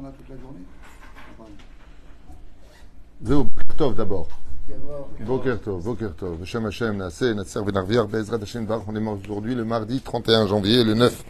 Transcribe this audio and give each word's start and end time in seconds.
On 0.00 0.04
a 0.06 0.10
toute 0.10 0.28
la 0.28 0.36
journée. 0.36 0.64
זהו, 3.20 3.44
בוקר 3.44 3.74
טוב 3.76 4.00
d'abord. 4.00 4.28
Boker 5.26 5.58
Tov, 5.64 5.82
Boker 5.82 6.12
Tov. 6.14 6.40
Hashem 6.40 6.64
Hashem, 6.66 6.96
Nassé, 6.98 7.34
Natser 7.34 7.62
Benarviar, 7.62 8.06
Bezrat 8.06 8.42
Hashem 8.42 8.66
Bar. 8.66 8.82
On 8.86 8.94
est 8.94 9.00
mort 9.00 9.18
aujourd'hui, 9.24 9.54
le 9.54 9.64
mardi 9.64 10.00
31 10.00 10.46
janvier, 10.46 10.84
le 10.84 10.92
9 10.94 11.24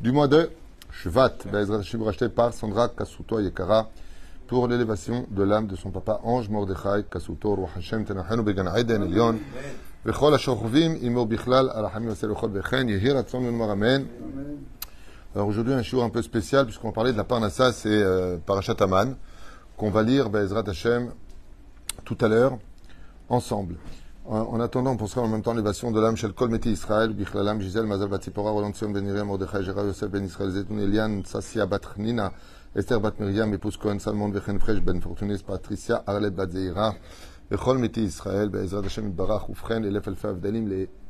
du 0.00 0.10
mois 0.10 0.26
de 0.26 0.50
Shvat. 0.90 1.36
Bezrat 1.52 1.80
Hashem 1.80 2.02
racheté 2.02 2.28
par 2.30 2.54
Sandra 2.54 2.88
Kasuto 2.88 3.40
Yekara 3.40 3.90
pour 4.46 4.68
l'élévation 4.68 5.26
de 5.30 5.42
l'âme 5.42 5.66
de 5.66 5.76
son 5.76 5.90
papa 5.90 6.20
Ange 6.24 6.48
Mordechai 6.48 7.04
Kasuto, 7.10 7.54
Roi 7.54 7.68
Hashem 7.76 8.04
Tenachenu 8.04 8.42
Began 8.42 8.66
Aiden 8.74 9.02
Elion. 9.02 9.38
וכל 10.04 10.34
השוכבים 10.34 10.96
עמו 11.00 11.26
בכלל, 11.26 11.68
הרחמים 11.70 12.10
עשה 12.10 12.26
לכל 12.26 12.48
וכן, 12.52 12.88
יהי 12.88 13.10
רצון 13.10 13.44
ונאמר 13.44 13.72
אמן. 13.72 14.02
alors 15.37 15.49
aujourd'hui, 15.49 15.73
un 15.73 15.83
jour 15.83 16.03
un 16.03 16.09
peu 16.09 16.23
spécial, 16.23 16.65
puisqu'on 16.65 16.91
parlait 16.91 17.11
de 17.11 17.17
la 17.17 17.23
Parnassa, 17.23 17.71
c'est 17.71 17.89
euh, 17.91 18.39
qu'on 19.77 19.91
va 19.91 20.01
lire, 20.01 20.31
ben 20.31 20.41
Bezrat 20.41 20.63
Hashem, 20.67 21.11
tout 22.05 22.17
à 22.21 22.27
l'heure, 22.27 22.57
ensemble. 23.29 23.75
En, 24.25 24.59
attendant, 24.59 24.93
on 24.93 24.97
pensera 24.97 25.21
en 25.21 25.27
même 25.27 25.43
temps 25.43 25.53
l'évasion 25.53 25.91
de 25.91 26.01
l'âme 26.01 26.17
Shel 26.17 26.33
Kol 26.33 26.49
Meti 26.49 26.71
Israël, 26.71 27.13
Bichlalam, 27.13 27.61
Gisèle, 27.61 27.85
Mazal 27.85 28.09
Batipora 28.09 28.49
Roland 28.49 28.73
Sion, 28.73 28.89
Benirem, 28.89 29.27
Mordechai, 29.27 29.61
Yosef, 29.61 30.09
Ben 30.09 30.25
Israël, 30.25 30.49
Zetoun, 30.49 30.79
Elian, 30.79 31.21
Sassia, 31.23 31.67
Batnina, 31.67 32.33
Esther, 32.75 32.99
Bat 32.99 33.19
Miriam, 33.19 33.53
Épouse 33.53 33.77
Cohen, 33.77 33.99
Salmon, 33.99 34.31
Vechen 34.31 34.57
Fresh, 34.57 34.81
Ben 34.81 34.99
Fortunis, 34.99 35.43
Patricia, 35.45 36.03
Arlette, 36.07 36.33
Bat 36.33 36.49
Zeira, 36.49 36.95
Bechol 37.51 37.77
Meti 37.77 38.01
Israël, 38.01 38.49
ben 38.49 38.63
Bezrat 38.63 38.81
Hashem, 38.81 39.11
Barach, 39.11 39.49
Oufren, 39.49 39.83
Elef, 39.83 40.07
Elfe, 40.07 40.25
Avdalim, 40.25 40.67
les 40.67 40.89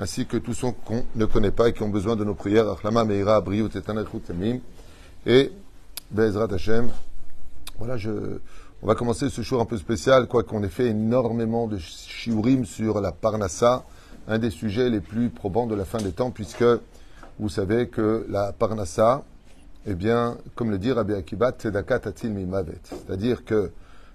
ainsi 0.00 0.24
que 0.24 0.38
tous 0.38 0.54
ceux 0.54 0.72
qu'on 0.86 1.04
ne 1.14 1.26
connaît 1.26 1.50
pas 1.50 1.68
et 1.68 1.72
qui 1.74 1.82
ont 1.82 1.90
besoin 1.90 2.16
de 2.16 2.24
nos 2.24 2.34
prières. 2.34 2.68
Achlama 2.70 3.04
Meira, 3.04 3.40
Briut, 3.42 3.68
Tamim. 3.68 4.58
Et 5.26 5.52
Bezrat 6.10 6.52
Hashem. 6.52 6.88
Voilà, 7.78 7.96
on 8.82 8.86
va 8.86 8.94
commencer 8.94 9.28
ce 9.28 9.42
jour 9.42 9.60
un 9.60 9.66
peu 9.66 9.76
spécial, 9.76 10.26
quoi 10.26 10.42
qu'on 10.42 10.62
ait 10.64 10.68
fait 10.68 10.88
énormément 10.88 11.66
de 11.66 11.76
shiurim 11.76 12.64
sur 12.64 13.00
la 13.02 13.12
Parnassa, 13.12 13.84
un 14.26 14.38
des 14.38 14.48
sujets 14.48 14.88
les 14.88 15.00
plus 15.00 15.28
probants 15.28 15.66
de 15.66 15.74
la 15.74 15.84
fin 15.84 15.98
des 15.98 16.12
temps, 16.12 16.30
puisque 16.30 16.64
vous 17.38 17.48
savez 17.50 17.88
que 17.88 18.26
la 18.30 18.52
Parnassa, 18.52 19.22
eh 19.86 19.94
bien, 19.94 20.38
comme 20.54 20.70
le 20.70 20.78
dit 20.78 20.92
Rabbi 20.92 21.12
Akibat, 21.12 21.52
Tzedaka 21.52 21.98
Tatil 21.98 22.30
Mimavet. 22.30 22.80
C'est-à-dire 22.84 23.44
que 23.44 23.70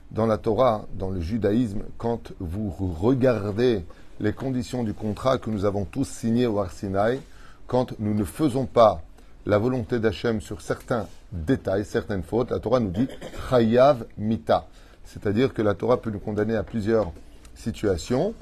dans 0.10 0.26
la 0.26 0.40
Torah, 0.40 0.86
dans 0.98 1.12
le 1.12 1.22
judaïsme, 1.22 1.84
quand 2.00 2.34
vous 2.40 2.72
regardez 3.00 3.84
les 4.20 4.34
conditions 4.34 4.84
du 4.84 4.94
contrat 4.94 5.38
que 5.38 5.50
nous 5.50 5.66
avons 5.66 5.86
tous 5.86 6.08
signé 6.08 6.48
au 6.48 6.60
Arsinaï, 6.60 7.20
quand 7.68 7.98
nous 8.00 8.14
ne 8.14 8.24
faisons 8.24 8.66
pas 8.66 9.02
la 9.46 9.58
volonté 9.58 10.00
d'Hachem 10.00 10.42
sur 10.42 10.62
certains 10.62 11.08
détails, 11.32 11.86
certaines 11.86 12.24
fautes, 12.24 12.52
la 12.52 12.60
Torah 12.60 12.80
nous 12.80 12.92
dit 12.92 13.08
Chayav 13.50 14.06
Mita. 14.18 14.68
C'est-à-dire 15.04 15.54
que 15.54 15.62
la 15.62 15.74
Torah 15.74 16.02
peut 16.02 16.10
nous 16.10 16.20
condamner 16.20 16.56
à 16.56 16.64
plusieurs 16.64 17.12
situations, 17.54 18.34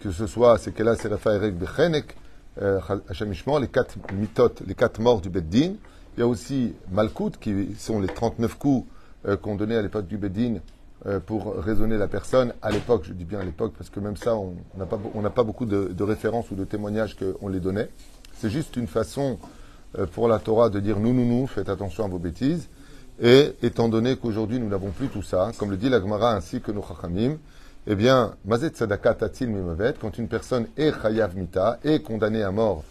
que 0.00 0.10
ce 0.10 0.26
soit 0.26 0.58
c'est 0.58 0.72
qu'elle 0.72 0.88
a 0.88 0.96
Serafa 0.96 1.34
Erek 1.34 1.56
Bechenek, 1.56 2.16
les 2.60 3.68
quatre 3.68 3.96
mitot, 4.12 4.52
les 4.66 4.74
quatre 4.74 5.00
morts 5.00 5.20
du 5.20 5.30
Beddin. 5.30 5.74
Il 6.16 6.20
y 6.20 6.22
a 6.22 6.26
aussi 6.26 6.74
Malkout, 6.90 7.38
qui 7.40 7.74
sont 7.78 8.00
les 8.00 8.08
39 8.08 8.58
coups 8.58 8.86
qu'on 9.42 9.54
donnait 9.54 9.76
à 9.76 9.82
l'époque 9.82 10.06
du 10.06 10.18
Beddin 10.18 10.56
pour 11.26 11.54
raisonner 11.56 11.96
la 11.96 12.08
personne 12.08 12.52
à 12.60 12.70
l'époque, 12.70 13.04
je 13.04 13.12
dis 13.12 13.24
bien 13.24 13.40
à 13.40 13.44
l'époque 13.44 13.72
parce 13.76 13.88
que 13.88 14.00
même 14.00 14.16
ça, 14.16 14.36
on 14.36 14.54
n'a 14.76 15.30
pas, 15.30 15.44
beaucoup 15.44 15.64
de, 15.64 16.02
références 16.02 16.50
ou 16.50 16.54
de 16.54 16.64
témoignages 16.64 17.16
qu'on 17.16 17.48
les 17.48 17.60
donnait. 17.60 17.88
C'est 18.34 18.50
juste 18.50 18.76
une 18.76 18.86
façon 18.86 19.38
pour 20.12 20.28
la 20.28 20.38
Torah 20.38 20.68
de 20.68 20.78
dire 20.78 21.00
nous, 21.00 21.14
nous, 21.14 21.24
nous, 21.24 21.46
faites 21.46 21.68
attention 21.68 22.04
à 22.04 22.08
vos 22.08 22.18
bêtises. 22.18 22.68
Et 23.22 23.54
étant 23.62 23.88
donné 23.88 24.16
qu'aujourd'hui 24.16 24.58
nous 24.58 24.68
n'avons 24.68 24.90
plus 24.90 25.08
tout 25.08 25.22
ça, 25.22 25.52
comme 25.58 25.70
le 25.70 25.76
dit 25.76 25.88
la 25.88 26.00
Gemara 26.00 26.34
ainsi 26.34 26.60
que 26.60 26.72
nos 26.72 26.82
Chachamim, 26.82 27.36
eh 27.86 27.94
bien, 27.94 28.34
Mazet 28.44 28.70
Tzedaka 28.70 29.14
Tatil 29.14 29.48
Mimavet, 29.48 29.94
quand 30.00 30.18
une 30.18 30.28
personne 30.28 30.66
est 30.76 30.92
Chayav 31.00 31.36
Mita, 31.36 31.78
est 31.82 32.02
condamnée 32.02 32.42
à 32.42 32.50
mort 32.50 32.84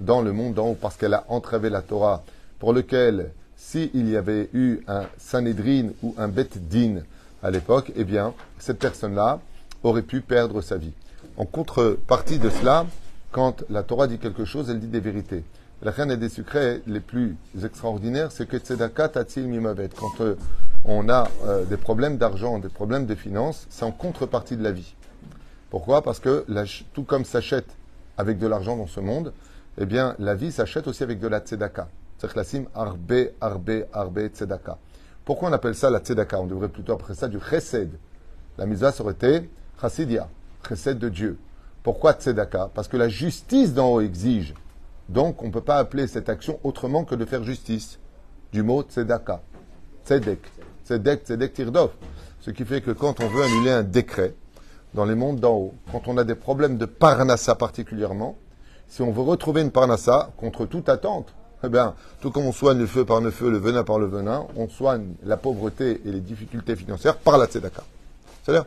dans 0.00 0.22
le 0.22 0.32
monde 0.32 0.54
d'en 0.54 0.68
haut 0.68 0.78
parce 0.80 0.96
qu'elle 0.96 1.14
a 1.14 1.24
entravé 1.28 1.68
la 1.68 1.82
Torah, 1.82 2.22
pour 2.58 2.72
lequel, 2.72 3.32
s'il 3.56 4.08
y 4.08 4.16
avait 4.16 4.48
eu 4.52 4.80
un 4.86 5.02
Sanhedrin 5.18 5.88
ou 6.02 6.14
un 6.16 6.28
Bet 6.28 6.50
Din, 6.56 7.02
à 7.42 7.50
l'époque, 7.50 7.92
eh 7.96 8.04
bien, 8.04 8.34
cette 8.58 8.78
personne-là 8.78 9.40
aurait 9.82 10.02
pu 10.02 10.20
perdre 10.20 10.60
sa 10.60 10.76
vie. 10.76 10.92
En 11.36 11.44
contrepartie 11.44 12.38
de 12.38 12.48
cela, 12.50 12.86
quand 13.32 13.64
la 13.68 13.82
Torah 13.82 14.06
dit 14.06 14.18
quelque 14.18 14.44
chose, 14.44 14.70
elle 14.70 14.80
dit 14.80 14.86
des 14.88 15.00
vérités. 15.00 15.44
La 15.82 15.90
reine 15.90 16.16
des 16.16 16.30
secrets 16.30 16.80
les 16.86 17.00
plus 17.00 17.36
extraordinaires, 17.62 18.32
c'est 18.32 18.48
que 18.48 18.56
tzedaka 18.56 19.10
tatil 19.10 19.46
mimavet. 19.46 19.90
Quand 19.94 20.22
euh, 20.22 20.34
on 20.86 21.10
a 21.10 21.28
euh, 21.44 21.64
des 21.66 21.76
problèmes 21.76 22.16
d'argent, 22.16 22.58
des 22.58 22.70
problèmes 22.70 23.04
de 23.04 23.14
finances, 23.14 23.66
c'est 23.68 23.84
en 23.84 23.92
contrepartie 23.92 24.56
de 24.56 24.62
la 24.62 24.72
vie. 24.72 24.94
Pourquoi? 25.68 26.00
Parce 26.02 26.18
que 26.18 26.44
la, 26.48 26.64
tout 26.94 27.02
comme 27.02 27.26
s'achète 27.26 27.68
avec 28.16 28.38
de 28.38 28.46
l'argent 28.46 28.76
dans 28.76 28.86
ce 28.86 29.00
monde, 29.00 29.34
eh 29.78 29.84
bien, 29.84 30.14
la 30.18 30.34
vie 30.34 30.50
s'achète 30.50 30.88
aussi 30.88 31.02
avec 31.02 31.20
de 31.20 31.28
la 31.28 31.40
tzedaka. 31.40 31.88
C'est-à-dire 32.16 32.62
arbe, 32.74 33.28
arbe, 33.42 33.84
arbe, 33.92 34.28
tzedaka. 34.28 34.78
Pourquoi 35.26 35.48
on 35.48 35.52
appelle 35.52 35.74
ça 35.74 35.90
la 35.90 35.98
tzedaka? 35.98 36.40
On 36.40 36.46
devrait 36.46 36.68
plutôt 36.68 36.92
appeler 36.92 37.16
ça 37.16 37.26
du 37.26 37.40
chesed. 37.40 37.90
La 38.56 38.64
mitzvah 38.64 38.92
été 39.10 39.50
chassidia, 39.80 40.28
chesed 40.66 40.98
de 40.98 41.08
Dieu. 41.08 41.36
Pourquoi 41.82 42.12
tzedaka? 42.12 42.70
Parce 42.72 42.86
que 42.86 42.96
la 42.96 43.08
justice 43.08 43.74
d'en 43.74 43.88
haut 43.88 44.00
exige. 44.00 44.54
Donc 45.08 45.42
on 45.42 45.48
ne 45.48 45.50
peut 45.50 45.60
pas 45.60 45.78
appeler 45.78 46.06
cette 46.06 46.28
action 46.28 46.60
autrement 46.62 47.04
que 47.04 47.16
de 47.16 47.24
faire 47.24 47.42
justice. 47.42 47.98
Du 48.52 48.62
mot 48.62 48.84
tzedaka. 48.84 49.42
Tzedek. 50.04 50.48
Tzedek, 50.84 51.24
tzedek 51.24 51.52
tirdof. 51.52 51.90
Ce 52.38 52.52
qui 52.52 52.64
fait 52.64 52.80
que 52.80 52.92
quand 52.92 53.18
on 53.18 53.26
veut 53.26 53.42
annuler 53.42 53.72
un 53.72 53.82
décret 53.82 54.36
dans 54.94 55.04
les 55.04 55.16
mondes 55.16 55.40
d'en 55.40 55.56
haut, 55.56 55.74
quand 55.90 56.06
on 56.06 56.18
a 56.18 56.24
des 56.24 56.36
problèmes 56.36 56.78
de 56.78 56.86
parnassa 56.86 57.56
particulièrement, 57.56 58.36
si 58.86 59.02
on 59.02 59.10
veut 59.10 59.22
retrouver 59.22 59.62
une 59.62 59.72
parnassa 59.72 60.30
contre 60.36 60.66
toute 60.66 60.88
attente, 60.88 61.34
eh 61.66 62.20
tout 62.20 62.30
comme 62.30 62.46
on 62.46 62.52
soigne 62.52 62.78
le 62.78 62.86
feu 62.86 63.04
par 63.04 63.20
le 63.20 63.30
feu, 63.30 63.50
le 63.50 63.58
venin 63.58 63.84
par 63.84 63.98
le 63.98 64.06
venin, 64.06 64.46
on 64.56 64.68
soigne 64.68 65.14
la 65.24 65.36
pauvreté 65.36 66.00
et 66.04 66.10
les 66.10 66.20
difficultés 66.20 66.76
financières 66.76 67.16
par 67.16 67.38
la 67.38 67.46
tzedaka. 67.46 67.82
C'est-à-dire, 68.42 68.66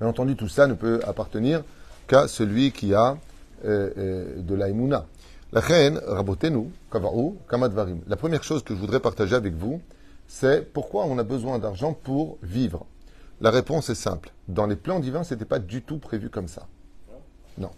bien 0.00 0.08
entendu, 0.08 0.36
tout 0.36 0.48
ça 0.48 0.66
ne 0.66 0.74
peut 0.74 1.00
appartenir 1.06 1.62
qu'à 2.06 2.28
celui 2.28 2.72
qui 2.72 2.94
a 2.94 3.16
euh, 3.64 3.90
euh, 3.96 4.42
de 4.42 4.54
l'aïmouna. 4.54 5.06
La 5.52 5.60
reine, 5.60 6.00
rabotenu, 6.06 6.70
kamadvarim. 7.48 8.00
La 8.08 8.16
première 8.16 8.42
chose 8.42 8.62
que 8.62 8.74
je 8.74 8.78
voudrais 8.80 9.00
partager 9.00 9.34
avec 9.34 9.54
vous, 9.54 9.80
c'est 10.28 10.72
pourquoi 10.72 11.04
on 11.06 11.18
a 11.18 11.22
besoin 11.22 11.58
d'argent 11.58 11.92
pour 11.92 12.38
vivre. 12.42 12.84
La 13.40 13.50
réponse 13.50 13.90
est 13.90 13.94
simple. 13.94 14.30
Dans 14.48 14.66
les 14.66 14.76
plans 14.76 14.98
divins, 14.98 15.24
ce 15.24 15.34
n'était 15.34 15.44
pas 15.44 15.58
du 15.58 15.82
tout 15.82 15.98
prévu 15.98 16.30
comme 16.30 16.48
ça. 16.48 16.66
Non. 17.58 17.70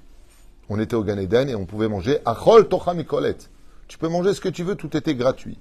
On 0.69 0.79
était 0.79 0.95
au 0.95 1.05
Gan 1.05 1.19
Eden 1.19 1.49
et 1.49 1.55
on 1.55 1.67
pouvait 1.67 1.89
manger 1.89 2.19
achol 2.25 2.69
tocha 2.69 2.95
mikolet. 2.95 3.37
Tu 3.88 3.99
peux 3.99 4.09
manger 4.09 4.34
ce 4.34 4.41
que 4.41 4.49
tu 4.49 4.62
veux, 4.62 4.75
tout 4.75 4.97
était 4.97 5.15
gratuit. 5.15 5.59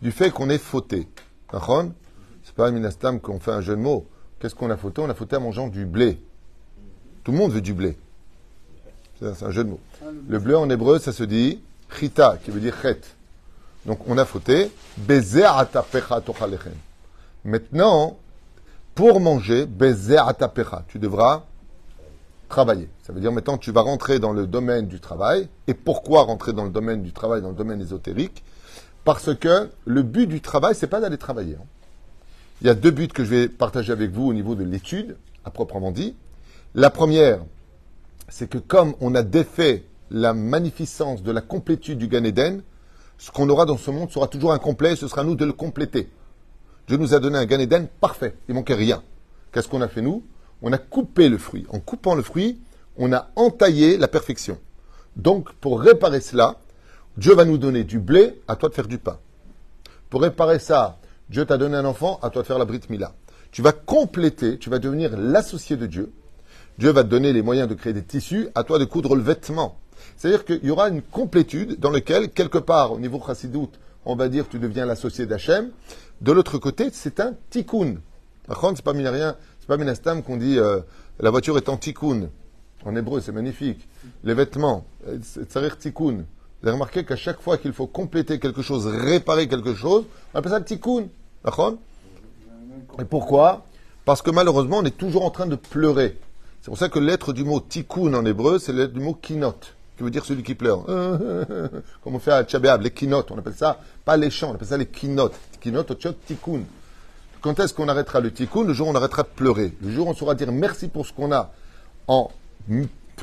Du 0.00 0.12
fait 0.12 0.30
qu'on 0.30 0.48
est 0.48 0.58
fauté. 0.58 1.08
C'est 1.52 2.54
pas 2.54 2.70
minastam 2.70 3.20
qu'on 3.20 3.40
fait 3.40 3.50
un 3.50 3.60
jeu 3.60 3.76
de 3.76 3.80
mots. 3.80 4.06
Qu'est-ce 4.38 4.54
qu'on 4.54 4.70
a 4.70 4.76
fauté? 4.76 5.02
On 5.02 5.10
a 5.10 5.14
fauté 5.14 5.36
en 5.36 5.40
mangeant 5.40 5.68
du 5.68 5.84
blé. 5.84 6.22
Tout 7.24 7.32
le 7.32 7.38
monde 7.38 7.52
veut 7.52 7.60
du 7.60 7.74
blé. 7.74 7.98
C'est 9.20 9.42
un 9.42 9.50
jeu 9.50 9.64
de 9.64 9.70
mots. 9.70 9.80
Le 10.28 10.38
bleu 10.38 10.56
en 10.56 10.70
hébreu, 10.70 10.98
ça 10.98 11.12
se 11.12 11.24
dit 11.24 11.60
chita, 11.98 12.38
qui 12.42 12.50
veut 12.50 12.60
dire 12.60 12.74
chet. 12.80 13.00
Donc 13.84 14.00
on 14.06 14.16
a 14.16 14.24
fauté. 14.24 14.70
Maintenant, 17.44 18.16
pour 18.94 19.20
manger, 19.20 19.66
tu 20.88 20.98
devras 20.98 21.44
travailler. 22.50 22.90
Ça 23.02 23.14
veut 23.14 23.20
dire 23.20 23.32
maintenant 23.32 23.56
tu 23.56 23.72
vas 23.72 23.80
rentrer 23.80 24.18
dans 24.18 24.34
le 24.34 24.46
domaine 24.46 24.86
du 24.86 25.00
travail. 25.00 25.48
Et 25.66 25.72
pourquoi 25.74 26.24
rentrer 26.24 26.52
dans 26.52 26.64
le 26.64 26.70
domaine 26.70 27.02
du 27.02 27.12
travail, 27.12 27.40
dans 27.40 27.48
le 27.48 27.54
domaine 27.54 27.80
ésotérique? 27.80 28.44
Parce 29.04 29.34
que 29.34 29.70
le 29.86 30.02
but 30.02 30.26
du 30.26 30.42
travail, 30.42 30.74
c'est 30.74 30.86
pas 30.86 31.00
d'aller 31.00 31.16
travailler. 31.16 31.54
hein. 31.54 31.64
Il 32.60 32.66
y 32.66 32.70
a 32.70 32.74
deux 32.74 32.90
buts 32.90 33.08
que 33.08 33.24
je 33.24 33.30
vais 33.30 33.48
partager 33.48 33.90
avec 33.90 34.10
vous 34.10 34.26
au 34.26 34.34
niveau 34.34 34.54
de 34.54 34.64
l'étude, 34.64 35.16
à 35.46 35.50
proprement 35.50 35.92
dit. 35.92 36.14
La 36.74 36.90
première, 36.90 37.40
c'est 38.28 38.50
que 38.50 38.58
comme 38.58 38.94
on 39.00 39.14
a 39.14 39.22
défait 39.22 39.84
la 40.10 40.34
magnificence 40.34 41.22
de 41.22 41.32
la 41.32 41.40
complétude 41.40 41.96
du 41.96 42.08
Gan 42.08 42.24
Eden, 42.24 42.62
ce 43.16 43.30
qu'on 43.30 43.48
aura 43.48 43.64
dans 43.64 43.78
ce 43.78 43.90
monde 43.90 44.10
sera 44.10 44.26
toujours 44.26 44.52
incomplet, 44.52 44.96
ce 44.96 45.08
sera 45.08 45.22
à 45.22 45.24
nous 45.24 45.36
de 45.36 45.46
le 45.46 45.54
compléter. 45.54 46.10
Dieu 46.86 46.98
nous 46.98 47.14
a 47.14 47.18
donné 47.20 47.38
un 47.38 47.46
Gan 47.46 47.58
Eden 47.58 47.88
parfait, 48.00 48.34
il 48.48 48.54
manquait 48.54 48.74
rien. 48.74 49.02
Qu'est-ce 49.52 49.68
qu'on 49.68 49.80
a 49.80 49.88
fait 49.88 50.02
nous? 50.02 50.22
On 50.62 50.72
a 50.72 50.78
coupé 50.78 51.28
le 51.28 51.38
fruit. 51.38 51.66
En 51.70 51.80
coupant 51.80 52.14
le 52.14 52.22
fruit, 52.22 52.60
on 52.96 53.12
a 53.12 53.30
entaillé 53.36 53.96
la 53.96 54.08
perfection. 54.08 54.58
Donc, 55.16 55.52
pour 55.54 55.80
réparer 55.80 56.20
cela, 56.20 56.56
Dieu 57.16 57.34
va 57.34 57.44
nous 57.44 57.58
donner 57.58 57.84
du 57.84 57.98
blé, 57.98 58.40
à 58.48 58.56
toi 58.56 58.68
de 58.68 58.74
faire 58.74 58.86
du 58.86 58.98
pain. 58.98 59.18
Pour 60.08 60.22
réparer 60.22 60.58
ça, 60.58 60.98
Dieu 61.28 61.44
t'a 61.44 61.58
donné 61.58 61.76
un 61.76 61.84
enfant, 61.84 62.18
à 62.22 62.30
toi 62.30 62.42
de 62.42 62.46
faire 62.46 62.58
la 62.58 62.64
Brit 62.64 62.80
Mila. 62.88 63.14
Tu 63.52 63.62
vas 63.62 63.72
compléter, 63.72 64.58
tu 64.58 64.70
vas 64.70 64.78
devenir 64.78 65.16
l'associé 65.16 65.76
de 65.76 65.86
Dieu. 65.86 66.12
Dieu 66.78 66.90
va 66.90 67.04
te 67.04 67.08
donner 67.08 67.32
les 67.32 67.42
moyens 67.42 67.68
de 67.68 67.74
créer 67.74 67.92
des 67.92 68.02
tissus, 68.02 68.48
à 68.54 68.64
toi 68.64 68.78
de 68.78 68.84
coudre 68.84 69.14
le 69.14 69.22
vêtement. 69.22 69.76
C'est-à-dire 70.16 70.44
qu'il 70.44 70.64
y 70.64 70.70
aura 70.70 70.88
une 70.88 71.02
complétude 71.02 71.78
dans 71.78 71.90
laquelle, 71.90 72.30
quelque 72.30 72.58
part, 72.58 72.92
au 72.92 72.98
niveau 72.98 73.20
chassidout, 73.24 73.70
on 74.04 74.16
va 74.16 74.28
dire 74.28 74.48
tu 74.48 74.58
deviens 74.58 74.86
l'associé 74.86 75.26
d'Hachem. 75.26 75.70
De 76.20 76.32
l'autre 76.32 76.58
côté, 76.58 76.88
c'est 76.92 77.20
un 77.20 77.34
tikkun. 77.50 77.96
Par 78.46 78.58
contre, 78.58 78.76
c'est 78.76 78.84
pas 78.84 78.92
rien, 78.92 79.36
c'est 79.59 79.59
pas 79.70 79.76
minastam 79.76 80.24
qu'on 80.24 80.36
dit 80.36 80.58
euh, 80.58 80.80
la 81.20 81.30
voiture 81.30 81.56
est 81.56 81.68
en 81.68 81.76
tikkun. 81.76 82.28
En 82.84 82.96
hébreu, 82.96 83.20
c'est 83.20 83.30
magnifique. 83.30 83.86
Les 84.24 84.34
vêtements, 84.34 84.84
c'est 85.22 85.46
tikkun. 85.78 86.24
Vous 86.60 86.68
avez 86.68 86.72
remarqué 86.72 87.04
qu'à 87.04 87.14
chaque 87.14 87.40
fois 87.40 87.56
qu'il 87.56 87.72
faut 87.72 87.86
compléter 87.86 88.40
quelque 88.40 88.62
chose, 88.62 88.88
réparer 88.88 89.46
quelque 89.46 89.74
chose, 89.74 90.06
on 90.34 90.38
appelle 90.40 90.50
ça 90.50 90.60
tikkun. 90.60 91.04
D'accord? 91.44 91.74
Et 92.98 93.04
pourquoi? 93.04 93.64
Parce 94.04 94.22
que 94.22 94.32
malheureusement, 94.32 94.78
on 94.78 94.84
est 94.84 94.96
toujours 94.96 95.24
en 95.24 95.30
train 95.30 95.46
de 95.46 95.54
pleurer. 95.54 96.18
C'est 96.62 96.70
pour 96.70 96.78
ça 96.78 96.88
que 96.88 96.98
l'être 96.98 97.32
du 97.32 97.44
mot 97.44 97.60
tikkun 97.60 98.14
en 98.14 98.24
hébreu, 98.24 98.58
c'est 98.58 98.72
l'être 98.72 98.92
du 98.92 99.00
mot 99.00 99.14
kinot 99.14 99.54
qui 99.96 100.02
veut 100.02 100.10
dire 100.10 100.24
celui 100.24 100.42
qui 100.42 100.56
pleure. 100.56 100.84
Comme 102.02 102.16
on 102.16 102.18
fait 102.18 102.32
à 102.32 102.42
Tchabéab, 102.42 102.82
les 102.82 102.90
kinotes, 102.90 103.30
on 103.30 103.38
appelle 103.38 103.54
ça, 103.54 103.78
pas 104.04 104.16
les 104.16 104.30
chants, 104.30 104.50
on 104.50 104.54
appelle 104.54 104.66
ça 104.66 104.76
les 104.78 104.86
kinotes. 104.86 105.38
Kinotes, 105.60 105.96
tikkun. 106.26 106.62
Quand 107.40 107.58
est-ce 107.58 107.72
qu'on 107.72 107.88
arrêtera 107.88 108.20
le 108.20 108.30
tikkun? 108.30 108.64
Le 108.64 108.74
jour 108.74 108.88
où 108.88 108.90
on 108.90 108.94
arrêtera 108.94 109.22
de 109.22 109.28
pleurer. 109.28 109.72
Le 109.82 109.90
jour 109.90 110.06
où 110.06 110.10
on 110.10 110.14
saura 110.14 110.34
dire 110.34 110.52
merci 110.52 110.88
pour 110.88 111.06
ce 111.06 111.12
qu'on 111.12 111.32
a 111.32 111.52
en 112.06 112.30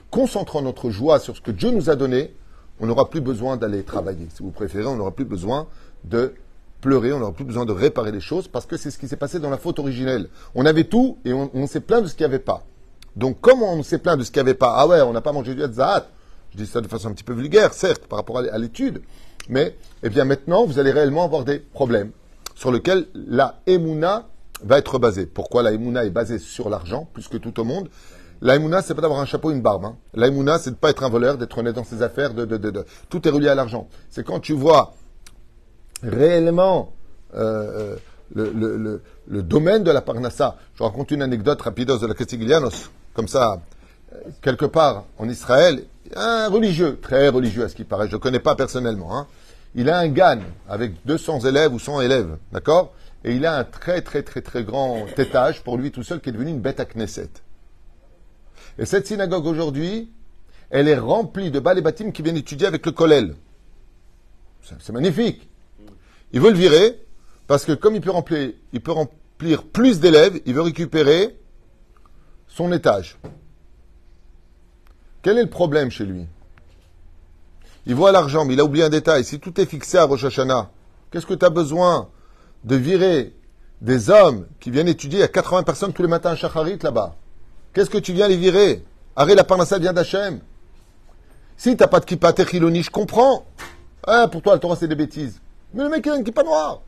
concentrant 0.10 0.62
notre 0.62 0.90
joie 0.90 1.20
sur 1.20 1.36
ce 1.36 1.42
que 1.42 1.52
Dieu 1.52 1.72
nous 1.72 1.90
a 1.90 1.96
donné, 1.96 2.34
on 2.80 2.88
n'aura 2.88 3.10
plus 3.10 3.22
besoin 3.22 3.58
d'aller 3.58 3.84
travailler. 3.84 4.28
Si 4.34 4.42
vous 4.42 4.52
préférez, 4.52 4.86
on 4.86 4.96
n'aura 4.96 5.12
plus 5.12 5.26
besoin 5.26 5.68
de 6.04 6.34
pleurer, 6.82 7.14
on 7.14 7.20
n'aura 7.20 7.32
plus 7.32 7.46
besoin 7.46 7.66
de 7.66 7.72
réparer 7.72 8.12
les 8.12 8.20
choses 8.20 8.48
parce 8.48 8.66
que 8.66 8.78
c'est 8.78 8.92
ce 8.92 8.98
qui 8.98 9.08
s'est 9.08 9.18
passé 9.18 9.40
dans 9.40 9.50
la 9.50 9.58
faute 9.58 9.80
originelle. 9.80 10.30
On 10.56 10.66
avait 10.66 10.86
tout 10.86 11.18
et 11.26 11.34
on, 11.34 11.68
s'est 11.68 11.80
plaint 11.80 12.04
de 12.04 12.08
ce 12.08 12.16
qu'il 12.16 12.26
n'y 12.26 12.34
avait 12.34 12.44
pas. 12.44 12.64
Donc, 13.16 13.40
comme 13.42 13.62
on 13.62 13.84
s'est 13.84 13.98
plaint 13.98 14.18
de 14.18 14.24
ce 14.24 14.32
qu'il 14.32 14.42
n'y 14.42 14.50
avait 14.50 14.58
pas, 14.58 14.76
ah 14.78 14.88
ouais, 14.88 15.02
on 15.02 15.14
n'a 15.14 15.22
pas 15.22 15.32
mangé 15.32 15.54
du 15.56 15.62
Zahat, 15.74 16.08
je 16.52 16.58
dis 16.58 16.68
ça 16.68 16.82
de 16.82 16.88
façon 16.88 17.10
un 17.10 17.14
petit 17.14 17.24
peu 17.24 17.34
vulgaire, 17.34 17.74
certes, 17.74 18.06
par 18.08 18.18
rapport 18.18 18.40
à 18.40 18.58
l'étude, 18.58 19.02
mais 19.50 19.76
eh 20.04 20.10
bien 20.10 20.26
maintenant, 20.26 20.66
vous 20.66 20.80
allez 20.80 20.92
réellement 20.92 21.24
avoir 21.24 21.44
des 21.44 21.60
problèmes 21.60 22.12
sur 22.58 22.72
lesquels 22.72 23.06
la 23.14 23.60
Emouna 23.68 24.26
va 24.64 24.80
être 24.80 24.98
basée. 24.98 25.28
Pourquoi 25.28 25.62
la 25.62 25.74
Emouna 25.74 26.06
est 26.06 26.10
basée 26.10 26.40
sur 26.40 26.72
l'argent, 26.72 27.08
plus 27.14 27.28
que 27.28 27.38
tout 27.38 27.60
au 27.60 27.64
monde? 27.64 27.88
La 28.42 28.56
Emouna, 28.56 28.82
c'est 28.82 28.96
pas 28.96 29.02
d'avoir 29.02 29.20
un 29.20 29.26
chapeau 29.26 29.52
et 29.52 29.54
une 29.54 29.62
barbe. 29.62 29.86
Hein. 29.86 29.96
La 30.16 30.28
Emouna, 30.28 30.58
c'est 30.58 30.72
de 30.72 30.76
pas 30.76 30.90
être 30.90 31.04
un 31.04 31.10
voleur, 31.10 31.38
d'être 31.38 31.56
honnête 31.56 31.76
dans 31.76 31.84
ses 31.84 32.02
affaires, 32.02 32.32
tout 33.10 33.28
est 33.28 33.32
relié 33.32 33.50
à 33.50 33.54
l'argent. 33.54 33.88
C'est 34.10 34.26
quand 34.26 34.40
tu 34.40 34.54
vois 34.54 34.96
réellement 36.02 36.94
euh, 37.36 37.96
le, 38.34 39.02
le, 39.28 39.44
domaine 39.44 39.84
de 39.84 39.92
la 39.92 40.02
Parnassa. 40.02 40.58
Je 40.74 40.82
raconte 40.82 41.12
une 41.12 41.22
anecdote 41.22 41.62
rapide 41.62 41.90
de 41.90 42.08
la 42.08 42.16
Castiglianos, 42.16 42.90
comme 43.14 43.28
ça, 43.28 43.62
euh, 44.14 44.18
quelque 44.42 44.66
part 44.66 45.06
en 45.20 45.30
Israël, 45.30 45.84
un 46.16 46.50
religieux, 46.50 46.98
très 47.00 47.30
religieux 47.30 47.66
à 47.66 47.70
ce 47.70 47.76
qui 47.76 47.84
paraît, 47.84 48.08
je 48.08 48.16
ne 48.16 48.20
connais 48.20 48.40
pas 48.40 48.56
personnellement. 48.56 49.16
Hein. 49.16 49.28
Il 49.78 49.92
a 49.92 50.00
un 50.00 50.08
GAN 50.08 50.40
avec 50.68 51.06
200 51.06 51.42
élèves 51.42 51.72
ou 51.72 51.78
100 51.78 52.02
élèves, 52.02 52.38
d'accord? 52.52 52.94
Et 53.24 53.36
il 53.36 53.46
a 53.46 53.60
un 53.60 53.64
très 53.64 54.02
très 54.02 54.24
très 54.24 54.42
très 54.42 54.64
grand 54.64 55.06
étage 55.18 55.64
pour 55.64 55.78
lui 55.78 55.92
tout 55.92 56.02
seul 56.02 56.20
qui 56.20 56.30
est 56.30 56.32
devenu 56.32 56.50
une 56.50 56.60
bête 56.60 56.80
à 56.80 56.86
Knesset. 56.86 57.30
Et 58.80 58.86
cette 58.86 59.06
synagogue 59.06 59.46
aujourd'hui, 59.46 60.12
elle 60.72 60.88
est 60.88 60.98
remplie 60.98 61.52
de 61.52 61.60
bâtim 61.60 62.12
qui 62.12 62.24
viennent 62.24 62.38
étudier 62.38 62.66
avec 62.66 62.86
le 62.88 62.92
Kollel. 62.92 63.36
C'est 64.80 64.92
magnifique. 64.92 65.48
Il 66.34 66.42
veut 66.42 66.52
le 66.52 66.58
virer 66.58 67.00
parce 67.46 67.64
que 67.64 67.74
comme 67.74 67.96
il 67.96 68.02
peut 68.02 68.92
remplir 68.92 69.64
plus 69.72 70.00
d'élèves, 70.00 70.42
il 70.48 70.56
veut 70.56 70.62
récupérer 70.62 71.38
son 72.48 72.72
étage. 72.72 73.18
Quel 75.22 75.38
est 75.38 75.44
le 75.44 75.50
problème 75.50 75.92
chez 75.92 76.06
lui? 76.06 76.26
Il 77.88 77.96
voit 77.96 78.12
l'argent, 78.12 78.44
mais 78.44 78.54
il 78.54 78.60
a 78.60 78.66
oublié 78.66 78.84
un 78.84 78.90
détail. 78.90 79.24
Si 79.24 79.40
tout 79.40 79.60
est 79.62 79.66
fixé 79.66 79.98
à 79.98 80.04
Rosh 80.04 80.26
qu'est-ce 81.10 81.26
que 81.26 81.34
tu 81.34 81.46
as 81.46 81.50
besoin 81.50 82.10
de 82.66 82.76
virer 82.76 83.34
des 83.80 84.10
hommes 84.10 84.46
qui 84.60 84.72
viennent 84.72 84.90
étudier 84.90 85.24
à 85.24 85.30
80 85.30 85.64
personnes 85.64 85.94
tous 85.94 86.02
les 86.02 86.10
matins 86.10 86.32
à 86.32 86.36
Shacharit 86.36 86.80
là-bas? 86.84 87.16
Qu'est-ce 87.74 87.90
que 87.90 87.98
tu 87.98 88.12
viens 88.12 88.28
les 88.28 88.36
virer? 88.36 88.84
Arrête 89.16 89.38
la 89.38 89.46
parnassa 89.46 89.80
vient 89.80 89.94
d'Hachem. 89.94 90.42
Si 91.56 91.78
tu 91.78 91.82
n'as 91.82 91.88
pas 91.88 92.02
de 92.02 92.06
kippa 92.06 92.34
techiloni, 92.34 92.84
je 92.84 92.92
comprends. 92.92 93.46
Ah, 94.06 94.28
pour 94.28 94.42
toi, 94.42 94.56
le 94.56 94.60
Torah, 94.60 94.76
c'est 94.76 94.90
des 94.90 94.96
bêtises. 94.96 95.40
Mais 95.74 95.84
le 95.84 95.90
mec, 95.90 96.06
il 96.06 96.12
a 96.12 96.18
une 96.18 96.26
kippa 96.26 96.44
noire. 96.44 96.82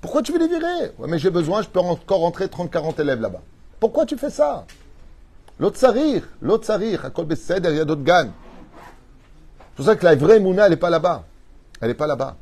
Pourquoi 0.00 0.22
tu 0.22 0.30
veux 0.30 0.38
les 0.38 0.46
virer? 0.48 0.92
Mais 1.08 1.18
j'ai 1.18 1.30
besoin, 1.30 1.62
je 1.62 1.68
peux 1.68 1.80
encore 1.80 2.20
rentrer 2.20 2.46
30-40 2.46 3.00
élèves 3.00 3.20
là-bas. 3.20 3.42
Pourquoi 3.80 4.06
tu 4.06 4.16
fais 4.16 4.30
ça? 4.30 4.66
L'autre 5.58 5.78
sarir, 5.78 6.28
l'autre 6.40 6.64
sarir, 6.64 7.04
à 7.04 7.10
Kol 7.10 7.26
il 7.28 7.84
d'autres 7.84 8.04
gannes. 8.04 8.32
C'est 9.72 9.76
pour 9.76 9.84
ça 9.86 9.96
que 9.96 10.04
la 10.04 10.14
vraie 10.14 10.38
Mouna, 10.38 10.64
elle 10.64 10.70
n'est 10.70 10.76
pas 10.76 10.90
là-bas. 10.90 11.24
Elle 11.80 11.88
n'est 11.88 11.94
pas 11.94 12.06
là-bas. 12.06 12.36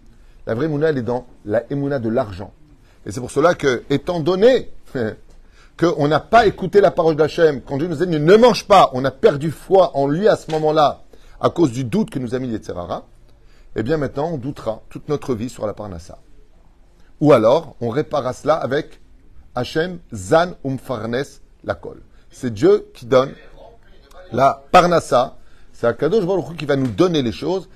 La 0.46 0.54
vraie 0.54 0.68
Mouna, 0.68 0.88
elle 0.88 0.98
est 0.98 1.02
dans 1.02 1.26
la 1.44 1.62
Emouna 1.70 1.98
de 1.98 2.08
l'argent. 2.08 2.52
Et 3.06 3.12
c'est 3.12 3.20
pour 3.20 3.30
cela 3.30 3.54
que, 3.54 3.84
étant 3.88 4.20
donné 4.20 4.70
qu'on 5.78 6.08
n'a 6.08 6.20
pas 6.20 6.46
écouté 6.46 6.80
la 6.80 6.90
parole 6.90 7.16
d'Hachem, 7.16 7.62
quand 7.62 7.78
Dieu 7.78 7.86
nous 7.86 8.02
a 8.02 8.06
dit 8.06 8.18
ne 8.18 8.36
mange 8.36 8.66
pas, 8.66 8.90
on 8.92 9.04
a 9.04 9.10
perdu 9.10 9.50
foi 9.50 9.96
en 9.96 10.06
lui 10.08 10.28
à 10.28 10.36
ce 10.36 10.50
moment-là, 10.50 11.02
à 11.40 11.50
cause 11.50 11.72
du 11.72 11.84
doute 11.84 12.10
que 12.10 12.18
nous 12.18 12.34
a 12.34 12.38
mis 12.38 12.48
les 12.48 12.58
Tzerara, 12.58 13.06
eh 13.76 13.82
bien 13.82 13.96
maintenant, 13.96 14.30
on 14.32 14.36
doutera 14.36 14.82
toute 14.90 15.08
notre 15.08 15.34
vie 15.34 15.48
sur 15.48 15.66
la 15.66 15.72
Parnassa. 15.72 16.18
Ou 17.20 17.32
alors, 17.32 17.76
on 17.80 17.90
réparera 17.90 18.32
cela 18.32 18.54
avec 18.54 19.00
Hachem 19.54 20.00
Zan 20.12 20.54
Umfarnes 20.64 21.24
la 21.64 21.74
colle. 21.74 22.02
C'est 22.30 22.52
Dieu 22.52 22.90
qui 22.94 23.06
donne 23.06 23.32
la 24.32 24.62
parnassa. 24.70 25.36
C'est 25.80 25.86
Akadosh 25.86 26.26
Baruch 26.26 26.58
qui 26.58 26.66
va 26.66 26.76
nous 26.76 26.88
donner 26.88 27.22
les 27.22 27.32
choses. 27.32 27.66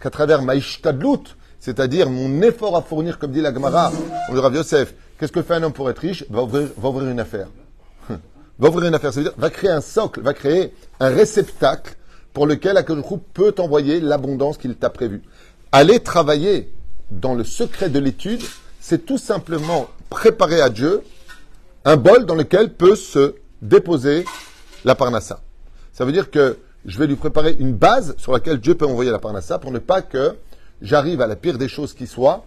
Qu'à 0.00 0.10
travers 0.10 0.40
maïshtadlut, 0.40 1.36
c'est-à-dire 1.60 2.08
mon 2.08 2.40
effort 2.40 2.74
à 2.74 2.80
fournir, 2.80 3.18
comme 3.18 3.32
dit 3.32 3.42
la 3.42 3.52
Gemara, 3.52 3.92
on 4.30 4.40
Rav 4.40 4.54
Yosef, 4.54 4.94
qu'est-ce 5.18 5.32
que 5.32 5.42
fait 5.42 5.56
un 5.56 5.64
homme 5.64 5.74
pour 5.74 5.90
être 5.90 5.98
riche? 5.98 6.24
Va 6.30 6.42
ouvrir, 6.42 7.10
une 7.10 7.20
affaire. 7.20 7.48
va 8.58 8.68
ouvrir 8.68 8.88
une 8.88 8.94
affaire, 8.94 9.12
ça 9.12 9.20
veut 9.20 9.24
dire 9.24 9.34
va 9.36 9.50
créer 9.50 9.68
un 9.68 9.82
socle, 9.82 10.22
va 10.22 10.32
créer 10.32 10.72
un 11.00 11.08
réceptacle 11.10 11.96
pour 12.32 12.46
lequel 12.46 12.78
Akadosh 12.78 13.04
peut 13.34 13.54
envoyer 13.58 14.00
l'abondance 14.00 14.56
qu'il 14.56 14.74
t'a 14.74 14.88
prévue. 14.88 15.20
Aller 15.70 16.00
travailler 16.00 16.72
dans 17.10 17.34
le 17.34 17.44
secret 17.44 17.90
de 17.90 17.98
l'étude, 17.98 18.40
c'est 18.80 19.04
tout 19.04 19.18
simplement 19.18 19.88
préparer 20.08 20.62
à 20.62 20.70
Dieu 20.70 21.02
un 21.84 21.98
bol 21.98 22.24
dans 22.24 22.36
lequel 22.36 22.72
peut 22.72 22.96
se 22.96 23.34
déposer 23.60 24.24
la 24.86 24.94
parnassa. 24.94 25.42
Ça 25.92 26.06
veut 26.06 26.12
dire 26.12 26.30
que 26.30 26.58
je 26.86 26.98
vais 26.98 27.06
lui 27.06 27.16
préparer 27.16 27.56
une 27.58 27.74
base 27.74 28.14
sur 28.16 28.32
laquelle 28.32 28.58
Dieu 28.58 28.76
peut 28.76 28.86
envoyer 28.86 29.10
la 29.10 29.18
parnassa 29.18 29.58
pour 29.58 29.72
ne 29.72 29.80
pas 29.80 30.00
que 30.00 30.36
j'arrive 30.80 31.20
à 31.20 31.26
la 31.26 31.36
pire 31.36 31.58
des 31.58 31.68
choses 31.68 31.92
qui 31.92 32.06
soit, 32.06 32.44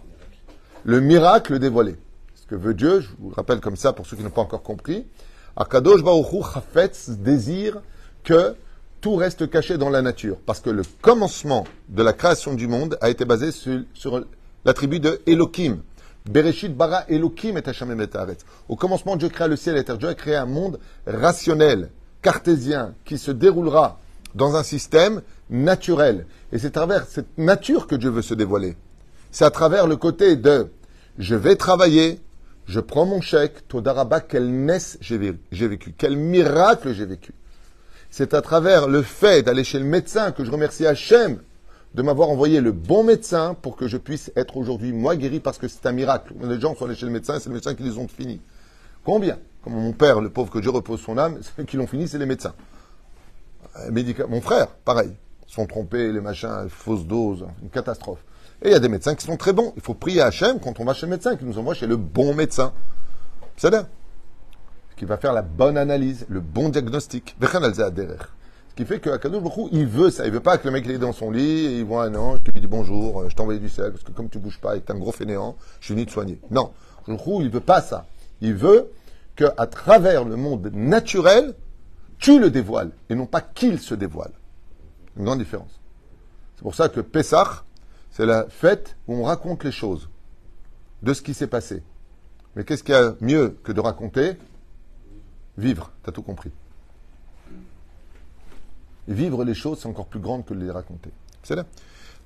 le 0.84 1.00
miracle 1.00 1.58
dévoilé. 1.58 1.96
Ce 2.34 2.46
que 2.46 2.54
veut 2.54 2.74
Dieu, 2.74 3.00
je 3.00 3.08
vous 3.18 3.30
rappelle 3.36 3.60
comme 3.60 3.76
ça 3.76 3.92
pour 3.92 4.06
ceux 4.06 4.16
qui 4.16 4.24
n'ont 4.24 4.30
pas 4.30 4.40
encore 4.40 4.62
compris, 4.62 5.06
Akadosh 5.56 6.02
Baruchu 6.02 6.42
Chafetz 6.54 7.10
désire 7.10 7.82
que 8.24 8.54
tout 9.02 9.16
reste 9.16 9.50
caché 9.50 9.76
dans 9.76 9.90
la 9.90 10.00
nature. 10.00 10.38
Parce 10.46 10.60
que 10.60 10.70
le 10.70 10.82
commencement 11.02 11.66
de 11.88 12.02
la 12.02 12.14
création 12.14 12.54
du 12.54 12.68
monde 12.68 12.96
a 13.02 13.10
été 13.10 13.26
basé 13.26 13.50
sur, 13.52 14.24
l'attribut 14.64 15.00
de 15.00 15.20
Elohim. 15.26 15.82
Bereshit 16.26 16.74
bara 16.74 17.04
Elohim 17.08 17.56
et 17.56 18.36
Au 18.68 18.76
commencement, 18.76 19.16
Dieu 19.16 19.28
créa 19.28 19.48
le 19.48 19.56
ciel 19.56 19.74
et 19.74 19.78
la 19.78 19.84
terre. 19.84 19.98
Dieu 19.98 20.08
a 20.08 20.14
créé 20.14 20.36
un 20.36 20.46
monde 20.46 20.78
rationnel, 21.06 21.90
cartésien, 22.22 22.94
qui 23.04 23.18
se 23.18 23.30
déroulera 23.30 23.98
dans 24.34 24.56
un 24.56 24.62
système 24.62 25.22
naturel. 25.48 26.26
Et 26.52 26.58
c'est 26.58 26.68
à 26.68 26.70
travers 26.70 27.06
cette 27.06 27.38
nature 27.38 27.86
que 27.86 27.94
Dieu 27.94 28.10
veut 28.10 28.22
se 28.22 28.34
dévoiler. 28.34 28.76
C'est 29.30 29.44
à 29.44 29.50
travers 29.50 29.86
le 29.86 29.96
côté 29.96 30.36
de 30.36 30.68
je 31.18 31.34
vais 31.34 31.56
travailler, 31.56 32.20
je 32.66 32.80
prends 32.80 33.06
mon 33.06 33.20
chèque, 33.20 33.66
Todaraba, 33.68 34.20
quelle 34.20 34.50
naisse 34.50 34.98
j'ai 35.00 35.18
vécu, 35.68 35.94
quel 35.96 36.16
miracle 36.16 36.92
j'ai 36.92 37.06
vécu. 37.06 37.32
C'est 38.10 38.34
à 38.34 38.42
travers 38.42 38.88
le 38.88 39.02
fait 39.02 39.42
d'aller 39.42 39.64
chez 39.64 39.78
le 39.78 39.84
médecin 39.84 40.32
que 40.32 40.44
je 40.44 40.50
remercie 40.50 40.86
Hachem 40.86 41.38
de 41.94 42.02
m'avoir 42.02 42.28
envoyé 42.28 42.60
le 42.60 42.72
bon 42.72 43.02
médecin 43.02 43.54
pour 43.60 43.76
que 43.76 43.88
je 43.88 43.96
puisse 43.96 44.32
être 44.36 44.56
aujourd'hui 44.56 44.92
moi 44.92 45.16
guéri 45.16 45.40
parce 45.40 45.58
que 45.58 45.68
c'est 45.68 45.86
un 45.86 45.92
miracle. 45.92 46.34
Les 46.42 46.60
gens 46.60 46.74
sont 46.74 46.86
allés 46.86 46.94
chez 46.94 47.06
le 47.06 47.12
médecin 47.12 47.38
c'est 47.38 47.48
le 47.48 47.54
médecin 47.54 47.74
qui 47.74 47.82
les 47.82 47.98
ont 47.98 48.08
finis. 48.08 48.40
Combien 49.04 49.38
Comme 49.64 49.74
mon 49.74 49.92
père, 49.92 50.20
le 50.20 50.30
pauvre 50.30 50.50
que 50.50 50.58
Dieu 50.58 50.70
repose 50.70 51.00
son 51.00 51.18
âme, 51.18 51.38
ceux 51.56 51.64
qui 51.64 51.76
l'ont 51.76 51.86
fini, 51.86 52.08
c'est 52.08 52.18
les 52.18 52.26
médecins. 52.26 52.54
Euh, 53.76 54.26
mon 54.28 54.40
frère, 54.40 54.68
pareil. 54.68 55.12
sont 55.46 55.66
trompés, 55.66 56.12
les 56.12 56.20
machins, 56.20 56.68
fausses 56.68 57.06
doses, 57.06 57.46
une 57.62 57.70
catastrophe. 57.70 58.24
Et 58.62 58.68
il 58.68 58.72
y 58.72 58.74
a 58.74 58.78
des 58.78 58.88
médecins 58.88 59.14
qui 59.14 59.24
sont 59.24 59.36
très 59.36 59.52
bons. 59.52 59.72
Il 59.76 59.82
faut 59.82 59.94
prier 59.94 60.20
Hachem 60.20 60.60
quand 60.60 60.80
on 60.80 60.84
va 60.84 60.92
chez 60.92 61.06
le 61.06 61.10
médecin, 61.10 61.36
qui 61.36 61.44
nous 61.44 61.58
envoie 61.58 61.74
chez 61.74 61.86
le 61.86 61.96
bon 61.96 62.34
médecin. 62.34 62.72
C'est 63.56 63.70
là. 63.70 63.86
Qui 64.96 65.06
va 65.06 65.16
faire 65.16 65.32
la 65.32 65.42
bonne 65.42 65.78
analyse, 65.78 66.26
le 66.28 66.40
bon 66.40 66.68
diagnostic. 66.68 67.36
Ce 67.40 68.74
qui 68.76 68.84
fait 68.84 69.00
que 69.00 69.10
il 69.72 69.86
veut 69.86 70.10
ça. 70.10 70.26
Il 70.26 70.32
veut 70.32 70.40
pas 70.40 70.58
que 70.58 70.66
le 70.66 70.72
mec 70.72 70.84
il 70.84 70.92
est 70.92 70.98
dans 70.98 71.12
son 71.12 71.30
lit 71.30 71.66
et 71.66 71.78
il 71.78 71.84
voit 71.84 72.04
un 72.04 72.14
ange 72.14 72.40
qui 72.42 72.52
lui 72.52 72.60
dit 72.60 72.66
bonjour, 72.66 73.28
je 73.28 73.34
t'ai 73.34 73.40
envoyé 73.40 73.60
du 73.60 73.70
sel 73.70 73.92
parce 73.92 74.04
que 74.04 74.12
comme 74.12 74.28
tu 74.28 74.38
bouges 74.38 74.60
pas 74.60 74.76
et 74.76 74.80
que 74.80 74.92
es 74.92 74.94
un 74.94 74.98
gros 74.98 75.12
fainéant, 75.12 75.56
je 75.80 75.86
suis 75.86 75.94
venu 75.94 76.04
te 76.04 76.12
soigner. 76.12 76.38
Non. 76.50 76.72
Il 77.08 77.50
veut 77.50 77.60
pas 77.60 77.80
ça. 77.80 78.06
Il 78.40 78.54
veut 78.54 78.90
que 79.36 79.44
à 79.56 79.66
travers 79.66 80.24
le 80.24 80.36
monde 80.36 80.70
naturel, 80.72 81.54
tu 82.18 82.38
le 82.38 82.50
dévoiles 82.50 82.92
et 83.08 83.14
non 83.14 83.26
pas 83.26 83.40
qu'il 83.40 83.78
se 83.78 83.94
dévoile. 83.94 84.32
Une 85.16 85.24
grande 85.24 85.38
différence. 85.38 85.80
C'est 86.56 86.62
pour 86.62 86.74
ça 86.74 86.88
que 86.88 87.00
Pessah, 87.00 87.64
c'est 88.10 88.26
la 88.26 88.46
fête 88.48 88.96
où 89.06 89.14
on 89.14 89.24
raconte 89.24 89.64
les 89.64 89.72
choses 89.72 90.08
de 91.02 91.14
ce 91.14 91.22
qui 91.22 91.34
s'est 91.34 91.46
passé. 91.46 91.82
Mais 92.54 92.64
qu'est-ce 92.64 92.82
qu'il 92.82 92.94
y 92.94 92.98
a 92.98 93.14
mieux 93.20 93.58
que 93.62 93.72
de 93.72 93.80
raconter? 93.80 94.36
Vivre, 95.56 95.92
tu 96.02 96.10
as 96.10 96.12
tout 96.12 96.22
compris. 96.22 96.50
vivre 99.08 99.44
les 99.44 99.54
choses, 99.54 99.80
c'est 99.80 99.88
encore 99.88 100.06
plus 100.06 100.20
grand 100.20 100.42
que 100.42 100.54
de 100.54 100.60
les 100.60 100.70
raconter. 100.70 101.10
C'est 101.42 101.56
là. 101.56 101.64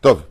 Tov. 0.00 0.24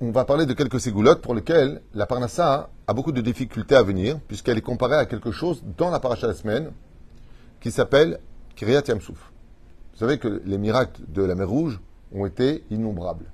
On 0.00 0.10
va 0.12 0.24
parler 0.24 0.46
de 0.46 0.54
quelques 0.54 0.80
ségoulottes 0.80 1.20
pour 1.20 1.34
lesquelles 1.34 1.82
la 1.94 2.06
Parnassa 2.06 2.70
a 2.92 2.94
beaucoup 2.94 3.12
de 3.12 3.22
difficultés 3.22 3.74
à 3.74 3.82
venir, 3.82 4.20
puisqu'elle 4.28 4.58
est 4.58 4.60
comparée 4.60 4.96
à 4.96 5.06
quelque 5.06 5.30
chose 5.30 5.64
dans 5.78 5.88
la 5.88 5.98
paracha 5.98 6.26
de 6.26 6.32
la 6.32 6.38
semaine 6.38 6.72
qui 7.58 7.70
s'appelle 7.70 8.20
Kiryat 8.54 8.82
Yamsouf. 8.86 9.32
Vous 9.92 9.98
savez 9.98 10.18
que 10.18 10.42
les 10.44 10.58
miracles 10.58 11.00
de 11.08 11.22
la 11.22 11.34
mer 11.34 11.48
Rouge 11.48 11.80
ont 12.14 12.26
été 12.26 12.64
innombrables. 12.70 13.24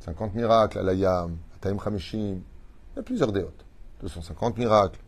50 0.00 0.34
miracles, 0.34 0.78
à 0.78 0.82
l'Ayam, 0.82 1.36
à 1.54 1.58
Taïm 1.60 1.76
Hameshim, 1.84 2.40
il 2.40 2.96
y 2.96 2.98
a 2.98 3.02
plusieurs 3.02 3.32
déotes. 3.32 3.66
250 4.00 4.56
miracles. 4.56 4.98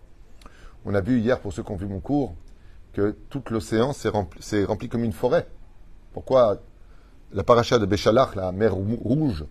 On 0.85 0.95
a 0.95 1.01
vu 1.01 1.19
hier, 1.19 1.41
pour 1.41 1.55
ceux 1.55 1.63
qui 1.63 1.73
ont 1.73 1.77
vu 1.77 1.87
mon 1.87 2.01
cours, 2.01 2.35
que 2.93 3.17
tout 3.31 3.43
l'océan 3.51 3.95
s'est 3.95 4.11
rempli, 4.11 4.91
comme 4.91 5.03
une 5.03 5.15
forêt. 5.15 5.49
Pourquoi 6.13 6.61
la 7.33 7.43
paracha 7.43 7.79
de 7.79 7.87
Béchalach, 7.87 8.35
la 8.35 8.53
mer 8.53 8.75
rouge, 8.75 9.47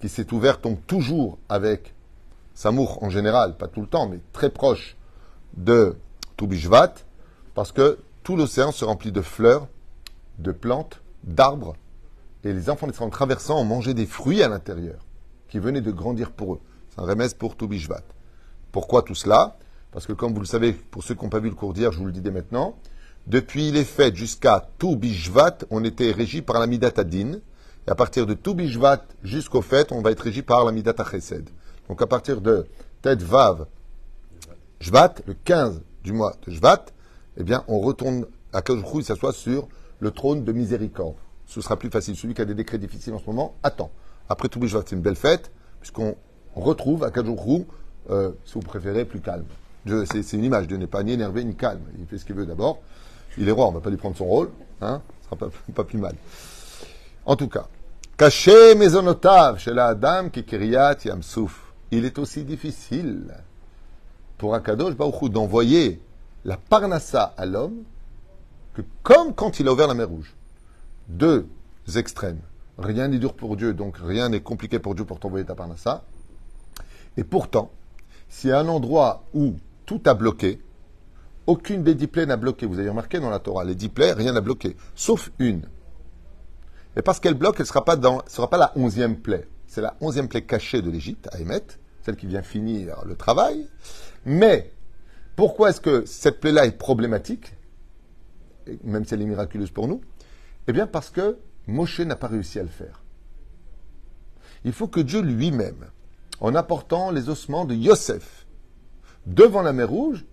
qui 0.00 0.08
s'est 0.08 0.32
ouverte 0.32 0.62
tombe 0.62 0.78
toujours 0.86 1.38
avec 1.48 1.92
Samour 2.58 3.04
en 3.04 3.08
général, 3.08 3.56
pas 3.56 3.68
tout 3.68 3.82
le 3.82 3.86
temps, 3.86 4.08
mais 4.08 4.18
très 4.32 4.50
proche 4.50 4.96
de 5.56 5.94
Toubishvat, 6.36 6.92
parce 7.54 7.70
que 7.70 8.00
tout 8.24 8.34
l'océan 8.34 8.72
se 8.72 8.84
remplit 8.84 9.12
de 9.12 9.20
fleurs, 9.22 9.68
de 10.40 10.50
plantes, 10.50 11.00
d'arbres, 11.22 11.76
et 12.42 12.52
les 12.52 12.68
enfants 12.68 12.88
d'Israël 12.88 13.12
traversant 13.12 13.60
ont 13.60 13.64
mangé 13.64 13.94
des 13.94 14.06
fruits 14.06 14.42
à 14.42 14.48
l'intérieur, 14.48 15.06
qui 15.48 15.60
venaient 15.60 15.82
de 15.82 15.92
grandir 15.92 16.32
pour 16.32 16.54
eux. 16.54 16.60
C'est 16.90 17.00
un 17.00 17.04
remède 17.04 17.32
pour 17.36 17.56
Toubishvat. 17.56 18.02
Pourquoi 18.72 19.02
tout 19.02 19.14
cela? 19.14 19.56
Parce 19.92 20.08
que 20.08 20.12
comme 20.12 20.34
vous 20.34 20.40
le 20.40 20.44
savez, 20.44 20.72
pour 20.72 21.04
ceux 21.04 21.14
qui 21.14 21.22
n'ont 21.22 21.30
pas 21.30 21.38
vu 21.38 21.50
le 21.50 21.54
cours 21.54 21.74
d'hier, 21.74 21.92
je 21.92 21.98
vous 22.00 22.06
le 22.06 22.12
dis 22.12 22.22
dès 22.22 22.32
maintenant, 22.32 22.74
depuis 23.28 23.70
les 23.70 23.84
fêtes 23.84 24.16
jusqu'à 24.16 24.68
Toubishvat, 24.78 25.58
on 25.70 25.84
était 25.84 26.10
régi 26.10 26.42
par 26.42 26.58
la 26.58 26.66
Midat 26.66 26.90
Adin, 26.96 27.34
et 27.86 27.90
à 27.90 27.94
partir 27.94 28.26
de 28.26 28.34
Toubishvat 28.34 29.04
jusqu'aux 29.22 29.62
fêtes, 29.62 29.92
on 29.92 30.02
va 30.02 30.10
être 30.10 30.22
régi 30.22 30.42
par 30.42 30.64
la 30.64 30.72
Midat 30.72 30.96
Chesed. 31.08 31.48
Donc 31.88 32.02
à 32.02 32.06
partir 32.06 32.40
de 32.40 32.66
Tet 33.02 33.16
Vav 33.16 33.66
Jvat, 34.80 35.14
le 35.26 35.34
15 35.34 35.82
du 36.04 36.12
mois 36.12 36.34
de 36.46 36.52
Jvat, 36.52 36.86
eh 37.36 37.42
bien, 37.42 37.64
on 37.68 37.80
retourne 37.80 38.26
à 38.52 38.62
il 38.94 39.04
s'assoit 39.04 39.32
sur 39.32 39.68
le 40.00 40.10
trône 40.10 40.44
de 40.44 40.52
miséricorde. 40.52 41.14
Ce 41.46 41.60
sera 41.60 41.76
plus 41.76 41.90
facile. 41.90 42.16
Celui 42.16 42.34
qui 42.34 42.42
a 42.42 42.44
des 42.44 42.54
décrets 42.54 42.78
difficiles 42.78 43.14
en 43.14 43.18
ce 43.18 43.26
moment, 43.26 43.54
attends. 43.62 43.90
Après 44.28 44.48
Toubishvat, 44.48 44.82
c'est 44.86 44.96
une 44.96 45.02
belle 45.02 45.16
fête, 45.16 45.50
puisqu'on 45.80 46.16
retrouve 46.54 47.04
à 47.04 47.10
Kajouchou 47.10 47.66
euh, 48.10 48.32
si 48.44 48.54
vous 48.54 48.60
préférez, 48.60 49.04
plus 49.04 49.20
calme. 49.20 49.44
C'est 49.86 50.32
une 50.34 50.44
image, 50.44 50.66
Dieu 50.66 50.76
n'est 50.76 50.86
pas 50.86 51.02
ni 51.02 51.12
énervé 51.12 51.44
ni 51.44 51.54
calme. 51.54 51.80
Il 51.98 52.06
fait 52.06 52.18
ce 52.18 52.24
qu'il 52.24 52.34
veut 52.34 52.46
d'abord. 52.46 52.80
Il 53.38 53.48
est 53.48 53.52
roi, 53.52 53.66
on 53.66 53.70
ne 53.70 53.76
va 53.76 53.80
pas 53.80 53.90
lui 53.90 53.96
prendre 53.96 54.16
son 54.16 54.26
rôle. 54.26 54.50
Hein 54.80 55.00
ce 55.22 55.36
sera 55.36 55.50
pas, 55.74 55.84
plus 55.84 55.98
mal. 55.98 56.14
En 57.24 57.36
tout 57.36 57.48
cas, 57.48 57.66
caché 58.16 58.74
maisonotave 58.74 59.58
chez 59.58 59.72
la 59.72 59.94
dame 59.94 60.30
qui 60.30 60.44
Kiryat 60.44 60.96
Yamsouf. 61.04 61.67
Il 61.90 62.04
est 62.04 62.18
aussi 62.18 62.44
difficile 62.44 63.34
pour 64.36 64.54
Akadosh 64.54 64.94
Baruch 64.94 65.30
d'envoyer 65.30 66.00
la 66.44 66.56
parnassa 66.56 67.34
à 67.36 67.46
l'homme 67.46 67.82
que 68.74 68.82
comme 69.02 69.34
quand 69.34 69.58
il 69.58 69.68
a 69.68 69.72
ouvert 69.72 69.88
la 69.88 69.94
mer 69.94 70.08
Rouge. 70.08 70.34
Deux 71.08 71.48
extrêmes. 71.96 72.40
Rien 72.78 73.08
n'est 73.08 73.18
dur 73.18 73.34
pour 73.34 73.56
Dieu, 73.56 73.74
donc 73.74 73.96
rien 73.98 74.28
n'est 74.28 74.40
compliqué 74.40 74.78
pour 74.78 74.94
Dieu 74.94 75.04
pour 75.04 75.18
t'envoyer 75.18 75.44
ta 75.44 75.54
parnassa. 75.54 76.04
Et 77.16 77.24
pourtant, 77.24 77.70
s'il 78.28 78.50
y 78.50 78.52
a 78.52 78.60
un 78.60 78.68
endroit 78.68 79.24
où 79.34 79.54
tout 79.86 80.00
a 80.04 80.14
bloqué, 80.14 80.62
aucune 81.46 81.82
des 81.82 81.94
dix 81.94 82.06
plaies 82.06 82.26
n'a 82.26 82.36
bloqué. 82.36 82.66
Vous 82.66 82.78
avez 82.78 82.90
remarqué 82.90 83.18
dans 83.18 83.30
la 83.30 83.38
Torah, 83.38 83.64
les 83.64 83.74
dix 83.74 83.88
plaies, 83.88 84.12
rien 84.12 84.32
n'a 84.32 84.42
bloqué, 84.42 84.76
sauf 84.94 85.32
une. 85.38 85.62
Et 86.94 87.02
parce 87.02 87.18
qu'elle 87.18 87.34
bloque, 87.34 87.56
elle 87.58 87.62
ne 87.62 87.68
sera 87.68 87.84
sera 88.28 88.50
pas 88.50 88.58
la 88.58 88.72
onzième 88.76 89.16
plaie. 89.16 89.48
C'est 89.78 89.82
la 89.82 89.94
onzième 90.00 90.26
plaie 90.26 90.42
cachée 90.42 90.82
de 90.82 90.90
l'Égypte, 90.90 91.28
à 91.30 91.38
émettre, 91.38 91.78
celle 92.02 92.16
qui 92.16 92.26
vient 92.26 92.42
finir 92.42 93.04
le 93.04 93.14
travail. 93.14 93.68
Mais 94.26 94.72
pourquoi 95.36 95.70
est-ce 95.70 95.80
que 95.80 96.04
cette 96.04 96.40
plaie-là 96.40 96.66
est 96.66 96.76
problématique, 96.76 97.54
même 98.82 99.04
si 99.04 99.14
elle 99.14 99.22
est 99.22 99.26
miraculeuse 99.26 99.70
pour 99.70 99.86
nous? 99.86 100.00
Eh 100.66 100.72
bien 100.72 100.88
parce 100.88 101.10
que 101.10 101.38
Moshe 101.68 102.00
n'a 102.00 102.16
pas 102.16 102.26
réussi 102.26 102.58
à 102.58 102.64
le 102.64 102.68
faire. 102.68 103.04
Il 104.64 104.72
faut 104.72 104.88
que 104.88 104.98
Dieu 104.98 105.20
lui-même 105.20 105.86
en 106.40 106.56
apportant 106.56 107.12
les 107.12 107.28
ossements 107.28 107.64
de 107.64 107.76
Yosef 107.76 108.48
devant 109.26 109.62
la 109.62 109.72
mer 109.72 109.88
Rouge, 109.88 110.26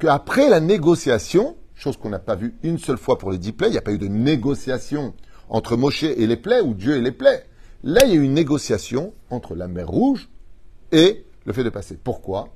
qu'après 0.00 0.50
la 0.50 0.58
négociation, 0.58 1.56
chose 1.76 1.96
qu'on 1.96 2.10
n'a 2.10 2.18
pas 2.18 2.34
vue 2.34 2.56
une 2.64 2.78
seule 2.78 2.98
fois 2.98 3.16
pour 3.16 3.30
les 3.30 3.38
dix 3.38 3.52
plaies, 3.52 3.68
il 3.68 3.72
n'y 3.74 3.78
a 3.78 3.82
pas 3.82 3.92
eu 3.92 3.98
de 3.98 4.08
négociation 4.08 5.14
entre 5.48 5.76
Moshe 5.76 6.02
et 6.02 6.26
les 6.26 6.36
plaies, 6.36 6.62
ou 6.62 6.74
Dieu 6.74 6.96
et 6.96 7.00
les 7.00 7.12
plaies. 7.12 7.46
Là, 7.84 8.04
il 8.04 8.10
y 8.10 8.12
a 8.12 8.16
eu 8.16 8.22
une 8.22 8.34
négociation 8.34 9.12
entre 9.30 9.54
la 9.54 9.68
mer 9.68 9.88
Rouge 9.88 10.28
et 10.92 11.24
le 11.44 11.52
fait 11.52 11.64
de 11.64 11.70
passer. 11.70 11.98
Pourquoi? 12.02 12.48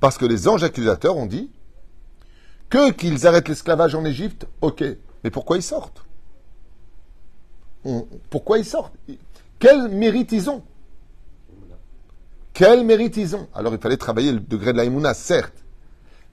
Parce 0.00 0.18
que 0.18 0.26
les 0.26 0.48
anges 0.48 0.64
accusateurs 0.64 1.16
ont 1.16 1.26
dit 1.26 1.50
que 2.68 2.90
qu'ils 2.92 3.26
arrêtent 3.26 3.48
l'esclavage 3.48 3.94
en 3.94 4.04
Égypte, 4.04 4.46
ok, 4.60 4.84
mais 5.24 5.30
pourquoi 5.30 5.56
ils 5.56 5.62
sortent? 5.62 6.04
Pourquoi 8.30 8.58
ils 8.58 8.64
sortent? 8.64 8.94
Quel 9.58 9.88
mérite 9.88 10.32
ils 10.32 10.50
ont? 10.50 10.62
Quel 12.52 12.84
mérite 12.84 13.16
ils 13.16 13.36
ont? 13.36 13.48
Alors 13.54 13.72
il 13.72 13.80
fallait 13.80 13.96
travailler 13.96 14.32
le 14.32 14.40
degré 14.40 14.72
de 14.72 14.78
la 14.78 15.14
certes, 15.14 15.64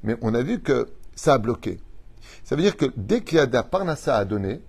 mais 0.04 0.18
on 0.22 0.34
a 0.34 0.42
vu 0.42 0.60
que 0.60 0.88
ça 1.16 1.36
a 1.36 1.38
bloqué. 1.38 1.80
Ça 2.44 2.56
veut 2.56 2.64
dire 2.64 2.76
que 2.78 2.92
dès 2.98 3.22
qu'il 3.22 3.38
y 3.38 3.42
a 3.42 3.64
Parnassa 3.64 4.18
à 4.18 4.26
donner, 4.26 4.62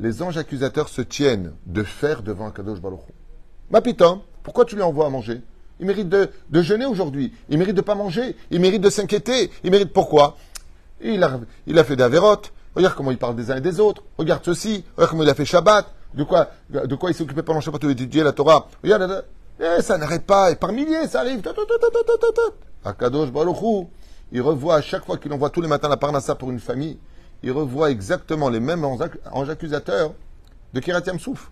les 0.00 0.22
anges 0.22 0.36
accusateurs 0.36 0.88
se 0.88 1.02
tiennent 1.02 1.52
de 1.66 1.82
faire 1.82 2.22
devant 2.22 2.50
Kadosh 2.50 2.80
Baruch 2.80 3.00
Ma 3.70 3.80
piton, 3.80 4.22
pourquoi 4.42 4.64
tu 4.64 4.76
lui 4.76 4.82
envoies 4.82 5.06
à 5.06 5.10
manger? 5.10 5.40
Il 5.80 5.86
mérite 5.86 6.08
de, 6.08 6.28
jeûner 6.52 6.86
aujourd'hui. 6.86 7.32
Il 7.48 7.58
mérite 7.58 7.74
de 7.74 7.80
pas 7.80 7.94
manger. 7.94 8.36
Il 8.50 8.60
mérite 8.60 8.80
de 8.80 8.90
s'inquiéter. 8.90 9.50
Il 9.64 9.70
mérite 9.70 9.92
pourquoi? 9.92 10.36
Il 11.00 11.22
a, 11.24 11.40
il 11.66 11.78
a 11.78 11.84
fait 11.84 11.96
des 11.96 12.04
avérotes. 12.04 12.52
Regarde 12.76 12.94
comment 12.94 13.10
il 13.10 13.18
parle 13.18 13.34
des 13.34 13.50
uns 13.50 13.56
et 13.56 13.60
des 13.60 13.80
autres. 13.80 14.02
Regarde 14.16 14.42
ceci. 14.44 14.84
Regarde 14.96 15.10
comment 15.10 15.22
il 15.24 15.28
a 15.28 15.34
fait 15.34 15.44
Shabbat. 15.44 15.86
De 16.14 16.22
quoi, 16.22 16.50
de 16.70 16.94
quoi 16.94 17.10
il 17.10 17.14
s'est 17.14 17.24
occupé 17.24 17.42
pendant 17.42 17.60
Shabbat 17.60 17.82
de 17.82 17.90
étudier 17.90 18.22
la 18.22 18.32
Torah. 18.32 18.68
Regarde, 18.84 19.24
eh, 19.60 19.82
ça 19.82 19.98
n'arrête 19.98 20.26
pas, 20.26 20.50
et 20.50 20.56
par 20.56 20.72
milliers, 20.72 21.06
ça 21.06 21.20
arrive. 21.20 21.42
Akadosh 22.84 23.30
Baruchou, 23.30 23.88
il 24.32 24.42
revoit 24.42 24.76
à 24.76 24.82
chaque 24.82 25.04
fois 25.04 25.16
qu'il 25.16 25.32
envoie 25.32 25.50
tous 25.50 25.60
les 25.60 25.68
matins 25.68 25.88
la 25.88 25.96
parnassa 25.96 26.34
pour 26.34 26.50
une 26.50 26.60
famille, 26.60 26.98
il 27.44 27.52
revoit 27.52 27.90
exactement 27.90 28.48
les 28.48 28.58
mêmes 28.58 28.84
anges 28.84 29.50
accusateurs 29.50 30.14
de 30.72 30.80
Kiratiam 30.80 31.18
Souf. 31.20 31.50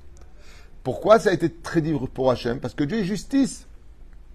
Pourquoi 0.82 1.18
ça 1.18 1.28
a 1.28 1.32
été 1.34 1.52
très 1.52 1.82
dur 1.82 2.08
pour 2.08 2.30
Hachem? 2.30 2.60
Parce 2.60 2.72
que 2.72 2.82
Dieu 2.82 3.00
est 3.00 3.04
justice. 3.04 3.66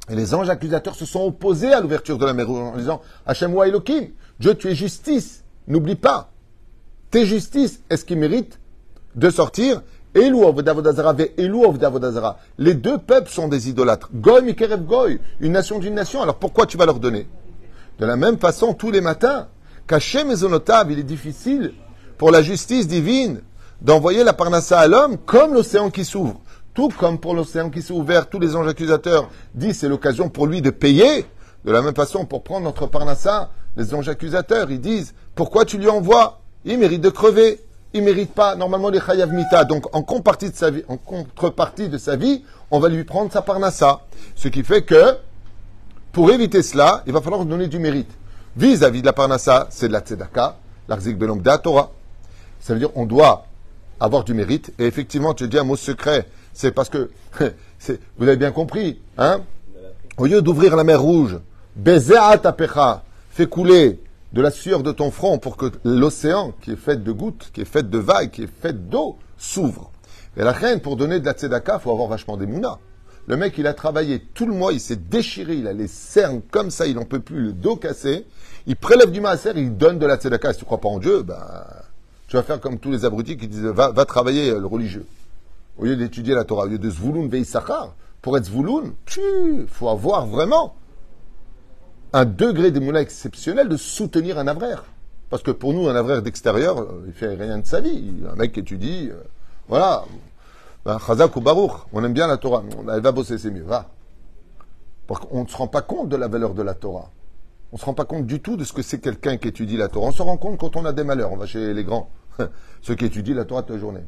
Et 0.08 0.16
les 0.16 0.36
anges 0.36 0.50
accusateurs 0.50 0.94
se 0.96 1.06
sont 1.06 1.26
opposés 1.26 1.74
à 1.74 1.82
l'ouverture 1.82 2.20
de 2.20 2.26
la 2.26 2.34
mer 2.34 2.50
en 2.50 2.78
disant 2.78 3.02
Hachem 3.26 3.56
wa 3.56 3.68
Elohim, 3.68 4.10
Dieu 4.40 4.54
tu 4.54 4.70
es 4.70 4.76
justice, 4.76 5.44
n'oublie 5.68 5.96
pas. 5.96 6.30
Tes 7.10 7.26
justice, 7.26 7.82
est-ce 7.90 8.06
qu'il 8.06 8.20
mérite 8.20 8.60
de 9.16 9.30
sortir? 9.32 9.82
Les 10.14 10.30
deux 12.76 12.98
peuples 13.00 13.30
sont 13.30 13.48
des 13.48 13.70
idolâtres. 13.70 14.10
Goy 14.14 14.44
Mikerev 14.44 14.84
Goy, 14.84 15.20
une 15.40 15.54
nation 15.54 15.80
d'une 15.80 15.96
nation. 15.96 16.22
Alors 16.22 16.36
pourquoi 16.36 16.68
tu 16.68 16.78
vas 16.78 16.86
leur 16.86 17.00
donner? 17.00 17.28
De 18.00 18.06
la 18.06 18.16
même 18.16 18.38
façon, 18.38 18.74
tous 18.74 18.92
les 18.92 19.02
matins, 19.02 19.48
caché 19.88 20.24
Mésonotables, 20.24 20.92
il 20.92 21.00
est 21.00 21.04
difficile 21.04 21.74
pour 22.18 22.32
la 22.32 22.42
justice 22.42 22.88
divine 22.88 23.42
d'envoyer 23.82 24.24
la 24.24 24.34
parnassa 24.34 24.80
à 24.80 24.88
l'homme 24.88 25.18
comme 25.18 25.54
l'océan 25.54 25.90
qui 25.90 26.04
s'ouvre. 26.04 26.42
Tout 26.74 26.90
comme 26.90 27.20
pour 27.20 27.34
l'océan 27.34 27.70
qui 27.70 27.82
s'est 27.82 27.94
ouvert, 27.94 28.30
tous 28.30 28.40
les 28.40 28.56
anges 28.56 28.68
accusateurs 28.68 29.30
disent 29.56 29.80
c'est 29.80 29.90
l'occasion 29.90 30.30
pour 30.30 30.46
lui 30.46 30.62
de 30.62 30.70
payer. 30.70 31.26
De 31.66 31.72
la 31.72 31.82
même 31.82 31.96
façon, 31.96 32.26
pour 32.26 32.44
prendre 32.44 32.66
notre 32.66 32.86
parnassa, 32.86 33.50
les 33.76 33.94
anges 33.94 34.10
accusateurs, 34.10 34.70
ils 34.70 34.82
disent 34.82 35.14
pourquoi 35.36 35.66
tu 35.66 35.78
lui 35.78 35.90
envoies? 35.90 36.40
Il 36.66 36.78
mérite 36.78 37.02
de 37.02 37.10
crever. 37.10 37.62
il 37.94 38.04
mérite 38.04 38.34
pas 38.34 38.56
normalement 38.56 38.90
les 38.90 39.00
chayav 39.00 39.32
mita. 39.32 39.64
Donc 39.64 39.96
en 39.96 40.02
contrepartie 40.02 40.50
de 40.50 40.56
sa 40.56 40.70
vie, 40.70 40.84
en 40.88 40.98
contrepartie 40.98 41.90
de 41.90 41.98
sa 41.98 42.16
vie, 42.16 42.44
on 42.70 42.80
va 42.80 42.90
lui 42.90 43.04
prendre 43.04 43.32
sa 43.32 43.42
parnassa. 43.42 44.02
Ce 44.36 44.48
qui 44.48 44.64
fait 44.64 44.84
que 44.84 45.18
pour 46.12 46.32
éviter 46.32 46.62
cela, 46.62 47.04
il 47.08 47.14
va 47.14 47.22
falloir 47.22 47.46
donner 47.46 47.68
du 47.68 47.80
mérite. 47.80 48.12
Vis-à-vis 48.58 49.02
de 49.02 49.06
la 49.06 49.14
parnassa, 49.14 49.68
c'est 49.70 49.88
de 49.88 49.94
la 49.94 50.00
tzedaka, 50.00 50.58
l'arzik 50.90 51.16
belomda 51.16 51.60
Torah. 51.60 51.92
Ça 52.60 52.74
veut 52.74 52.80
dire 52.80 52.90
on 52.96 53.06
doit 53.06 53.46
avoir 54.00 54.24
du 54.24 54.34
mérite. 54.34 54.74
Et 54.80 54.86
effectivement, 54.86 55.36
tu 55.36 55.48
dis 55.48 55.60
un 55.60 55.64
mot 55.64 55.76
secret. 55.76 56.28
C'est 56.54 56.72
parce 56.72 56.90
que, 56.90 57.12
vous 58.18 58.28
avez 58.28 58.36
bien 58.36 58.52
compris, 58.52 59.00
hein? 59.20 59.42
Au 60.18 60.26
lieu 60.26 60.42
d'ouvrir 60.42 60.76
la 60.76 60.84
mer 60.84 61.00
rouge, 61.00 61.38
Bezeat 61.76 62.48
apecha, 62.48 63.04
fais 63.30 63.46
couler 63.46 64.00
de 64.34 64.42
la 64.42 64.50
sueur 64.50 64.82
de 64.82 64.92
ton 64.92 65.12
front 65.12 65.38
pour 65.38 65.56
que 65.56 65.72
l'océan, 65.84 66.54
qui 66.64 66.72
est 66.72 66.76
fait 66.76 67.04
de 67.04 67.12
gouttes, 67.12 67.52
qui 67.54 67.62
est 67.62 67.66
fait 67.66 67.88
de 67.88 67.98
vagues, 68.00 68.32
qui 68.32 68.44
est 68.44 68.62
fait 68.62 68.90
d'eau, 68.90 69.18
s'ouvre. 69.38 69.92
Et 70.36 70.42
la 70.44 70.52
reine, 70.52 70.80
pour 70.80 70.96
donner 70.96 71.20
de 71.20 71.26
la 71.26 71.34
tzedaka, 71.34 71.78
faut 71.78 71.92
avoir 71.92 72.08
vachement 72.08 72.38
des 72.38 72.48
mounas. 72.48 72.80
Le 73.28 73.36
mec, 73.36 73.58
il 73.58 73.68
a 73.68 73.74
travaillé 73.74 74.20
tout 74.20 74.46
le 74.46 74.54
mois, 74.54 74.72
il 74.72 74.80
s'est 74.80 74.96
déchiré, 74.96 75.56
il 75.56 75.68
a 75.68 75.74
les 75.74 75.88
cernes 75.88 76.42
comme 76.50 76.72
ça, 76.72 76.88
il 76.88 76.96
n'en 76.96 77.04
peut 77.04 77.20
plus, 77.20 77.42
le 77.42 77.52
dos 77.52 77.76
cassé. 77.76 78.26
Il 78.68 78.78
prélève 78.78 79.12
du 79.12 79.20
maaser, 79.20 79.52
il 79.56 79.76
donne 79.76 80.00
de 80.00 80.06
la 80.06 80.16
tzedaka. 80.16 80.54
Si 80.54 80.60
tu 80.60 80.66
crois 80.66 80.80
pas 80.80 80.88
en 80.88 81.00
Dieu, 81.00 81.24
ben, 81.24 81.38
tu 82.28 82.38
vas 82.38 82.44
faire 82.44 82.62
comme 82.62 82.80
tous 82.80 82.90
les 82.90 83.04
abrutis 83.04 83.36
qui 83.36 83.50
disent 83.50 83.66
va, 83.66 83.92
va 83.92 84.06
travailler 84.06 84.52
euh, 84.52 84.60
le 84.60 84.66
religieux. 84.66 85.06
Au 85.78 85.84
lieu 85.84 85.98
d'étudier 85.98 86.36
la 86.36 86.46
Torah, 86.46 86.66
au 86.66 86.68
lieu 86.68 86.78
de 86.78 86.90
Zvouloun 86.90 87.28
Veissachar, 87.28 87.96
pour 88.22 88.38
être 88.38 88.46
Zvouloun, 88.46 88.94
il 89.18 89.66
faut 89.68 89.90
avoir 89.90 90.26
vraiment 90.26 90.76
un 92.14 92.24
degré 92.24 92.72
de 92.72 92.80
moulin 92.80 93.02
exceptionnel 93.02 93.68
de 93.68 93.78
soutenir 93.78 94.40
un 94.40 94.48
avraire. 94.48 94.86
Parce 95.30 95.44
que 95.44 95.52
pour 95.52 95.74
nous, 95.74 95.90
un 95.90 95.96
avraire 95.96 96.22
d'extérieur, 96.22 96.80
euh, 96.80 97.04
il 97.08 97.14
fait 97.14 97.36
rien 97.36 97.58
de 97.58 97.66
sa 97.66 97.82
vie. 97.82 98.14
Un 98.32 98.36
mec 98.36 98.54
qui 98.54 98.62
étudie, 98.62 99.10
euh, 99.12 99.22
voilà. 99.68 100.06
Baruch, 100.88 101.72
on 101.92 102.04
aime 102.04 102.14
bien 102.14 102.28
la 102.28 102.38
Torah. 102.38 102.64
Elle 102.94 103.02
va 103.02 103.12
bosser, 103.12 103.38
c'est 103.38 103.52
mieux, 103.52 103.64
va. 103.64 103.90
On 105.32 105.44
ne 105.44 105.48
se 105.48 105.58
rend 105.58 105.68
pas 105.68 105.82
compte 105.82 106.10
de 106.10 106.16
la 106.16 106.28
valeur 106.28 106.54
de 106.54 106.62
la 106.62 106.74
Torah. 106.74 107.10
On 107.72 107.76
ne 107.76 107.80
se 107.80 107.86
rend 107.86 107.94
pas 107.94 108.06
compte 108.06 108.26
du 108.26 108.42
tout 108.42 108.56
de 108.56 108.64
ce 108.64 108.72
que 108.72 108.82
c'est 108.82 109.00
quelqu'un 109.00 109.38
qui 109.38 109.50
étudie 109.50 109.76
la 109.76 109.90
Torah. 109.90 110.08
On 110.08 110.12
se 110.12 110.22
rend 110.22 110.38
compte 110.38 110.58
quand 110.60 110.76
on 110.78 110.86
a 110.86 110.94
des 110.94 111.04
malheurs. 111.04 111.34
On 111.34 111.38
va 111.38 111.46
chez 111.46 111.74
les 111.74 111.84
grands, 111.84 112.10
ceux 112.82 112.96
qui 112.96 113.06
étudient 113.06 113.36
la 113.36 113.46
Torah 113.46 113.64
toute 113.64 113.76
la 113.76 113.82
journée. 113.82 114.06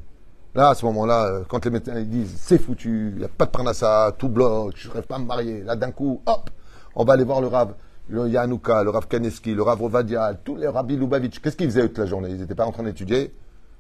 Là, 0.55 0.69
à 0.69 0.75
ce 0.75 0.86
moment-là, 0.86 1.25
euh, 1.25 1.43
quand 1.48 1.63
les 1.65 1.71
médecins 1.71 2.01
disent 2.01 2.36
c'est 2.38 2.57
foutu, 2.57 3.12
il 3.13 3.19
n'y 3.19 3.25
a 3.25 3.29
pas 3.29 3.45
de 3.45 3.51
parnassa, 3.51 4.15
tout 4.17 4.29
bloque, 4.29 4.74
je 4.75 4.88
ne 4.88 4.93
rêve 4.93 5.05
pas 5.05 5.17
à 5.17 5.19
me 5.19 5.25
marier, 5.25 5.62
là 5.62 5.75
d'un 5.75 5.91
coup, 5.91 6.21
hop, 6.25 6.50
on 6.95 7.03
va 7.03 7.13
aller 7.13 7.24
voir 7.24 7.39
le 7.39 7.48
Rav 7.48 7.75
le 8.07 8.27
Yanouka, 8.27 8.83
le 8.83 8.89
Rav 8.89 9.07
Kaneski, 9.07 9.53
le 9.53 9.62
Rav 9.62 9.79
Rovadia, 9.79 10.33
tous 10.43 10.55
les 10.55 10.67
Rabbi 10.67 10.98
Lubavitch, 10.98 11.39
qu'est-ce 11.39 11.55
qu'ils 11.55 11.69
faisaient 11.69 11.88
toute 11.88 12.00
la 12.00 12.07
journée? 12.07 12.29
Ils 12.29 12.38
n'étaient 12.38 12.55
pas 12.55 12.65
en 12.65 12.71
train 12.71 12.81
d'étudier? 12.81 13.31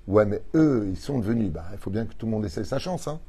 Ouais, 0.09 0.25
mais 0.25 0.41
eux, 0.55 0.87
ils 0.89 0.97
sont 0.97 1.19
devenus. 1.19 1.51
Bah, 1.51 1.65
il 1.71 1.77
faut 1.77 1.91
bien 1.91 2.05
que 2.05 2.13
tout 2.15 2.25
le 2.25 2.31
monde 2.31 2.43
essaie 2.43 2.63
sa 2.63 2.79
chance. 2.79 3.07
Hein. 3.07 3.19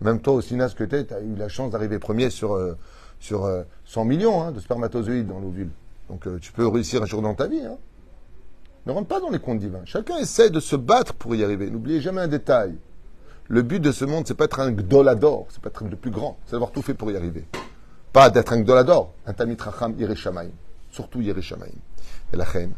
Même 0.00 0.18
toi, 0.20 0.32
au 0.32 0.40
SINAS 0.40 0.70
que 0.74 0.82
tu 0.82 0.96
as 0.96 1.20
eu 1.20 1.34
la 1.36 1.48
chance 1.48 1.70
d'arriver 1.70 1.98
premier 1.98 2.30
sur, 2.30 2.54
euh, 2.54 2.74
sur 3.18 3.46
100 3.84 4.00
euh, 4.00 4.04
millions 4.04 4.42
hein, 4.42 4.50
de 4.50 4.60
spermatozoïdes 4.60 5.26
dans 5.26 5.40
l'ovule. 5.40 5.68
Donc 6.08 6.26
euh, 6.26 6.38
tu 6.40 6.52
peux 6.52 6.66
réussir 6.66 7.02
un 7.02 7.06
jour 7.06 7.20
dans 7.20 7.34
ta 7.34 7.48
vie. 7.48 7.60
Hein. 7.60 7.76
Ne 8.86 8.92
rentre 8.92 9.08
pas 9.08 9.20
dans 9.20 9.28
les 9.28 9.40
comptes 9.40 9.58
divins. 9.58 9.82
Chacun 9.84 10.16
essaie 10.16 10.48
de 10.48 10.58
se 10.58 10.74
battre 10.74 11.12
pour 11.12 11.34
y 11.34 11.44
arriver. 11.44 11.68
N'oubliez 11.68 12.00
jamais 12.00 12.22
un 12.22 12.28
détail. 12.28 12.78
Le 13.48 13.60
but 13.60 13.80
de 13.80 13.92
ce 13.92 14.06
monde, 14.06 14.26
c'est 14.26 14.34
pas 14.34 14.44
être 14.44 14.60
un 14.60 14.72
gdolador, 14.72 15.48
c'est 15.50 15.60
pas 15.60 15.68
être 15.68 15.84
le 15.84 15.96
plus 15.96 16.10
grand, 16.10 16.38
c'est 16.46 16.52
d'avoir 16.52 16.70
tout 16.70 16.82
fait 16.82 16.94
pour 16.94 17.10
y 17.10 17.16
arriver. 17.16 17.44
Pas 18.12 18.30
d'être 18.30 18.54
un 18.54 18.60
gdolador, 18.60 19.12
un 19.26 19.34
tamit 19.34 19.56
racham 19.58 19.94
ireshamaim. 19.98 20.50
Surtout 20.90 21.20
ireshamaim. 21.20 21.66
Et 22.32 22.36
la 22.36 22.44
reine. 22.44 22.72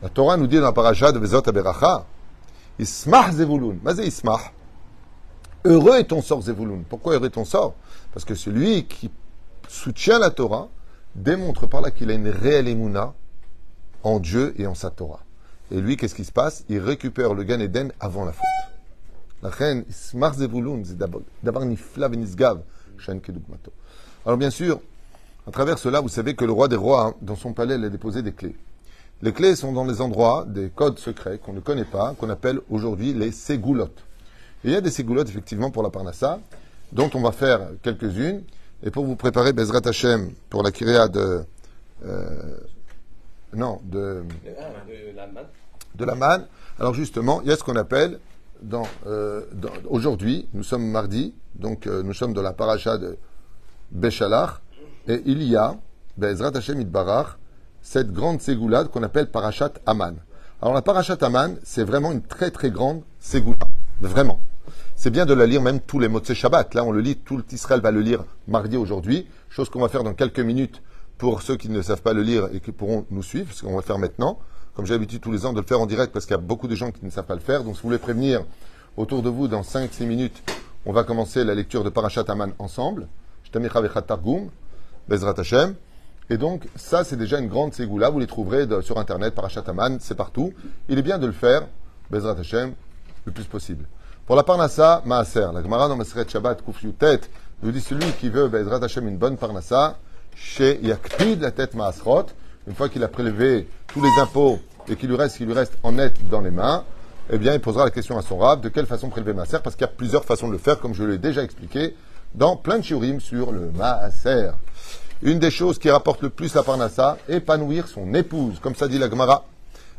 La 0.00 0.08
Torah 0.08 0.38
nous 0.38 0.46
dit 0.46 0.56
dans 0.56 0.62
la 0.62 0.72
paracha 0.72 1.12
de 1.12 1.18
Vezot 1.18 1.46
Aberacha, 1.46 2.06
Ismach 2.80 3.32
Zevulun. 3.32 3.76
Mazé 3.82 4.06
Ismach. 4.06 4.52
Heureux 5.64 5.98
est 5.98 6.04
ton 6.04 6.22
sort, 6.22 6.42
Zevulun. 6.42 6.82
Pourquoi 6.88 7.14
heureux 7.14 7.26
est 7.26 7.30
ton 7.30 7.44
sort? 7.44 7.74
Parce 8.12 8.24
que 8.24 8.34
celui 8.34 8.86
qui 8.86 9.10
soutient 9.68 10.18
la 10.18 10.30
Torah 10.30 10.68
démontre 11.14 11.66
par 11.66 11.82
là 11.82 11.90
qu'il 11.90 12.10
a 12.10 12.14
une 12.14 12.28
réelle 12.28 12.68
émouna 12.68 13.14
en 14.02 14.18
Dieu 14.18 14.54
et 14.58 14.66
en 14.66 14.74
sa 14.74 14.90
Torah. 14.90 15.20
Et 15.70 15.80
lui, 15.80 15.96
qu'est-ce 15.96 16.14
qui 16.14 16.24
se 16.24 16.32
passe? 16.32 16.64
Il 16.68 16.78
récupère 16.78 17.34
le 17.34 17.44
Gan 17.44 17.60
Eden 17.60 17.92
avant 18.00 18.24
la 18.24 18.32
faute. 18.32 18.44
La 19.42 19.50
reine 19.50 19.84
Ismach 19.88 20.34
Zevulun, 20.34 20.82
d'abord 21.42 21.64
Nifla 21.64 22.08
Venisgav, 22.08 22.62
Shen 22.98 23.20
Kedugmato. 23.20 23.72
Alors 24.24 24.38
bien 24.38 24.50
sûr, 24.50 24.80
à 25.46 25.50
travers 25.50 25.78
cela, 25.78 26.00
vous 26.00 26.08
savez 26.08 26.34
que 26.34 26.44
le 26.44 26.52
roi 26.52 26.68
des 26.68 26.76
rois, 26.76 27.06
hein, 27.06 27.14
dans 27.22 27.36
son 27.36 27.52
palais, 27.52 27.76
il 27.76 27.84
a 27.84 27.88
déposé 27.88 28.22
des 28.22 28.32
clés. 28.32 28.56
Les 29.22 29.32
clés 29.32 29.54
sont 29.54 29.72
dans 29.72 29.84
les 29.84 30.00
endroits 30.00 30.46
des 30.48 30.70
codes 30.70 30.98
secrets 30.98 31.38
qu'on 31.38 31.52
ne 31.52 31.60
connaît 31.60 31.84
pas, 31.84 32.14
qu'on 32.18 32.30
appelle 32.30 32.60
aujourd'hui 32.70 33.12
les 33.12 33.32
ségoulottes. 33.32 34.02
il 34.64 34.70
y 34.70 34.76
a 34.76 34.80
des 34.80 34.90
ségoulottes, 34.90 35.28
effectivement, 35.28 35.70
pour 35.70 35.82
la 35.82 35.90
Parnassa, 35.90 36.40
dont 36.92 37.10
on 37.14 37.20
va 37.20 37.32
faire 37.32 37.60
quelques-unes. 37.82 38.42
Et 38.82 38.90
pour 38.90 39.04
vous 39.04 39.16
préparer 39.16 39.52
Bezrat 39.52 39.82
Hashem 39.84 40.32
pour 40.48 40.62
la 40.62 40.72
Kiria 40.72 41.06
de. 41.08 41.44
Euh, 42.06 42.56
non, 43.52 43.80
de. 43.84 44.24
De 45.94 46.04
la 46.04 46.14
manne. 46.14 46.46
Alors 46.78 46.94
justement, 46.94 47.42
il 47.42 47.48
y 47.48 47.52
a 47.52 47.56
ce 47.56 47.62
qu'on 47.62 47.76
appelle, 47.76 48.18
euh, 49.06 49.42
aujourd'hui, 49.86 50.48
nous 50.54 50.62
sommes 50.62 50.86
mardi, 50.86 51.34
donc 51.54 51.86
euh, 51.86 52.02
nous 52.02 52.14
sommes 52.14 52.32
dans 52.32 52.40
la 52.40 52.54
paracha 52.54 52.96
de 52.96 53.18
Béchalach, 53.90 54.62
et 55.08 55.20
il 55.26 55.42
y 55.42 55.56
a, 55.56 55.76
Bezrat 56.16 56.56
Hashem 56.56 56.80
Itbarach, 56.80 57.36
cette 57.82 58.12
grande 58.12 58.40
ségoulade 58.40 58.88
qu'on 58.88 59.02
appelle 59.02 59.30
Parashat 59.30 59.72
Aman. 59.86 60.16
Alors 60.62 60.74
la 60.74 60.82
Parashat 60.82 61.18
Aman, 61.22 61.56
c'est 61.62 61.84
vraiment 61.84 62.12
une 62.12 62.22
très 62.22 62.50
très 62.50 62.70
grande 62.70 63.02
ségoulade, 63.18 63.68
vraiment. 64.00 64.40
C'est 64.96 65.10
bien 65.10 65.24
de 65.24 65.32
la 65.32 65.46
lire 65.46 65.62
même 65.62 65.80
tous 65.80 65.98
les 65.98 66.08
mots 66.08 66.20
de 66.20 66.34
Shabbat. 66.34 66.74
Là, 66.74 66.84
on 66.84 66.92
le 66.92 67.00
lit, 67.00 67.16
tout 67.16 67.42
l'Israël 67.50 67.80
va 67.80 67.90
le 67.90 68.00
lire 68.00 68.22
mardi 68.46 68.76
aujourd'hui, 68.76 69.26
chose 69.48 69.70
qu'on 69.70 69.80
va 69.80 69.88
faire 69.88 70.04
dans 70.04 70.12
quelques 70.12 70.40
minutes 70.40 70.82
pour 71.16 71.40
ceux 71.40 71.56
qui 71.56 71.70
ne 71.70 71.80
savent 71.80 72.02
pas 72.02 72.12
le 72.12 72.22
lire 72.22 72.48
et 72.52 72.60
qui 72.60 72.72
pourront 72.72 73.06
nous 73.10 73.22
suivre, 73.22 73.52
ce 73.52 73.62
qu'on 73.62 73.74
va 73.74 73.82
faire 73.82 73.98
maintenant. 73.98 74.38
Comme 74.74 74.86
j'ai 74.86 74.92
l'habitude 74.92 75.20
tous 75.22 75.32
les 75.32 75.46
ans 75.46 75.52
de 75.52 75.60
le 75.60 75.66
faire 75.66 75.80
en 75.80 75.86
direct 75.86 76.12
parce 76.12 76.26
qu'il 76.26 76.34
y 76.34 76.38
a 76.38 76.42
beaucoup 76.42 76.68
de 76.68 76.74
gens 76.74 76.90
qui 76.90 77.04
ne 77.04 77.10
savent 77.10 77.24
pas 77.24 77.34
le 77.34 77.40
faire. 77.40 77.64
Donc 77.64 77.76
si 77.76 77.82
vous 77.82 77.88
voulez 77.88 77.98
prévenir 77.98 78.44
autour 78.96 79.22
de 79.22 79.30
vous, 79.30 79.48
dans 79.48 79.62
5-6 79.62 80.04
minutes, 80.04 80.42
on 80.86 80.92
va 80.92 81.04
commencer 81.04 81.44
la 81.44 81.54
lecture 81.54 81.82
de 81.82 81.90
Parashat 81.90 82.24
Aman 82.28 82.52
ensemble. 82.58 83.08
Bezrat 85.08 85.34
Hashem. 85.38 85.74
Et 86.32 86.38
donc, 86.38 86.62
ça, 86.76 87.02
c'est 87.02 87.16
déjà 87.16 87.40
une 87.40 87.48
grande 87.48 87.74
ségoula. 87.74 88.08
Vous 88.08 88.20
les 88.20 88.28
trouverez 88.28 88.64
sur 88.82 88.98
Internet, 88.98 89.34
Parashat 89.34 89.64
Aman, 89.66 89.98
c'est 90.00 90.14
partout. 90.14 90.52
Il 90.88 90.96
est 90.96 91.02
bien 91.02 91.18
de 91.18 91.26
le 91.26 91.32
faire, 91.32 91.66
Bezrat 92.08 92.38
Hashem, 92.38 92.72
le 93.24 93.32
plus 93.32 93.44
possible. 93.44 93.84
Pour 94.26 94.36
la 94.36 94.44
Parnassa, 94.44 95.02
Maaser, 95.04 95.48
la 95.52 95.60
Gemara 95.60 95.88
dans 95.88 95.96
Maseret 95.96 96.28
Shabbat, 96.28 96.62
Kuf 96.64 96.84
Yutet, 96.84 97.22
nous 97.64 97.72
dit 97.72 97.80
celui 97.80 98.12
qui 98.12 98.28
veut, 98.28 98.46
Bezrat 98.46 98.78
Hashem, 98.84 99.08
une 99.08 99.16
bonne 99.16 99.36
Parnassa, 99.36 99.98
chez 100.36 100.78
Yakpid, 100.86 101.40
la 101.40 101.50
tête 101.50 101.74
Maasrot, 101.74 102.26
une 102.68 102.74
fois 102.76 102.88
qu'il 102.88 103.02
a 103.02 103.08
prélevé 103.08 103.68
tous 103.88 104.00
les 104.00 104.22
impôts 104.22 104.60
et 104.86 104.94
qu'il 104.94 105.08
lui 105.08 105.16
reste, 105.16 105.36
qu'il 105.36 105.46
lui 105.46 105.54
reste 105.54 105.76
en 105.82 105.90
net 105.90 106.14
dans 106.28 106.42
les 106.42 106.52
mains, 106.52 106.84
eh 107.30 107.38
bien, 107.38 107.54
il 107.54 107.60
posera 107.60 107.84
la 107.84 107.90
question 107.90 108.16
à 108.16 108.22
son 108.22 108.38
rab 108.38 108.60
de 108.60 108.68
quelle 108.68 108.86
façon 108.86 109.08
prélever 109.08 109.32
Maaser, 109.32 109.58
parce 109.64 109.74
qu'il 109.74 109.84
y 109.84 109.90
a 109.90 109.92
plusieurs 109.92 110.24
façons 110.24 110.46
de 110.46 110.52
le 110.52 110.58
faire, 110.58 110.78
comme 110.78 110.94
je 110.94 111.02
l'ai 111.02 111.18
déjà 111.18 111.42
expliqué 111.42 111.96
dans 112.36 112.54
plein 112.54 112.78
de 112.78 112.84
shiurim 112.84 113.18
sur 113.18 113.50
le 113.50 113.72
Maaser. 113.72 114.52
Une 115.22 115.38
des 115.38 115.50
choses 115.50 115.78
qui 115.78 115.90
rapporte 115.90 116.22
le 116.22 116.30
plus 116.30 116.54
la 116.54 116.62
Parnassa, 116.62 117.18
épanouir 117.28 117.86
son 117.88 118.14
épouse. 118.14 118.58
Comme 118.58 118.74
ça 118.74 118.88
dit 118.88 118.98
la 118.98 119.10
Gemara. 119.10 119.44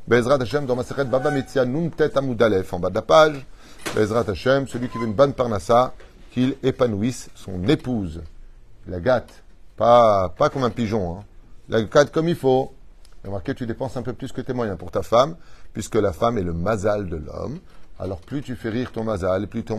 Bezrat 0.08 0.42
Hashem 0.42 0.66
dans 0.66 0.76
Maseret 0.76 1.06
Baba 1.06 1.30
Metzia 1.30 1.64
Numtet 1.64 2.18
Amoudalef 2.18 2.74
en 2.74 2.80
bas 2.80 2.90
de 2.90 2.96
la 2.96 3.04
page. 3.04 3.46
Bezrat 3.96 4.28
Hashem, 4.28 4.68
celui 4.68 4.90
qui 4.90 4.98
veut 4.98 5.06
une 5.06 5.14
bonne 5.14 5.34
Parnassa, 5.34 5.94
qu'il 6.32 6.56
épanouisse 6.64 7.30
son 7.36 7.64
épouse. 7.68 8.24
La 8.88 9.00
gâte. 9.00 9.44
Pas, 9.78 10.30
pas 10.30 10.50
comme 10.50 10.64
un 10.64 10.72
pigeon. 10.72 11.20
Hein. 11.20 11.24
La 11.70 11.84
gâte 11.84 12.12
comme 12.12 12.28
il 12.28 12.36
faut. 12.36 12.74
Remarquez, 13.24 13.54
tu 13.54 13.68
dépenses 13.68 13.98
un 13.98 14.02
peu 14.02 14.14
plus 14.14 14.32
que 14.32 14.42
tes 14.42 14.54
moyens 14.54 14.80
pour 14.80 14.90
ta 14.90 15.04
femme, 15.04 15.36
puisque 15.72 15.98
la 15.98 16.14
femme 16.14 16.40
est 16.40 16.44
le 16.44 16.54
mazal 16.54 17.08
de 17.08 17.18
l'homme. 17.18 17.60
Alors 18.00 18.22
plus 18.22 18.42
tu 18.42 18.56
fais 18.56 18.70
rire 18.70 18.92
ton 18.92 19.04
mazal, 19.04 19.48
plus 19.48 19.64
ton 19.64 19.78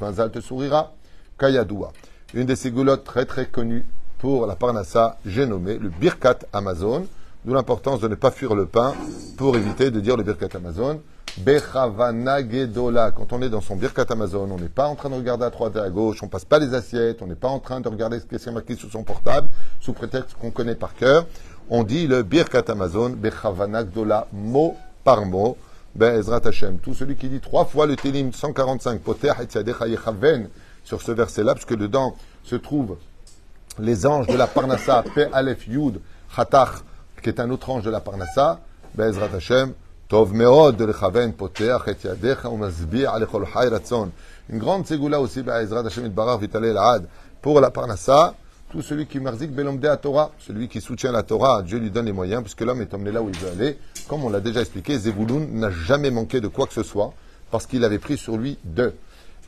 mazal 0.00 0.30
te 0.30 0.40
sourira. 0.40 0.92
Kayadoua. 1.40 1.92
Une 2.34 2.46
de 2.46 2.54
ces 2.54 2.70
goulottes 2.70 3.02
très 3.02 3.24
très 3.24 3.46
connues 3.46 3.84
pour 4.18 4.46
la 4.46 4.56
Parnassa, 4.56 5.18
j'ai 5.26 5.46
nommé 5.46 5.78
le 5.78 5.88
Birkat 5.88 6.38
Amazon, 6.52 7.06
d'où 7.44 7.54
l'importance 7.54 8.00
de 8.00 8.08
ne 8.08 8.14
pas 8.14 8.30
fuir 8.30 8.54
le 8.54 8.66
pain 8.66 8.94
pour 9.36 9.56
éviter 9.56 9.90
de 9.90 10.00
dire 10.00 10.16
le 10.16 10.22
Birkat 10.22 10.48
Amazon. 10.56 11.00
Bechavana 11.38 12.40
Gedola. 12.48 13.10
Quand 13.10 13.34
on 13.34 13.42
est 13.42 13.50
dans 13.50 13.60
son 13.60 13.76
Birkat 13.76 14.06
Amazon, 14.08 14.48
on 14.50 14.58
n'est 14.58 14.70
pas 14.70 14.86
en 14.86 14.94
train 14.94 15.10
de 15.10 15.16
regarder 15.16 15.44
à 15.44 15.50
droite 15.50 15.76
et 15.76 15.80
à 15.80 15.90
gauche, 15.90 16.22
on 16.22 16.28
passe 16.28 16.46
pas 16.46 16.58
les 16.58 16.72
assiettes, 16.72 17.20
on 17.20 17.26
n'est 17.26 17.34
pas 17.34 17.48
en 17.48 17.58
train 17.58 17.80
de 17.80 17.88
regarder 17.88 18.20
ce 18.20 18.24
qui 18.24 18.36
est 18.36 18.52
marqué 18.52 18.74
sur 18.74 18.90
son 18.90 19.02
portable, 19.02 19.50
sous 19.80 19.92
prétexte 19.92 20.34
qu'on 20.40 20.50
connaît 20.50 20.74
par 20.74 20.94
cœur. 20.94 21.26
On 21.68 21.84
dit 21.84 22.06
le 22.06 22.22
Birkat 22.22 22.64
Amazon, 22.68 23.10
Bechavana 23.10 23.80
Gedola, 23.80 24.28
mot 24.32 24.76
par 25.04 25.26
mot. 25.26 25.58
Be'ezrat 25.94 26.40
Hashem. 26.44 26.78
Tout 26.78 26.94
celui 26.94 27.16
qui 27.16 27.28
dit 27.28 27.40
trois 27.40 27.64
fois 27.64 27.86
le 27.86 27.96
Télim 27.96 28.32
145, 28.32 29.00
Poter 29.00 29.32
et 29.40 30.46
sur 30.84 31.02
ce 31.02 31.12
verset-là, 31.12 31.54
puisque 31.54 31.76
dedans 31.76 32.14
se 32.44 32.54
trouve 32.54 32.96
les 33.78 34.06
anges 34.06 34.26
de 34.26 34.36
la 34.36 34.46
Parnassa, 34.46 35.04
P. 35.14 35.26
Aleph 35.32 35.66
Yud, 35.66 36.00
Khatach, 36.34 36.82
qui 37.22 37.28
est 37.28 37.40
un 37.40 37.50
autre 37.50 37.70
ange 37.70 37.84
de 37.84 37.90
la 37.90 38.00
Parnassa, 38.00 38.60
Bezrat 38.94 39.34
Hashem, 39.34 39.72
Tov 40.08 40.32
Meod, 40.32 40.80
Rechaven, 40.80 41.32
Poteach, 41.32 41.88
Et 41.88 42.06
Yadecha, 42.06 42.48
Umazbi, 42.48 43.04
Alechol 43.04 43.46
Hayratzon. 43.54 44.10
Une 44.48 44.58
grande 44.58 44.86
ségoula 44.86 45.20
aussi, 45.20 45.42
Bezrat 45.42 45.86
Hashem, 45.86 46.06
Itbarach, 46.06 46.40
Vitale, 46.40 46.72
Lahad, 46.72 47.06
pour 47.42 47.60
la 47.60 47.70
Parnassa. 47.70 48.34
Tout 48.70 48.82
celui 48.82 49.06
qui 49.06 49.20
marzik 49.20 49.52
belomde 49.52 49.84
à 49.86 49.96
Torah, 49.96 50.32
celui 50.40 50.68
qui 50.68 50.80
soutient 50.80 51.12
la 51.12 51.22
Torah, 51.22 51.62
Dieu 51.62 51.78
lui 51.78 51.90
donne 51.90 52.06
les 52.06 52.12
moyens, 52.12 52.42
puisque 52.42 52.62
l'homme 52.62 52.82
est 52.82 52.92
emmené 52.92 53.12
là 53.12 53.22
où 53.22 53.28
il 53.28 53.36
veut 53.38 53.50
aller. 53.50 53.78
Comme 54.08 54.24
on 54.24 54.28
l'a 54.28 54.40
déjà 54.40 54.60
expliqué, 54.60 54.98
Zevulun 54.98 55.46
n'a 55.52 55.70
jamais 55.70 56.10
manqué 56.10 56.40
de 56.40 56.48
quoi 56.48 56.66
que 56.66 56.72
ce 56.72 56.82
soit, 56.82 57.12
parce 57.52 57.66
qu'il 57.66 57.84
avait 57.84 58.00
pris 58.00 58.16
sur 58.16 58.36
lui 58.36 58.58
deux. 58.64 58.92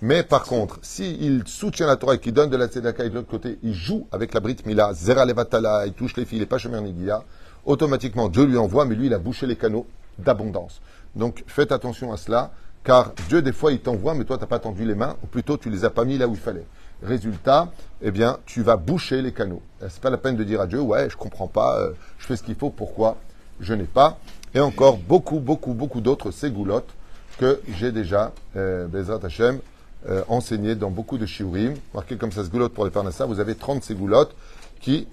Mais 0.01 0.23
par 0.23 0.45
contre, 0.45 0.79
s'il 0.83 1.43
soutient 1.47 1.87
la 1.87 1.97
Torah 1.97 2.15
et 2.15 2.19
qu'il 2.19 2.33
donne 2.33 2.51
de 2.51 2.57
la 2.57 2.69
tzedaka 2.69 3.05
et 3.05 3.11
de 3.11 3.15
l'autre 3.17 3.29
côté, 3.29 3.59
il 3.65 3.75
joue 3.75 4.07
avec 4.13 4.33
la 4.33 4.39
Brit 4.39 4.59
Mila, 4.65 4.93
Zera 4.95 5.25
Levatala, 5.25 5.87
il 5.87 5.93
touche 5.93 6.17
les 6.17 6.25
filles, 6.25 6.39
les 6.39 6.47
pas 6.47 6.59
Nigia, 6.59 7.25
automatiquement 7.65 8.29
Dieu 8.29 8.45
lui 8.45 8.57
envoie, 8.57 8.85
mais 8.85 8.95
lui 8.95 9.07
il 9.07 9.15
a 9.15 9.19
bouché 9.19 9.47
les 9.47 9.57
canaux 9.57 9.87
d'abondance. 10.19 10.81
Donc 11.17 11.43
faites 11.49 11.73
attention 11.73 12.13
à 12.13 12.17
cela, 12.17 12.53
car 12.85 13.13
Dieu 13.29 13.43
des 13.43 13.51
fois 13.53 13.73
il 13.73 13.81
t'envoie, 13.81 14.15
mais 14.15 14.25
toi 14.25 14.37
tu 14.37 14.43
n'as 14.43 14.47
pas 14.47 14.61
tendu 14.61 14.85
les 14.85 14.95
mains, 14.95 15.17
ou 15.25 15.27
plutôt 15.27 15.57
tu 15.57 15.69
les 15.69 15.85
as 15.85 15.91
pas 15.91 16.05
mis 16.05 16.17
là 16.17 16.29
où 16.29 16.33
il 16.33 16.41
fallait. 16.41 16.67
Résultat, 17.03 17.69
eh 18.03 18.11
bien, 18.11 18.39
tu 18.45 18.63
vas 18.63 18.77
boucher 18.77 19.23
les 19.23 19.33
canaux. 19.33 19.63
C'est 19.81 20.01
pas 20.01 20.11
la 20.11 20.17
peine 20.17 20.37
de 20.37 20.45
dire 20.45 20.61
à 20.61 20.67
Dieu, 20.67 20.81
ouais, 20.81 21.09
je 21.11 21.17
comprends 21.17 21.47
pas, 21.47 21.79
euh, 21.79 21.93
je 22.19 22.27
fais 22.27 22.37
ce 22.37 22.43
qu'il 22.43 22.57
faut, 22.57 22.71
pourquoi 22.71 23.17
je 23.61 23.75
n'ai 23.75 23.85
pas. 23.85 24.19
Et 24.55 24.61
encore 24.61 24.99
beaucoup, 24.99 25.41
beaucoup, 25.41 25.75
beaucoup 25.75 26.01
d'autres 26.01 26.31
ségoulottes 26.31 26.91
que 27.39 27.61
j'ai 27.77 27.93
déjà, 27.93 28.33
euh, 28.57 28.89
Bezrat 28.89 29.21
Hashem, 29.25 29.61
euh, 30.09 30.23
enseigné 30.29 30.75
dans 30.75 30.91
beaucoup 30.91 31.19
de 31.19 31.27
shiurim. 31.27 31.75
Marqué 31.93 32.17
comme 32.17 32.31
ça, 32.31 32.45
ségoulotte 32.45 32.73
pour 32.73 32.87
les 32.87 32.93
ça, 33.13 33.27
vous 33.27 33.41
avez 33.41 33.57
30 33.57 33.83
ségoulottes 33.83 34.35
qui 34.81 35.09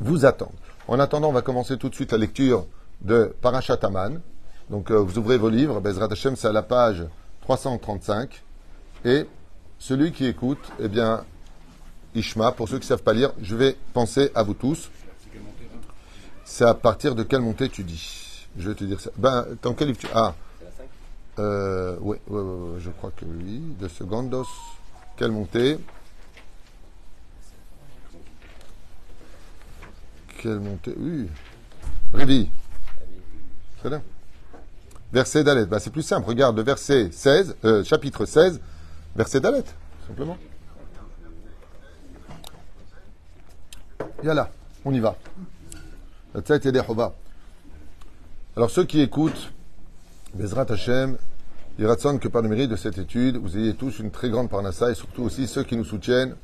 vous 0.00 0.24
attendent. 0.24 0.52
En 0.86 1.00
attendant, 1.00 1.30
on 1.30 1.32
va 1.32 1.42
commencer 1.42 1.76
tout 1.76 1.88
de 1.88 1.94
suite 1.94 2.12
la 2.12 2.18
lecture 2.18 2.66
de 3.00 3.34
Parashat 3.40 3.78
Aman. 3.82 4.20
Donc, 4.70 4.90
euh, 4.90 4.96
vous 4.96 5.18
ouvrez 5.18 5.38
vos 5.38 5.48
livres, 5.48 5.80
Bezrat 5.80 6.08
Hashem, 6.10 6.36
c'est 6.36 6.48
à 6.48 6.52
la 6.52 6.62
page 6.62 7.04
335. 7.42 8.42
Et 9.04 9.26
celui 9.78 10.12
qui 10.12 10.26
écoute, 10.26 10.72
eh 10.78 10.88
bien, 10.88 11.24
Ishma, 12.14 12.52
pour 12.52 12.68
ceux 12.68 12.78
qui 12.78 12.84
ne 12.84 12.88
savent 12.88 13.02
pas 13.02 13.12
lire, 13.12 13.32
je 13.42 13.56
vais 13.56 13.76
penser 13.92 14.30
à 14.34 14.42
vous 14.42 14.54
tous. 14.54 14.90
C'est 16.44 16.64
à 16.64 16.74
partir 16.74 17.14
de 17.14 17.22
quelle 17.22 17.40
montée 17.40 17.68
tu 17.68 17.82
dis? 17.82 18.46
Je 18.56 18.68
vais 18.68 18.74
te 18.74 18.84
dire 18.84 19.00
ça. 19.00 19.10
Ben, 19.16 19.46
dans 19.62 19.74
quel 19.74 19.88
livre 19.88 19.98
tu. 19.98 20.06
Ah 20.14 20.34
euh, 21.38 21.96
oui, 22.00 22.16
je 22.78 22.90
crois 22.90 23.10
que 23.10 23.24
oui. 23.24 23.62
De 23.80 23.88
secondos. 23.88 24.46
Quelle 25.16 25.32
montée? 25.32 25.78
Quelle 30.38 30.60
montée? 30.60 30.94
Oui. 30.96 31.28
Révi. 32.12 32.50
C'est 33.82 33.88
bien. 33.88 34.02
Verset 35.12 35.44
d'Alet. 35.44 35.66
Ben, 35.66 35.78
c'est 35.78 35.90
plus 35.90 36.02
simple. 36.02 36.28
Regarde 36.28 36.58
verset 36.60 37.10
16, 37.12 37.56
euh, 37.64 37.84
chapitre 37.84 38.24
16, 38.24 38.60
verset 39.14 39.40
d'Alet, 39.40 39.64
simplement. 40.08 40.36
Yalla, 44.24 44.50
on 44.84 44.92
y 44.92 45.00
va. 45.00 45.16
Alors 48.56 48.70
ceux 48.70 48.84
qui 48.84 49.00
écoutent, 49.00 49.52
Bezrat 50.33 50.65
Hashem, 50.69 51.17
il 51.77 51.85
ratson 51.87 52.17
que 52.17 52.27
par 52.27 52.41
le 52.41 52.49
mérite 52.49 52.69
de 52.69 52.75
cette 52.75 52.97
étude, 52.97 53.37
vous 53.37 53.57
ayez 53.57 53.73
tous 53.73 53.99
une 53.99 54.11
très 54.11 54.29
grande 54.29 54.49
parnassa 54.49 54.91
et 54.91 54.95
surtout 54.95 55.23
aussi 55.23 55.47
ceux 55.47 55.63
qui 55.63 55.75
nous 55.77 55.85
soutiennent. 55.85 56.35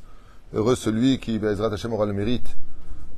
Heureux 0.53 0.75
celui 0.75 1.19
qui, 1.19 1.37
Bezrat 1.39 1.73
Hashem, 1.73 1.93
aura 1.93 2.05
le 2.05 2.13
mérite, 2.13 2.55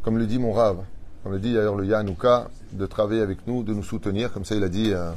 comme 0.02 0.18
le 0.18 0.26
dit 0.26 0.40
mon 0.40 0.54
Rav, 0.54 0.78
comme 1.24 1.34
le 1.34 1.40
dit 1.40 1.54
d'ailleurs 1.54 1.76
le 1.76 1.86
Yanouka, 1.86 2.50
de 2.72 2.86
travailler 2.86 3.22
avec 3.22 3.46
nous, 3.48 3.64
de 3.64 3.74
nous 3.74 3.84
soutenir, 3.84 4.34
comme 4.34 4.46
ça 4.46 4.56
il 4.56 4.64
a 4.64 4.70
dit 4.70 4.92
euh, 4.92 5.12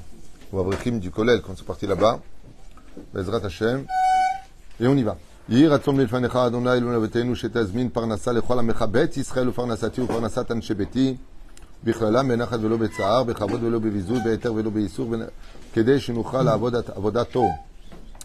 au 0.52 0.60
Avrechim 0.60 0.98
du 0.98 1.10
Kolel 1.10 1.40
quand 1.42 1.54
c'est 1.56 1.66
parti 1.66 1.86
là-bas. 1.86 2.20
Bezrat 3.14 3.44
Hashem. 3.44 3.84
Et 4.80 4.86
on 4.86 4.96
y 4.96 5.02
va. 5.02 5.16
יהי 5.50 5.66
רצון 5.66 5.96
מלפניך, 5.96 6.36
אדוני 6.36 6.72
אלוהינו 6.72 6.96
אבותינו, 6.96 7.36
שתזמין 7.36 7.88
פרנסה 7.88 8.32
לכל 8.32 8.58
עמך 8.58 8.82
בית 8.90 9.16
ישראל 9.16 9.48
ופרנסתי 9.48 10.00
ופרנסת 10.00 10.50
אנשי 10.50 10.74
ביתי, 10.74 11.16
בכללם 11.84 12.28
בנחת 12.28 12.58
ולא 12.62 12.76
בצער, 12.76 13.24
בכבוד 13.24 13.62
ולא 13.62 13.78
בביזוי, 13.78 14.18
בהיתר 14.24 14.54
ולא 14.54 14.70
באיסור, 14.70 15.14
כדי 15.72 16.00
שנוכל 16.00 16.42
לעבוד 16.42 16.74
עבודתו, 16.94 17.44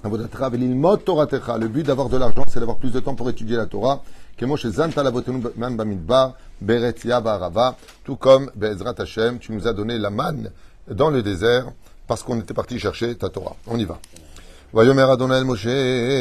עבודתך 0.04 0.46
וללמוד 0.52 1.00
תורתך. 1.00 1.54
Le 1.60 1.68
but 1.68 1.84
d'avoir 1.84 2.10
de 2.10 2.18
l'argent, 2.18 2.44
c'est 2.48 2.60
d'avoir 2.60 2.78
plus 2.78 2.92
de 2.92 3.00
temps 3.00 3.16
pour 3.16 3.30
étudier 3.30 3.58
la 3.58 3.66
Torah. 3.66 4.00
כמו 4.38 4.58
שזנת 4.58 4.98
לאבותינו 4.98 5.40
מן 5.56 5.78
במדבר, 5.78 6.30
בארץ 6.62 7.06
יה 7.06 7.20
בערבה, 7.20 7.70
tout 8.06 8.24
comme, 8.24 8.50
בעזרת 8.56 9.00
השם, 9.00 9.38
tu 9.40 9.54
nous 9.54 9.68
as 9.68 9.74
donné 9.74 9.98
la 9.98 10.10
manne 10.10 10.50
dans 10.88 11.10
le 11.10 11.24
désert, 11.24 11.72
parce 12.08 12.22
qu'on 12.24 12.40
était 12.40 12.54
parti 12.54 12.78
chercher 12.80 13.16
ta 13.16 13.30
Torah. 13.30 13.56
On 13.68 13.78
y 13.80 13.86
va. 13.86 13.98
ויאמר 14.75 15.13
אדוני 15.13 15.39
אל 15.39 15.45
משה, 15.45 15.71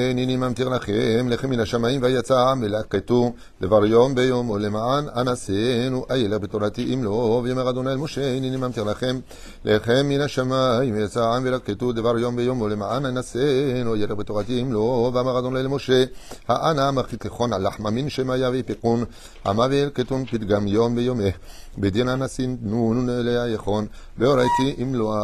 הנני 0.09 0.37
ממטיר 0.37 0.69
לכם, 0.69 1.29
לחם 1.29 1.49
מן 1.49 1.59
השמיים 1.59 2.01
ויצא 2.03 2.37
העם 2.37 2.61
ולקטו 2.61 3.33
דבר 3.61 3.85
יום 3.85 4.15
ביום 4.15 4.49
ולמען 4.49 5.05
אנסינו 5.15 6.05
איילה 6.09 6.39
בתורתי 6.39 6.93
אם 6.93 7.03
לא. 7.03 7.41
ויאמר 7.43 7.69
אדוני 7.69 7.91
אל 7.91 7.97
משה, 7.97 8.35
הנני 8.35 8.57
ממטיר 8.57 8.83
לכם, 8.83 9.19
לחם 9.65 10.05
מן 10.05 10.21
השמיים 10.21 10.95
ויצא 10.95 11.23
העם 11.23 11.43
ולקטו 11.45 11.91
דבר 11.91 12.17
יום 12.17 12.35
ביום 12.35 12.61
ולמען 12.61 13.05
אנסינו 13.05 13.95
איילה 13.95 14.15
בתורתי 14.15 14.61
אם 14.61 14.73
לא. 14.73 15.11
ואמר 15.13 15.39
אדוני 15.39 15.59
אל 15.59 15.67
משה, 15.67 16.03
האנה 16.47 16.91
מרחיק 16.91 17.25
לכון 17.25 17.53
על 17.53 17.67
לחמה 17.67 17.89
מן 17.89 18.09
שמיה 18.09 18.49
ויפקון, 18.49 19.03
עמה 19.45 19.65
וילקטון 19.69 20.25
פתגם 20.25 20.67
יום 20.67 20.95
ביומך, 20.95 21.35
בדין 21.77 22.09
אנסין 22.09 22.57
נון 22.61 23.09
אליה 23.09 23.47
יכון, 23.47 23.85
והוריתי 24.17 24.75
אם 24.83 24.95
לא 24.95 25.15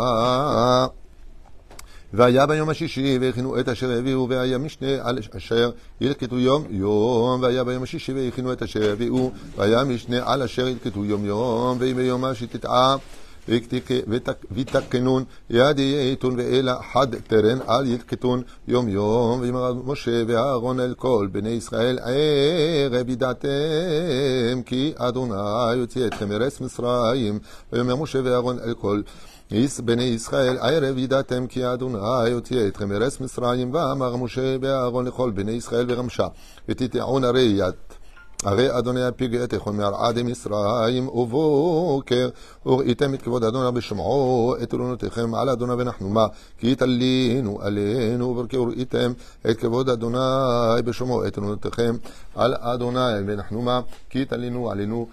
והיה 2.15 2.47
ביום 2.47 2.69
השישי 2.69 3.19
והכינו 3.21 3.61
את 3.61 3.69
אשר 3.69 3.91
הביאו 3.91 4.29
והיה 4.29 4.59
משנה 4.59 4.89
על 5.03 5.19
אשר 5.37 5.71
ילקטו 6.01 6.39
יום 6.39 6.65
יום 6.71 7.43
והיה 7.43 7.65
ביום 7.65 7.83
השישי 7.83 8.13
והכינו 8.13 8.53
את 8.53 8.63
אשר 8.63 8.93
הביאו 8.93 9.31
והיה 9.57 9.85
משנה 9.85 10.33
על 10.33 10.43
אשר 10.43 10.69
ילקטו 10.69 11.05
יום 11.05 11.25
יום 11.25 11.77
ואם 11.81 11.97
ביום 11.97 12.25
השתתעה 12.25 12.97
ותקנון 14.51 15.25
יד 15.51 15.79
יתון 15.79 16.35
ואלה 16.39 16.77
חד 16.93 17.15
תרן 17.15 17.59
על 17.67 17.87
ילקטון 17.87 18.43
יום 18.69 18.89
יום 18.89 19.41
ויאמר 19.41 19.75
משה 19.85 20.23
ואהרון 20.27 20.81
אל 20.81 20.95
כל 20.95 21.29
בני 21.33 21.49
ישראל 21.49 21.99
ערב 21.99 23.09
ידעתם 23.09 24.63
כי 24.67 24.93
אדוני 24.97 25.75
יוציא 25.77 26.07
אתכם 26.07 26.33
ארץ 26.33 26.61
מצרים 26.61 27.39
ויאמר 27.73 27.97
משה 27.97 28.19
ואהרון 28.25 28.59
אל 28.59 28.75
כל 28.75 29.01
איס 29.53 29.81
בני 29.81 30.03
ישראל, 30.03 30.59
ערב 30.59 30.99
ידעתם 30.99 31.47
כי 31.47 31.73
אדוני 31.73 32.33
הוציא 32.33 32.69
אתכם 32.69 32.93
ארץ 32.93 33.21
מצרים, 33.21 33.75
ואמר 33.75 34.17
משה 34.17 34.57
ואהרון 34.61 35.07
לכל 35.07 35.31
בני 35.31 35.53
ישראל 35.53 35.87
ורמשה, 35.89 36.27
ותטעון 36.69 37.25
הרי 37.25 37.41
יד. 37.41 37.75
הרי 38.45 38.79
אדוני 38.79 39.03
הפיג 39.03 39.37
אתכם 39.37 39.77
מארעד 39.77 40.23
מצרים, 40.23 41.09
ובוקר 41.09 42.29
וראיתם 42.67 43.15
את 43.15 43.23
כבוד 43.23 43.45
אדוני 43.45 43.73
בשמעו, 43.73 44.55
את 44.63 44.75
עלונותיכם 44.75 45.35
על 45.35 45.49
אדוני 45.49 45.73
ונחנומה, 45.73 46.27
כי 46.59 46.75
תלינו 46.75 47.59
עלינו, 47.63 48.29
וברכי 48.29 48.57
וראיתם 48.57 49.13
את 49.51 49.59
כבוד 49.59 49.89
אדוני 49.89 50.83
בשמעו, 50.85 51.27
את 51.27 51.39
עלונותיכם 51.39 51.97
על 52.35 52.55
אדוני 52.55 53.21
ונחנומה, 53.27 53.81
כי 54.11 54.25
תלינו 54.25 54.71
עלינו 54.71 55.07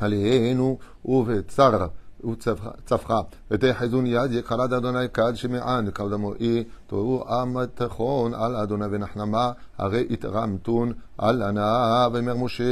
עלינו 0.00 0.78
ובצר. 1.04 1.86
וצפחה, 2.25 3.19
ותחזון 3.51 4.05
יד 4.05 4.31
יקרד 4.31 4.73
אדוני 4.73 5.09
כד 5.13 5.35
שמען 5.35 5.91
קדמואי, 5.91 6.63
תורו 6.87 7.23
עם 7.29 7.65
תכון 7.65 8.33
על 8.33 8.55
אדוני 8.55 8.85
ונחנמה, 8.91 9.51
הרי 9.77 10.07
התרמתון 10.09 10.93
על 11.17 11.41
ענה, 11.41 12.07
ואמר 12.13 12.35
משה, 12.35 12.63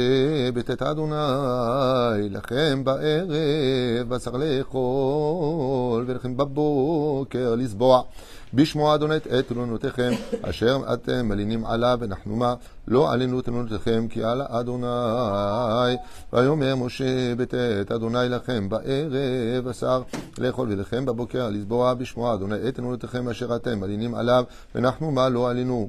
בתת 0.54 0.82
אדוני, 0.82 2.28
לכם 2.30 2.84
בערב 2.84 4.08
בשר 4.08 4.36
לאכול, 4.36 6.04
ולכם 6.06 6.36
בבוקר 6.36 7.54
לסבוע. 7.54 8.02
בשמוע 8.56 8.94
אדוני 8.94 9.16
את 9.16 9.48
תלונותיכם, 9.48 10.12
אשר 10.42 10.78
אתם 10.92 11.28
מלינים 11.28 11.66
עליו, 11.66 11.98
ונחנומה, 12.00 12.54
לא 12.88 13.12
עלינו 13.12 13.42
תלונותיכם, 13.42 14.06
כי 14.08 14.24
על 14.24 14.42
אדוני. 14.42 15.96
ויאמר 16.32 16.76
משה 16.76 17.34
בתת 17.34 17.92
אדוני 17.94 18.28
לכם 18.28 18.68
בערב 18.68 19.68
בשר 19.68 20.02
לאכול 20.38 20.72
ולכם 20.72 21.04
בבוקר 21.06 21.48
לסבוע 21.50 21.94
בשמוע 21.94 22.34
אדוני 22.34 22.68
את 22.68 22.74
תלונותיכם, 22.74 23.28
אשר 23.28 23.56
אתם 23.56 23.80
מלינים 23.80 24.14
עליו, 24.14 24.44
ונחנומה 24.74 25.28
לא 25.28 25.50
עלינו. 25.50 25.88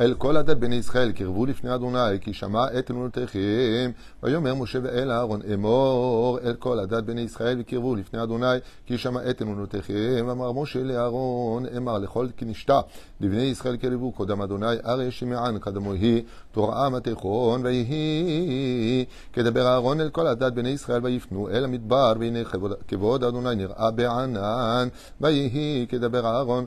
אל 0.00 0.14
כל 0.14 0.36
הדת 0.36 0.56
בני 0.56 0.74
ישראל 0.74 1.12
קרבו 1.12 1.46
לפני 1.46 1.74
אדוני, 1.74 2.20
כי 2.20 2.32
שמע 2.32 2.66
את 2.78 2.86
תלונותיכם. 2.86 3.90
ויאמר 4.22 4.54
משה 4.54 4.78
ואל 4.82 5.10
אהרון 5.10 5.40
אמור 5.54 6.38
אל 6.44 6.54
כל 6.54 6.78
הדת 6.78 7.04
בני 7.04 7.20
ישראל 7.20 7.56
וקרבו 7.60 7.94
לפני 7.94 8.22
אדוני, 8.22 8.46
כי 8.86 8.98
שמע 8.98 9.30
את 9.30 9.38
תלונותיכם. 9.38 10.26
אמר 10.30 10.52
משה 10.52 10.82
לאהרון 10.82 11.66
אמר 11.76 11.98
לכל 11.98 12.26
כנשתה 12.36 12.80
לבני 13.20 13.42
ישראל 13.42 13.76
קרבו 13.76 14.12
קודם 14.12 14.42
אדוני, 14.42 14.76
הרי 14.82 15.10
שמען 15.10 15.58
קדמוהי 15.58 16.22
תוראה 16.52 16.88
מתכון, 16.88 17.60
ויהי 17.64 19.04
כדבר 19.32 19.66
אהרון 19.66 20.00
אל 20.00 20.10
כל 20.10 20.26
הדת 20.26 20.52
בני 20.52 20.68
ישראל 20.68 21.00
ויפנו 21.04 21.48
אל 21.48 21.64
המדבר, 21.64 22.12
והנה 22.20 22.44
כבוד, 22.44 22.72
כבוד 22.88 23.24
אדוני 23.24 23.54
נראה 23.54 23.90
בענן, 23.90 24.88
ויהי 25.20 25.86
כדבר 25.88 26.26
אהרון 26.26 26.64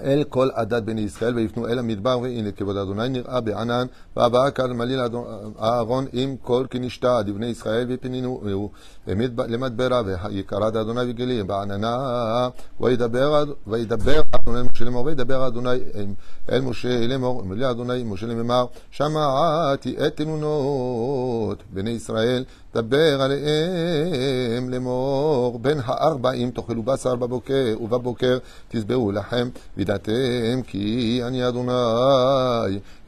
אל 0.00 0.24
כל 0.28 0.48
עדת 0.54 0.82
בני 0.82 1.00
ישראל, 1.00 1.34
ויפנו 1.34 1.68
אל 1.68 1.78
המדבר, 1.78 2.18
והנה 2.18 2.52
כבוד 2.52 2.76
אדוני 2.76 3.08
נראה 3.08 3.40
בענן, 3.40 3.86
והבאה 4.16 4.50
כאן 4.50 4.72
מליל 4.72 5.00
אהרון 5.60 6.06
עם 6.12 6.36
כל 6.42 6.66
כנשתה 6.70 7.20
לבני 7.20 7.46
ישראל, 7.46 7.86
ופנינו 7.88 8.40
למדברה, 9.48 10.02
ויקרד 10.04 10.76
אדוני 10.76 11.00
וגלי 11.10 11.42
בעננה, 11.42 12.48
וידבר 12.80 13.44
אדוני 13.66 14.62
משה 14.70 14.84
לאמור, 14.84 15.04
וידבר 15.04 15.46
אדוני 15.46 15.70
אל 16.52 16.60
משה 16.60 17.06
לאמור, 17.06 17.42
מליל 17.44 17.64
אדוני 17.64 18.02
משה 18.02 18.26
לאמר, 18.26 18.66
שמעתי 18.90 19.96
את 20.06 20.16
תלונות 20.16 21.62
בני 21.72 21.90
ישראל, 21.90 22.44
דבר 22.74 23.22
עליהם 23.22 24.68
לאמור, 24.68 25.58
בין 25.58 25.78
הארבעים 25.84 26.50
תאכלו 26.50 26.82
בשר 26.82 27.16
בבוקר, 27.16 27.74
ובבוקר 27.80 28.38
תשבעו 28.68 29.12
לכם, 29.12 29.48
וידעתם 29.76 30.62
כי 30.66 31.20
אני 31.26 31.48
אדוני 31.48 31.72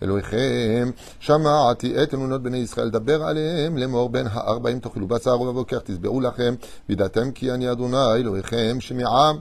אלוהיכם. 0.02 0.90
שמעתי 1.20 2.02
את 2.02 2.10
תלונות 2.10 2.42
בני 2.42 2.56
ישראל, 2.56 2.90
דבר 2.90 3.22
עליהם 3.22 3.76
לאמור, 3.76 4.08
בין 4.08 4.26
הארבעים 4.30 4.80
תאכלו 4.80 5.06
בשר, 5.06 5.40
ובבוקר 5.40 5.78
תשבעו 5.78 6.20
לכם, 6.20 6.54
וידעתם 6.88 7.30
כי 7.30 7.52
אני 7.52 7.72
אדוני 7.72 8.14
אלוהיכם, 8.14 8.76
שמיעם. 8.80 9.36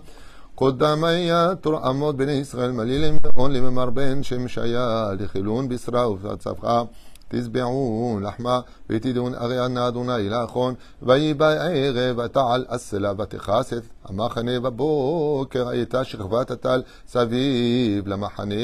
קודם 0.56 1.04
היה 1.04 1.56
תורעמות 1.62 2.18
בני 2.18 2.32
ישראל 2.32 2.72
מלילים 2.72 3.18
מאוד 3.24 3.52
לממר 3.52 3.90
בן 3.90 4.24
שמשיה 4.24 5.10
לחילון 5.20 5.70
בשרה 5.70 6.10
ובצבחה 6.10 6.84
תשבעו 7.28 8.20
לחמה 8.22 8.60
ותדעון 8.90 9.34
הרי 9.34 9.60
ענה 9.60 9.88
אדוני 9.88 10.30
לאחון 10.30 10.74
ויהי 11.02 11.34
בערב 11.34 12.18
ותעל 12.18 12.66
הסלע 12.70 13.12
ותכסת 13.18 13.84
המחנה 14.06 14.60
בבוקר 14.60 15.70
הייתה 15.70 16.04
שכבת 16.04 16.52
הטל 16.52 16.82
סביב 17.08 18.08
למחנה 18.08 18.56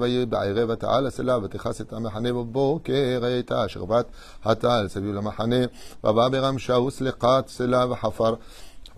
ויהי 0.00 0.26
בערב 0.26 0.70
ותעל 0.70 1.06
הסלע 1.06 1.38
ותכסת 1.42 1.92
המחנה 1.92 2.32
בבוקר 2.32 3.20
הייתה 3.22 3.68
שכבת 3.68 4.06
הטל 4.44 4.88
סביב 4.88 5.14
למחנה 5.14 5.56
ובא 6.04 6.28
ברמשה 6.28 6.78
וסלקת 6.78 7.44
סלע 7.48 7.86
וחפר 7.90 8.34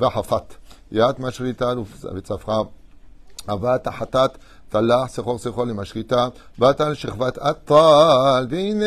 וחפת 0.01 0.55
יד 0.93 1.15
משריתה 1.19 1.73
וצפחה 2.15 2.61
אבת 3.49 3.87
החטאת 3.87 4.39
תלח 4.75 5.07
סחור 5.09 5.39
סחור 5.39 5.65
למשחיתה, 5.65 6.29
ועטל 6.59 6.95
שכבת 6.95 7.39
עטל, 7.39 8.47
והנה 8.51 8.85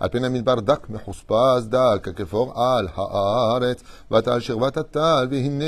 על 0.00 0.08
פני 0.08 0.26
המדבר 0.26 0.60
דק 0.60 0.90
מחוספס 0.90 1.64
דק, 1.68 2.00
ככפור 2.02 2.52
על 2.62 2.88
הארץ, 2.94 3.82
ועטל 4.10 4.40
שכבת 4.40 4.76
עטל, 4.76 5.26
והנה 5.30 5.64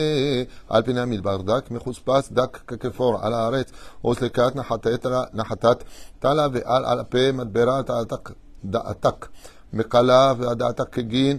על 0.69 0.83
פני 0.83 1.01
המדבר 1.01 1.37
דק 1.37 1.71
מחוספס 1.71 2.33
דק, 2.33 2.59
ככפור 2.67 3.19
על 3.23 3.35
הארץ, 3.35 3.73
וסלקת 4.07 4.53
נחתת 5.35 5.85
תלה 6.19 6.47
ועל 6.53 6.85
על 6.85 7.01
הפה 7.01 7.33
מדברה 7.33 7.81
דעתק. 8.65 9.27
מקלה 9.73 10.33
והדעתה 10.39 10.85
כגין, 10.85 11.39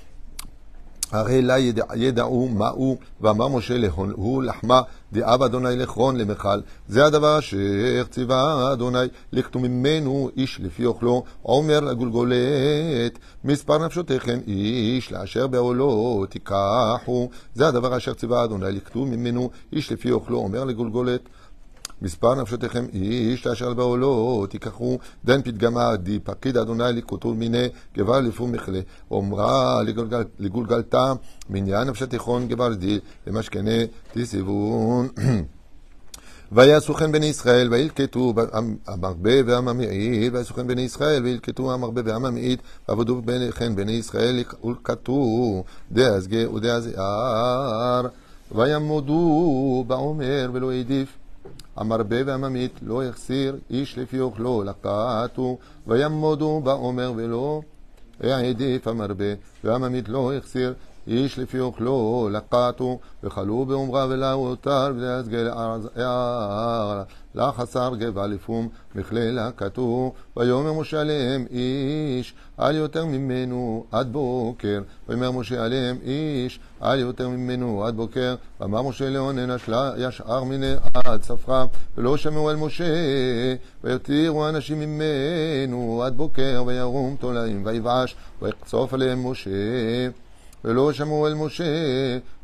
הרי 1.12 1.42
לה 1.42 1.58
ידע, 1.58 1.84
ידעו 1.94 2.48
מהו, 2.48 2.96
ואמר 3.20 3.48
משה 3.48 3.78
להון, 3.78 4.12
הוא 4.16 4.42
לחמה 4.42 4.80
דאב 5.12 5.42
אדוני 5.42 5.76
לכרון 5.76 6.16
למכל. 6.16 6.60
זה 6.88 7.06
הדבר 7.06 7.38
אשר 7.38 8.04
ציווה 8.10 8.72
אדוני, 8.72 8.98
לקטו 9.32 9.58
ממנו 9.58 10.30
איש 10.36 10.60
לפי 10.60 10.86
אוכלו, 10.86 11.24
עומר 11.42 11.80
לגולגולת, 11.80 13.18
מספר 13.44 13.86
נפשותיכם 13.86 14.38
איש, 14.46 15.12
לאשר 15.12 15.46
בעולו 15.46 16.24
תיקחו. 16.28 17.28
זה 17.54 17.68
הדבר 17.68 17.96
אשר 17.96 18.14
ציווה 18.14 18.44
אדוני, 18.44 18.72
לקטו 18.72 19.04
ממנו 19.04 19.50
איש 19.72 19.92
לפי 19.92 20.10
אוכלו, 20.10 20.38
עומר 20.38 20.64
לגולגולת. 20.64 21.20
מספר 22.01 22.35
נפשותיכם 22.35 22.85
איש 22.93 23.47
לאשר 23.47 23.73
בעולו, 23.73 24.45
תיקחו 24.49 24.99
דן 25.25 25.41
פתגמה 25.41 25.95
די 25.95 26.19
פקיד 26.19 26.57
אדוני 26.57 26.83
ליקוטו 26.93 27.33
מיני 27.33 27.67
גבר 27.97 28.19
לפו 28.19 28.47
מכלה, 28.47 28.79
אומרה 29.11 29.81
לגולגלתה 30.39 31.13
מניין 31.49 31.87
נפשתיכון 31.87 32.47
גבר 32.47 32.73
די 32.73 32.99
למשכנה 33.27 33.71
תסיבון. 34.13 35.07
ויעשו 36.51 36.93
כן 36.93 37.11
בני 37.11 37.25
ישראל, 37.25 37.67
וילקטו 37.71 38.33
המרבה 38.87 39.31
והממעיט, 39.45 40.33
ויעשו 40.33 40.53
כן 40.53 40.67
בני 40.67 40.81
ישראל, 40.81 41.23
וילקטו 41.23 41.73
המרבה 41.73 42.01
והממעיט, 42.05 42.61
ועבדו 42.89 43.21
כן 43.55 43.75
בני 43.75 43.91
ישראל, 43.91 44.43
ולקטו 44.63 45.63
דאזגה 45.91 46.51
ודאזער, 46.51 48.07
וימודו 48.51 49.83
בעומר 49.87 50.49
ולא 50.53 50.71
העדיף. 50.71 51.20
המרבה 51.76 52.16
והממית 52.26 52.72
לא 52.82 53.04
יחסיר 53.04 53.56
איש 53.70 53.98
לפי 53.98 54.20
אוכלו 54.20 54.62
לקטו 54.64 55.58
וימודו 55.86 56.60
בעומר 56.64 57.12
ולא 57.16 57.62
העדיף 58.20 58.88
המרבה 58.88 59.34
והממית 59.64 60.08
לא 60.08 60.34
יחסיר 60.34 60.74
איש 61.07 61.39
לפי 61.39 61.59
אוכלו 61.59 62.29
לקטו 62.31 62.99
וחלו 63.23 63.65
באומרה 63.65 64.05
ולאו 64.09 64.47
הותר 64.47 64.93
ולהסגל 64.95 65.51
לחסר 67.35 67.95
גבע 67.95 68.27
לפום 68.27 68.69
מכלה 68.95 69.31
לקטו 69.31 70.13
ויאמר 70.37 70.73
משה 70.73 71.01
עליהם 71.01 71.45
איש 71.51 72.33
אל 72.59 72.75
יותר 72.75 73.05
ממנו 73.05 73.85
עד 73.91 74.11
בוקר. 74.11 74.81
ויאמר 75.09 75.31
משה 75.31 75.65
עליהם 75.65 75.97
איש 76.03 76.59
אל 76.83 76.99
יותר 76.99 77.29
ממנו 77.29 77.83
עד 77.85 77.95
בוקר. 77.95 78.35
ואמר 78.59 78.81
משה 78.81 79.09
לאונן 79.09 79.55
ישאר 79.97 80.43
מיני 80.43 80.73
עד 80.93 81.23
ספרה 81.23 81.65
ולא 81.97 82.17
שמעו 82.17 82.51
אל 82.51 82.55
משה 82.55 82.93
ויותירו 83.83 84.49
אנשים 84.49 84.79
ממנו 84.79 86.03
עד 86.05 86.17
בוקר 86.17 86.63
וירום 86.65 87.15
תולעים 87.19 87.65
ויבעש 87.65 88.15
ויקצוף 88.41 88.93
עליהם 88.93 89.27
משה 89.27 89.49
ולא 90.64 90.92
שמעו 90.92 91.26
אל 91.26 91.34
משה, 91.34 91.64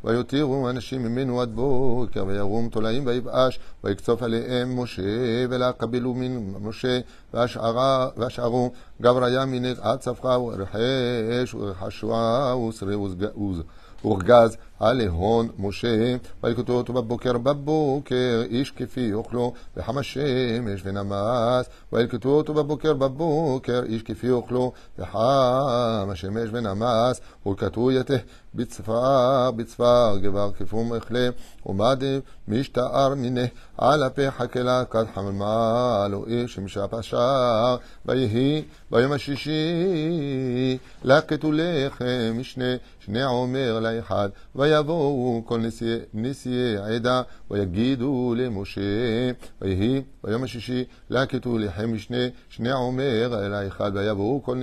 ויותירו 0.03 0.69
אנשים 0.69 1.03
ממנו 1.03 1.41
עד 1.41 1.55
בוקר, 1.55 2.25
וירום 2.27 2.69
תולעים 2.69 3.05
ויבאש, 3.05 3.59
ויקצוף 3.83 4.23
עליהם 4.23 4.79
משה, 4.79 5.45
ולה 5.49 5.71
קבלו 5.71 6.13
מן 6.13 6.37
משה, 6.61 6.99
והשארו 7.33 8.71
גבריה 9.01 9.45
מנך 9.45 9.79
עד 9.81 9.99
צפחה, 9.99 10.39
ורחש, 10.39 11.55
ורחשועה, 11.55 12.57
ושרי 12.57 12.95
וזגז. 12.95 14.57
הורגז 14.77 14.77
עליהון 14.83 15.47
משה, 15.57 16.15
ויקטו 16.43 16.73
אותו 16.73 16.93
בבוקר 16.93 17.37
בבוקר, 17.37 18.41
איש 18.49 18.71
כפי 18.71 19.13
אוכלו, 19.13 19.53
וחם 19.77 19.97
השמש 19.97 20.81
ונמס, 20.83 21.69
וילקטו 21.93 22.29
אותו 22.29 22.53
בבוקר 22.53 22.93
בבוקר, 22.93 23.83
איש 23.85 24.03
כפי 24.03 24.29
אוכלו, 24.29 24.71
וחם 24.99 26.09
השמש 26.11 26.49
ונמס, 26.51 27.21
ולקטו 27.45 27.91
יתה 27.91 28.13
בצפר, 28.55 29.51
בצפר, 29.51 30.17
גבר 30.21 30.51
כפו 30.59 30.83
מכלה, 30.83 31.29
ומד 31.65 32.03
משתער 32.47 33.15
מיני, 33.15 33.47
על 33.77 34.03
הפה 34.03 34.31
חכלה, 34.31 34.85
כד 34.85 35.05
חממה, 35.15 36.07
לא 36.09 36.23
איש 36.27 36.59
משפשר, 36.59 37.75
ויהי 38.05 38.63
ביום 38.91 39.11
השישי, 39.11 40.77
לקטו 41.03 41.51
לחם 41.53 42.33
משנה, 42.33 42.75
שני 42.99 43.23
עומר 43.23 43.79
לאחד, 43.79 44.29
ויבואו 44.68 45.42
כל 45.44 45.60
נשיאי, 46.14 46.76
העדה, 46.78 47.22
ויגידו 47.50 48.34
למשה, 48.36 48.80
ויהי 49.62 50.02
ביום 50.24 50.44
השישי, 50.44 50.84
להכתו 51.10 51.58
לחם 51.58 51.92
משנה, 51.92 52.16
שני 52.48 52.70
עומר 52.70 53.46
אל 53.46 53.54
האחד, 53.54 53.90
ויבואו 53.94 54.42
כל 54.42 54.58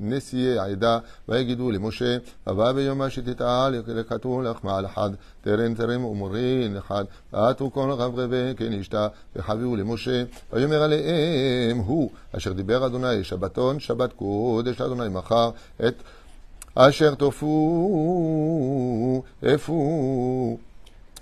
נשיאי, 0.00 0.58
העדה, 0.58 0.98
ויגידו 1.28 1.70
למשה, 1.70 2.16
הבא 2.46 2.72
ביום 2.72 3.02
השתתאה 3.02 3.68
לכתו 3.70 4.42
לך 4.42 4.64
מעל 4.64 4.86
אחד, 4.86 5.10
תרן 5.40 5.74
תרם 5.74 6.04
ומורין 6.04 6.76
אחד, 6.76 7.04
ועטו 7.32 7.70
כל 7.70 7.90
רבי 7.90 8.54
כן 8.56 8.72
אשתה, 8.72 9.08
וחביאו 9.36 9.76
למשה, 9.76 10.24
ויאמר 10.52 10.82
עליהם 10.82 11.78
הוא, 11.78 12.10
אשר 12.32 12.52
דיבר 12.52 12.86
אדוני, 12.86 13.24
שבתון, 13.24 13.80
שבת 13.80 14.12
קודש 14.12 14.80
לאדוני 14.80 15.08
מחר, 15.08 15.50
את 15.86 15.94
אשר 16.76 17.14
תופו, 17.14 17.52
אפו, 19.54 20.58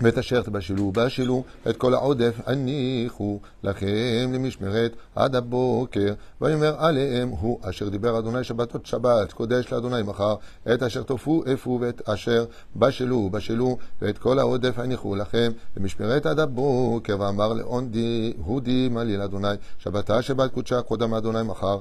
ואת 0.01 0.19
אשר 0.19 0.43
תבשלו, 0.43 0.93
בשלו, 0.93 1.45
את 1.69 1.77
כל 1.77 1.95
העודף 1.95 2.35
הניחו 2.47 3.39
לכם 3.63 4.31
למשמרת 4.33 4.97
עד 5.15 5.37
הבוקר. 5.37 6.15
ויאמר 6.41 6.75
עליהם 6.79 7.29
הוא 7.29 7.59
אשר 7.63 7.89
דיבר 7.89 8.19
אדוני 8.19 8.45
שבתות 8.45 8.87
שבת, 8.87 9.33
קודש 9.33 9.73
לאדוני 9.73 10.03
מחר, 10.03 10.35
את 10.75 10.83
אשר 10.83 11.03
תופו 11.03 11.43
אפו 11.55 11.79
ואת 11.81 12.09
אשר 12.09 12.45
בשלו, 12.77 13.31
בשלו, 13.31 13.79
ואת 14.03 14.19
כל 14.19 14.39
העודף 14.39 14.79
הניחו 14.79 15.15
לכם 15.15 15.53
למשמרת 15.77 16.27
עד 16.27 16.39
הבוקר. 16.39 17.17
ואמר 17.21 17.53
לאון 17.53 17.91
די, 17.91 18.33
הודי 18.45 18.89
מליל 18.89 19.23
אדוני, 19.23 19.55
שבתה 19.79 20.23
שבת 20.23 20.53
קודשה 20.53 20.83
קודם 20.83 21.15
אדוני 21.15 21.43
מחר. 21.43 21.79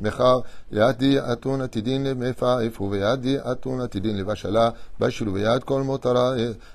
מחר 0.00 0.40
ידי 0.72 1.18
אתון 1.32 1.60
עתידין 1.60 2.04
למפעפו 2.04 2.90
וידי 2.90 3.36
אתון 3.52 3.80
עתידין 3.80 4.16
לבשלה 4.16 4.70
בשלו 5.00 5.34
ויד 5.34 5.64
כל 5.64 5.82
מותרה 5.82 6.32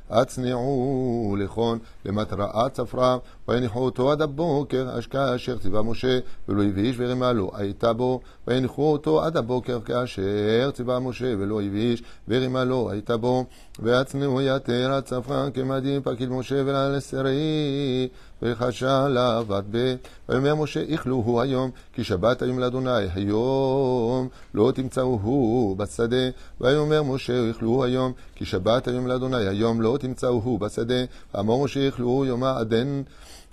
הצניעו 0.09 1.35
לכון 1.39 1.79
למטרה 2.05 2.69
צפרה 2.69 3.17
ויניחו 3.47 3.79
אותו 3.79 4.11
עד 4.11 4.21
הבוקר 4.21 5.01
כאשר 5.09 5.57
ציווה 5.57 5.81
משה 5.81 6.19
ולא 6.47 6.63
הבאיש 6.63 6.95
ורימה 6.99 7.31
לו 7.31 7.51
הייתה 7.53 7.93
בו. 7.93 8.19
ויניחו 8.47 8.91
אותו 8.91 9.23
עד 9.23 9.37
הבוקר 9.37 9.79
כאשר 9.85 10.71
ציווה 10.73 10.99
משה 10.99 11.33
ולא 11.39 11.61
הבאיש 11.61 12.03
ורימה 12.27 12.63
לו 12.63 12.89
הייתה 12.91 13.17
בו. 13.17 13.45
ויצנעו 13.79 14.41
יתר 14.41 14.91
הצפרה 14.93 15.51
כמדים 15.51 16.01
פקיד 16.01 16.29
משה 16.29 16.61
ולסרי 16.65 18.07
וחשה 18.41 19.07
לעבד 19.07 19.63
ב. 19.71 19.95
ויאמר 20.29 20.55
משה 20.55 20.79
איכלוהו 20.79 21.41
היום 21.41 21.71
כי 21.93 22.03
שבת 22.03 22.41
היום 22.41 22.59
לאדוני 22.59 23.05
היום 23.13 24.27
לא 24.53 24.71
תמצאוהו 24.75 25.75
בשדה. 25.77 26.29
ויאמר 26.61 27.03
משה 27.03 27.47
איכלוהו 27.47 27.83
היום 27.83 28.11
כי 28.35 28.45
שבת 28.45 28.87
היום 28.87 29.07
לאדוני 29.07 29.47
היום 29.47 29.81
לא 29.81 29.97
תמצאוהו 29.99 30.57
בשדה. 30.57 31.03
ואמר 31.33 31.63
משה 31.63 31.79
איכלוהו 31.79 32.25
יום 32.25 32.43
העדן 32.43 33.01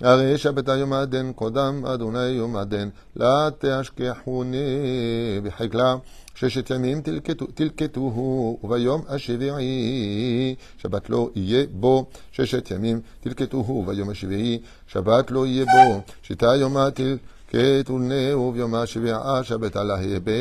הרי 0.00 0.34
יום 0.78 0.92
הדן 0.92 1.32
קודם 1.32 1.86
אדוני 1.86 2.28
יום 2.28 2.56
הדן 2.56 2.88
לא 3.16 3.48
תשכחוני 3.58 4.58
בחקלה 5.42 5.94
ששת 6.34 6.70
ימים 6.70 7.02
תלקטוהו 7.54 8.58
וביום 8.64 9.02
השביעי 9.08 10.54
שבת 10.76 11.10
לא 11.10 11.30
יהיה 11.34 11.66
בו 11.72 12.06
ששת 12.32 12.70
ימים 12.70 13.00
תלקטוהו 13.20 13.84
ויום 13.86 14.10
השביעי 14.10 14.58
שבת 14.86 15.30
לא 15.30 15.46
יהיה 15.46 15.64
בו 15.64 16.00
שיטה 16.22 16.56
יומה 16.56 16.88
תלקטונהו 17.50 18.52
ביום 18.52 18.74
השביעה 18.74 19.44
שבת 19.44 19.76
עלה 19.76 20.02
יהיה 20.02 20.20
בה 20.20 20.32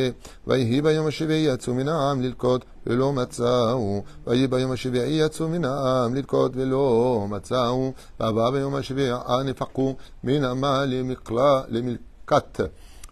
ויהי 0.48 0.82
ביום 0.82 1.08
השביעי 1.08 1.54
יצאו 1.54 1.74
מן 1.74 1.88
העם 1.88 2.22
ללקוט 2.22 2.65
ולא 2.88 3.13
מצאו 3.13 4.04
ויהי 4.28 4.48
ביום 4.48 4.72
השביעי 4.72 5.26
יצאו 5.26 5.48
מן 5.48 5.65
העם 5.65 6.15
ללקוט 6.15 6.52
ולא 6.56 7.26
מצאו 7.30 7.93
והבא 8.19 8.50
ביום 8.50 8.76
השביעה 8.76 9.43
נפקו 9.43 9.95
מן 10.24 10.43
עמה 10.43 10.86
למלקט 11.69 12.62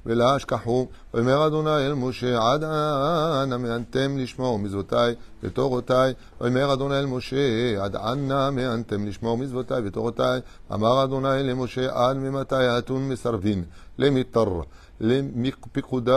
ולא 0.07 0.37
אשכחו, 0.37 0.87
ואומר 1.13 1.47
אדוני 1.47 1.87
אל 1.87 1.93
משה, 1.93 2.53
עד 2.53 2.63
אנה 2.63 3.57
מענתם 3.57 4.17
לשמור 4.17 4.59
מזבותי 4.59 4.95
ותורותי, 5.43 5.93
ואומר 6.41 6.73
אדוני 6.73 6.99
אל 6.99 7.05
משה, 7.05 7.83
עד 7.83 7.95
אנה 7.95 8.51
מענתם 8.51 9.07
לשמור 9.07 9.37
מזבותי 9.37 9.73
ותורותי, 9.83 10.37
אמר 10.73 11.03
אדוני 11.03 11.43
למשה, 11.43 12.09
עד 12.09 12.17
ממתי 12.17 12.55
אתון 12.55 13.09
מסרבין, 13.09 13.63
למיתר, 13.98 14.60
לפיקודי 15.00 16.10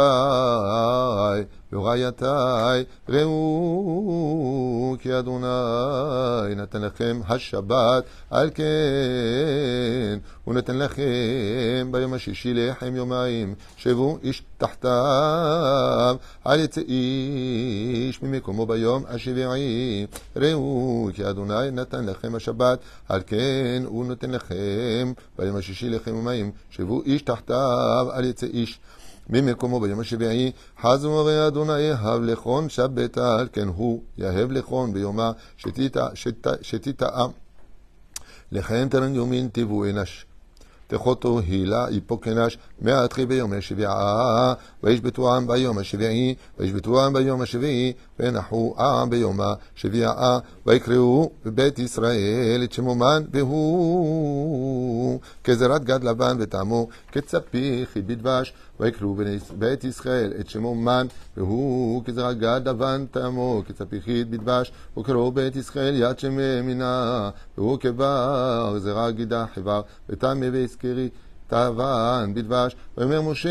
ורעייתי, 1.74 2.26
ראו 3.10 4.96
כי 5.00 5.20
אדוני 5.20 6.56
נתן 6.56 6.82
לכם 6.82 7.20
השבת, 7.28 8.04
על 8.30 8.50
כן 8.56 10.18
הוא 10.45 10.55
נתן 10.55 10.79
לכם 10.79 11.89
ביום 11.91 12.15
השישי 12.15 12.55
לחם 12.55 12.97
יומיים, 12.97 13.55
שבו 13.77 14.19
איש 14.23 14.43
תחתיו, 14.59 16.17
על 16.45 16.61
יצא 16.61 16.81
איש 16.81 18.23
ממקומו 18.23 18.67
ביום 18.67 19.05
השביעי, 19.09 20.07
ראו 20.37 21.09
כי 21.15 21.31
אדוני 21.31 21.71
נתן 21.73 22.07
לכם 22.07 22.35
השבת, 22.35 22.79
על 23.09 23.21
כן 23.27 23.83
הוא 23.87 24.07
נותן 24.07 24.31
לכם 24.31 25.13
ביום 25.39 25.57
השישי 25.57 25.89
לחם 25.89 26.15
יומיים, 26.15 26.51
שבו 26.71 27.03
איש 27.03 27.23
תחתיו, 27.23 28.09
על 28.13 28.25
יצא 28.25 28.47
איש 28.47 28.81
ממקומו 29.31 29.81
ביום 29.81 30.01
השביעי, 30.01 30.53
חזו 30.83 31.21
הרי 31.21 31.47
אדוני 31.47 31.81
יהב 31.81 32.23
לכון 32.23 32.69
שבתה, 32.69 33.39
על 33.39 33.49
כן 33.53 33.69
הוא 33.69 34.03
יהב 34.19 34.53
לכון 34.53 34.93
ביומה 34.93 35.33
שתיטעה. 36.63 37.27
לכן 38.53 38.89
תרן 38.89 39.15
יומין 39.15 39.49
תבואי 39.53 39.91
אנש. 39.91 40.27
תחותו 40.90 41.40
הילה 41.40 41.88
יפוקנש 41.92 42.58
מהתחיל 42.82 43.26
ביום 43.26 43.54
השביעה, 43.54 44.54
וישבתו 44.84 45.34
העם 45.34 45.48
ביום 45.48 45.78
השביעי, 45.78 46.36
וישבתו 46.60 47.02
העם 47.02 47.14
ביום 47.14 47.42
השביעי, 47.42 47.94
ונחו 48.20 48.76
העם 48.78 49.10
ביום 49.10 49.40
השביעה, 49.42 50.40
ויקראו 50.66 51.32
בבית 51.46 51.80
ישראל 51.80 52.62
את 52.64 52.72
שמומן, 52.72 53.24
והוא 53.32 55.20
כזרת 55.44 55.84
גד 55.84 56.04
לבן 56.04 56.38
וטעמו 56.40 56.88
כצפיח 57.12 57.98
בדבש, 57.98 58.54
ויקראו 58.80 59.16
בית 59.58 59.84
ישראל 59.84 60.34
את 60.40 60.50
שמו 60.50 60.76
מן, 60.76 61.08
והוא 61.38 62.04
כזרע 62.06 62.34
גד 62.34 62.62
לבן 62.66 63.06
טעמו, 63.12 63.62
כצפיחית 63.68 64.30
בדבש, 64.30 64.72
וקראו 64.98 65.32
בית 65.32 65.56
ישראל 65.56 65.96
יד 65.96 66.20
שמי 66.20 66.62
מינה, 66.62 67.30
והוא 67.58 67.80
כבר 67.80 68.76
זרע 68.78 69.12
גידה 69.12 69.46
חיבר, 69.54 69.82
וטמא 70.10 70.48
והזכרי. 70.54 71.10
תאוון 71.51 72.35
בדבש, 72.35 72.77
ויאמר 72.99 73.23
משה, 73.23 73.49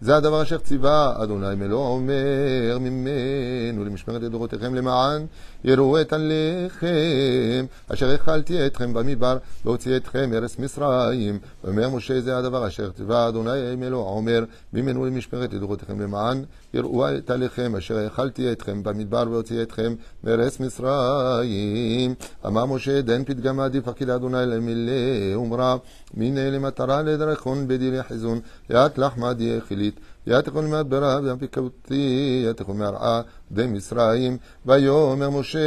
זה 0.00 0.16
הדבר 0.16 0.42
אשר 0.42 0.58
ציווה 0.58 1.22
אדוני 1.22 1.54
מלוא 1.54 1.86
אומר 1.86 2.78
ממנו 2.80 3.84
למשמרת 3.84 4.22
לדורותיכם 4.22 4.74
למען 4.74 5.26
יראו 5.64 6.00
את 6.00 6.12
הלחם 6.12 7.66
אשר 7.88 8.14
אכלתי 8.14 8.66
אתכם 8.66 8.94
במדבר 8.94 9.38
להוציא 9.64 9.96
אתכם 9.96 10.30
ארץ 10.34 10.58
מצרים. 10.58 11.38
ואומר 11.64 11.88
משה 11.88 12.20
זה 12.20 12.36
הדבר 12.38 12.66
אשר 12.66 12.90
ציווה 12.90 13.28
אדוני 13.28 13.76
מלוא 13.76 14.08
אומר 14.08 14.44
ממנו 14.72 15.06
למשמרת 15.06 15.52
לדורותיכם 15.52 16.00
למען 16.00 16.44
יראו 16.73 17.17
את 17.17 17.29
הלחם 17.29 17.75
אשר 17.77 18.07
אכלתי 18.07 18.51
אתכם 18.51 18.83
במדבר 18.83 19.23
והוציא 19.31 19.61
אתכם 19.61 19.95
מארץ 20.23 20.59
מצרים. 20.59 22.13
אמר 22.45 22.65
משה 22.65 23.01
דן 23.01 23.23
פתגם 23.23 23.59
עדיף 23.59 23.85
פקיד 23.85 24.09
אדוני 24.09 24.45
למילי 24.45 25.31
אומרה 25.35 25.77
מיני 26.13 26.51
למטרה 26.51 27.01
לדרכון 27.01 27.67
בדירי 27.67 28.03
חיזון 28.03 28.39
לאט 28.69 28.97
לחמה 28.97 29.33
די 29.33 29.61
חילית 30.19 30.47
יתכון 30.47 30.69
מהדברה 30.69 31.19
והפיקותי 31.23 32.45
יתכון 32.49 32.77
מהרעה 32.77 33.21
די 33.51 33.67
מצרים 33.67 34.37
ויאמר 34.65 35.29
משה 35.29 35.59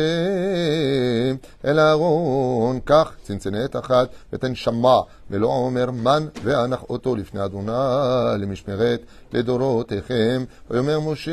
אל 1.64 1.78
אהרון 1.78 2.80
קח 2.84 3.12
צנצנת 3.22 3.76
אחת 3.76 4.08
ותן 4.32 4.54
שמע 4.54 5.00
ולא 5.30 5.46
אומר 5.46 5.90
מן 5.90 6.26
ואנח 6.44 6.82
אותו 6.90 7.16
לפני 7.16 7.44
אדוני 7.44 7.72
למשמרת 8.38 9.00
לדורותיכם 9.32 10.44
ויאמר 10.70 11.00
משה 11.00 11.32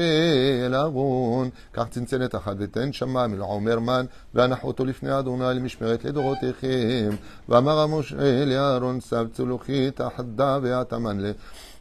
אל 0.66 0.76
אהרון 0.76 1.50
קח 1.72 1.88
צנצנת 1.90 2.36
אחת 2.36 2.56
ותן 2.60 2.94
שמע 2.94 3.26
ולא 3.32 3.46
אומר 3.46 3.80
מן 3.80 4.06
ואנח 4.34 4.64
אותו 4.64 4.86
לפני 4.86 5.20
אדוני 5.20 5.60
למשמרת 5.60 6.06
לדורותיכם 6.06 7.10
ואמר 7.50 7.88
משה 7.88 8.46
לאהרון 8.46 9.00
סב 9.00 9.28
צלוחית 9.34 10.02
אחדה 10.02 10.60
ואתמן 10.62 11.18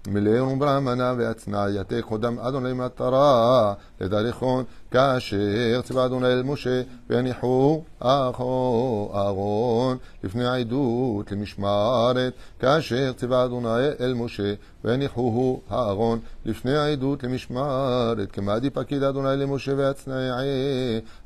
מלאו 0.09 0.55
ברמנה 0.59 1.13
ועצנא 1.17 1.65
יתה 1.75 2.01
קודם 2.01 2.39
אדוני 2.39 2.73
מטרה 2.73 3.73
לדריכון 4.01 4.63
כאשר 4.90 5.80
ציווה 5.82 6.06
אדוני 6.06 6.26
אל 6.26 6.42
משה, 6.42 6.82
והניחו 7.10 7.82
אחו 7.98 9.10
אהרון 9.14 9.96
לפני 10.24 10.44
העדות 10.44 11.32
למשמרת, 11.32 12.32
כאשר 12.58 13.12
ציווה 13.12 13.44
אדוני 13.44 13.88
אל 14.00 14.14
משה, 14.14 14.54
והניחוהו 14.84 15.60
הארון 15.70 16.18
לפני 16.44 16.76
העדות 16.76 17.24
למשמרת, 17.24 18.32
כמעדי 18.32 18.70
פקיד 18.70 19.02
אדוני 19.02 19.36
למשה 19.36 19.72
והצנעי, 19.76 20.46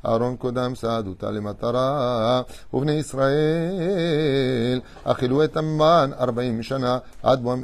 אהרון 0.05 0.35
קודם 0.35 0.75
סעדותה 0.75 1.31
למטרה, 1.31 2.41
ובני 2.73 2.91
ישראל 2.91 4.79
אכילו 5.03 5.43
את 5.43 5.57
המן 5.57 6.11
ארבעים 6.19 6.63
שנה 6.63 6.97
עד 7.23 7.41
בואם 7.41 7.61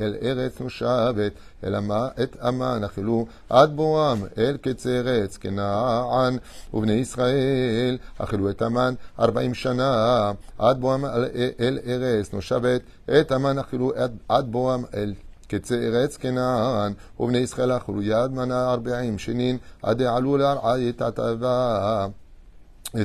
אל 0.00 0.14
ארץ 0.22 0.60
נושבת. 0.60 1.32
אלא 1.63 1.79
מה? 1.79 2.07
את 2.23 2.37
אמן 2.47 2.83
אכלו 2.83 3.25
עד 3.49 3.75
בואם 3.75 4.17
אל 4.37 4.57
קצה 4.61 4.89
ארץ 4.89 5.37
כנען, 5.37 6.37
ובני 6.73 6.93
ישראל 6.93 7.97
אכלו 8.17 8.49
את 8.49 8.61
המן 8.61 8.93
ארבעים 9.19 9.53
שנה. 9.53 10.31
עד 10.57 10.79
בואם 10.81 11.05
אל 11.59 11.79
ארץ 11.87 12.33
נושבת, 12.33 12.81
את 13.19 13.31
המן 13.31 13.57
אכלו 13.57 13.91
עד 14.29 14.51
בואם 14.51 14.83
אל 14.93 15.13
קצה 15.47 15.75
ארץ 15.75 16.17
כנען, 16.17 16.93
ובני 17.19 17.37
ישראל 17.37 17.77
אכלו 17.77 18.01
יד 18.01 18.31
מנה 18.31 18.71
ארבעים 18.71 19.17
שנין. 19.17 19.57
עד 19.83 20.01
יעלו 20.01 20.37
לארעי 20.37 20.91
תתבה. 20.91 22.07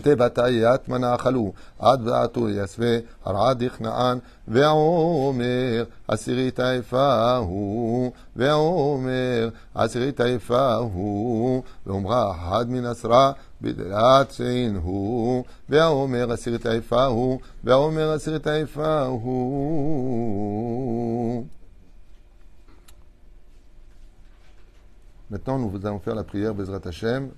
תיבתיית 0.03 0.89
מנה 0.89 1.15
אכלו, 1.15 1.53
עד 1.80 2.07
ועתו 2.07 2.49
יסווה, 2.49 2.97
הרעד 3.25 3.61
יכנען, 3.61 4.17
ועומר 4.47 5.84
עשירית 6.07 6.59
היפה 6.59 7.36
הוא, 7.36 8.11
ועומר 8.36 9.49
עשירית 9.75 10.19
היפה 10.19 10.73
הוא, 10.73 11.63
ואומרה 11.86 12.32
אחד 12.32 12.65
מן 12.69 12.86
עשרה 12.86 13.32
בדלת 13.61 14.32
שאין 14.32 14.75
הוא, 14.75 15.43
והעומר 15.69 16.32
עשירית 16.32 16.65
היפה 16.65 17.05
הוא, 17.05 17.39
והעומר 17.63 18.11
עשירית 18.11 18.47
היפה 18.47 19.01
הוא. 19.01 20.59
Maintenant, 25.32 25.59
nous 25.59 25.86
allons 25.86 25.99
faire 25.99 26.15
la 26.15 26.23
prière 26.23 26.55
Bezrat 26.55 26.84
Hashem. 26.86 27.30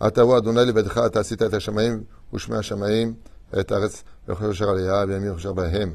עתה 0.00 0.22
אדוני 0.38 0.64
לבדך, 0.64 1.00
אתה 1.06 1.20
עשית 1.20 1.42
את 1.42 1.54
השמיים 1.54 2.04
ושמי 2.34 2.56
השמיים, 2.56 3.14
את 3.60 3.72
הארץ 3.72 4.04
וכל 4.28 4.50
אשר 4.50 4.70
עליה 4.70 5.04
וימיר 5.08 5.36
אשר 5.36 5.52
בהם. 5.52 5.94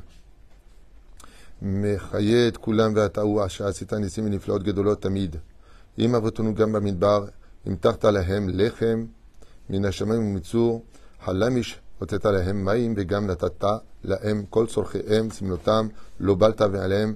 מחיה 1.61 2.47
את 2.47 2.57
כולם 2.57 2.91
ואתה 2.95 3.21
הוא 3.21 3.45
אשר 3.45 3.67
עשית 3.67 3.93
ניסים 3.93 4.25
ונפלאות 4.25 4.63
גדולות 4.63 5.01
תמיד. 5.01 5.35
אם 5.99 6.15
אבותינו 6.15 6.55
גם 6.55 6.71
במדבר, 6.71 7.25
המתחת 7.65 8.05
להם 8.05 8.49
לחם 8.49 9.05
מן 9.69 9.85
השמיים 9.85 10.21
ומצור, 10.21 10.83
חלמיש 11.25 11.79
הוצאת 11.99 12.25
להם 12.25 12.65
מים 12.65 12.93
וגם 12.97 13.27
נתת 13.27 13.63
להם 14.03 14.43
כל 14.49 14.67
צורכיהם, 14.67 15.29
סמלותם, 15.29 15.87
לא 16.19 16.35
בלת 16.35 16.61
ועליהם, 16.61 17.15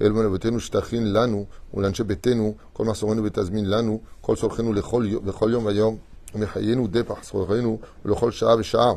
יהי 0.00 0.10
רצון 0.10 0.12
לפניך 0.12 0.12
אדוני 0.12 0.12
אלו 0.12 0.14
מלאבותינו 0.14 0.60
שתכין 0.60 1.12
לנו 1.12 1.46
ולאנשי 1.74 2.04
ביתנו, 2.04 2.54
כל 2.72 2.84
מסורנו 2.84 3.24
ותזמין 3.24 3.70
לנו, 3.70 4.00
כל 4.20 4.36
צורכנו 4.36 4.72
לכל, 4.72 5.06
לכל 5.24 5.50
יום 5.52 5.66
ויום, 5.66 5.96
ומחיינו 6.34 6.86
די 6.86 7.02
פחסורנו 7.02 7.78
ולכל 8.04 8.30
שעה 8.30 8.56
ושעה, 8.56 8.92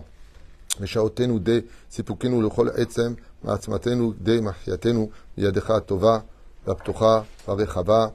ושעותינו 0.79 1.39
די 1.39 1.61
סיפוקנו 1.91 2.41
לכל 2.41 2.69
עצם, 2.69 3.13
מעצמתנו 3.43 4.13
די 4.21 4.39
מחייתנו, 4.41 5.09
מידך 5.37 5.71
הטובה 5.71 6.19
והפתוחה 6.67 7.21
והרחבה, 7.47 8.07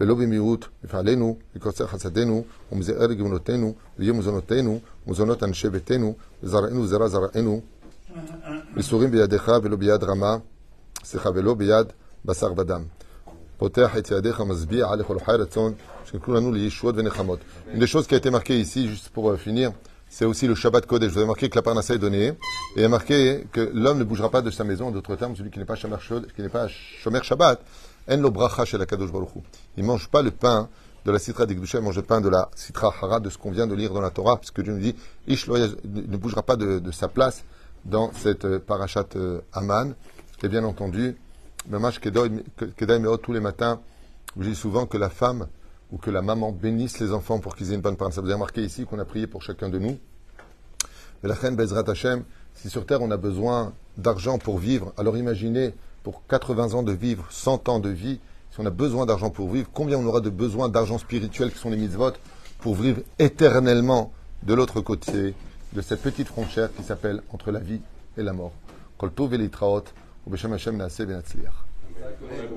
ולא 0.00 0.14
במהירות 0.14 0.68
מפעלנו, 0.84 1.36
וקוצר 1.56 1.86
חסדנו, 1.86 2.44
ומזער 2.72 3.06
לגמלותינו, 3.06 3.74
ויהיה 3.98 4.12
מזונותינו, 4.12 4.80
מזונות 5.06 5.42
אנשי 5.42 5.70
ביתנו, 5.70 6.14
וזרענו 6.42 6.86
זרע 6.86 7.08
זרענו, 7.08 7.60
מסורים 8.76 9.10
בידיך 9.10 9.52
ולא 9.62 9.76
ביד 9.76 10.04
רמה, 10.04 10.36
סליחה, 11.04 11.30
ולא 11.34 11.54
ביד 11.54 11.86
בשר 12.24 12.52
ודם. 12.56 12.82
פותח 13.58 13.96
את 13.98 14.10
ידיך 14.10 14.40
משביע 14.40 14.88
עליך 14.88 15.10
ולחי 15.10 15.32
רצון, 15.32 15.72
שכלו 16.04 16.34
לנו 16.34 16.52
לישועות 16.52 16.94
ונחמות. 16.98 17.38
Une 17.74 17.78
des 17.78 17.86
choses 17.86 18.06
qui 18.06 18.14
a 18.14 18.18
été 18.18 18.30
marquée 18.30 18.60
ici, 18.60 18.88
juste 18.88 19.08
pour 19.08 19.34
finir, 19.36 19.72
c'est 20.08 20.24
aussi 20.24 20.46
le 20.46 20.54
Shabbat 20.54 20.86
Kodesh. 20.86 21.12
Vous 21.12 21.18
avez 21.18 21.26
marqué 21.26 21.48
que 21.48 21.56
la 21.56 21.62
parnassa 21.62 21.94
est 21.94 21.98
donnée, 21.98 22.26
et 22.26 22.34
il 22.76 22.82
y 22.82 22.84
a 22.84 22.88
marqué 22.88 23.46
que 23.52 23.70
l'homme 23.72 23.98
ne 23.98 24.04
bougera 24.04 24.30
pas 24.30 24.42
de 24.42 24.50
sa 24.50 24.64
maison, 24.64 24.88
en 24.88 24.90
d'autres 24.90 25.16
termes, 25.16 25.34
celui 25.34 25.50
qui 25.50 25.58
n'est 25.58 25.64
pas 25.64 25.74
Shomer, 25.74 25.96
qui 26.34 26.42
n'est 26.42 26.48
pas 26.48 26.68
Shomer 26.68 27.20
Shabbat, 27.22 27.60
en 28.10 28.16
lo 28.18 28.30
bracha 28.30 28.64
shel 28.64 28.84
Kadosh 28.86 29.10
Baruch 29.10 29.30
Hu. 29.34 29.40
Il 29.76 29.82
ne 29.82 29.88
mange 29.88 30.08
pas 30.08 30.22
le 30.22 30.30
pain 30.30 30.68
de 31.04 31.10
la 31.10 31.18
citra 31.18 31.46
d'Ikdusha, 31.46 31.78
il 31.78 31.84
mange 31.84 31.96
le 31.96 32.02
pain 32.02 32.20
de 32.20 32.28
la 32.28 32.50
citra 32.54 32.92
hara, 33.00 33.20
de 33.20 33.30
ce 33.30 33.38
qu'on 33.38 33.50
vient 33.50 33.66
de 33.66 33.74
lire 33.74 33.92
dans 33.92 34.00
la 34.00 34.10
Torah, 34.10 34.36
parce 34.36 34.50
que 34.50 34.60
Dieu 34.60 34.72
nous 34.72 34.80
dit, 34.80 34.94
Ish 35.26 35.48
ne 35.48 36.16
bougera 36.16 36.42
pas 36.42 36.56
de, 36.56 36.78
de 36.78 36.90
sa 36.90 37.08
place 37.08 37.42
dans 37.84 38.12
cette 38.12 38.58
parachat 38.58 39.06
Aman. 39.52 39.94
Et 40.42 40.48
bien 40.48 40.64
entendu, 40.64 41.16
Mamash 41.69 41.99
Kedai 41.99 42.99
Meot, 42.99 43.17
tous 43.17 43.33
les 43.33 43.39
matins, 43.39 43.79
je 44.39 44.49
dis 44.49 44.55
souvent 44.55 44.87
que 44.87 44.97
la 44.97 45.09
femme 45.09 45.47
ou 45.91 45.97
que 45.97 46.09
la 46.09 46.21
maman 46.21 46.51
bénisse 46.51 46.99
les 46.99 47.13
enfants 47.13 47.39
pour 47.39 47.55
qu'ils 47.55 47.71
aient 47.71 47.75
une 47.75 47.81
bonne 47.81 47.97
parole. 47.97 48.13
Ça 48.13 48.21
vous 48.21 48.27
avez 48.27 48.33
remarqué 48.33 48.63
ici 48.63 48.85
qu'on 48.85 48.97
a 48.97 49.05
prié 49.05 49.27
pour 49.27 49.43
chacun 49.43 49.69
de 49.69 49.77
nous. 49.77 49.97
Et 51.23 51.27
la 51.27 51.35
reine 51.35 51.55
Bezrat 51.55 51.87
Hashem, 51.87 52.23
si 52.55 52.69
sur 52.69 52.85
terre 52.85 53.01
on 53.01 53.11
a 53.11 53.17
besoin 53.17 53.73
d'argent 53.97 54.39
pour 54.39 54.57
vivre, 54.57 54.91
alors 54.97 55.17
imaginez 55.17 55.73
pour 56.03 56.25
80 56.27 56.73
ans 56.73 56.83
de 56.83 56.93
vivre, 56.93 57.27
100 57.29 57.69
ans 57.69 57.79
de 57.79 57.89
vie, 57.89 58.19
si 58.51 58.59
on 58.59 58.65
a 58.65 58.71
besoin 58.71 59.05
d'argent 59.05 59.29
pour 59.29 59.51
vivre, 59.51 59.69
combien 59.71 59.97
on 59.97 60.05
aura 60.05 60.19
de 60.19 60.31
besoin 60.31 60.67
d'argent 60.67 60.97
spirituel 60.97 61.51
qui 61.51 61.59
sont 61.59 61.69
les 61.69 61.77
mitzvot 61.77 62.13
pour 62.59 62.75
vivre 62.75 63.01
éternellement 63.19 64.11
de 64.41 64.55
l'autre 64.55 64.81
côté 64.81 65.35
de 65.73 65.81
cette 65.81 66.01
petite 66.01 66.27
frontière 66.27 66.73
qui 66.73 66.81
s'appelle 66.81 67.21
entre 67.31 67.51
la 67.51 67.59
vie 67.59 67.81
et 68.17 68.23
la 68.23 68.33
mort. 68.33 68.51
Koltov 68.97 69.35
et 69.35 69.37
ou 70.25 70.31
Hashem 70.35 70.77
Naaseh 70.77 71.05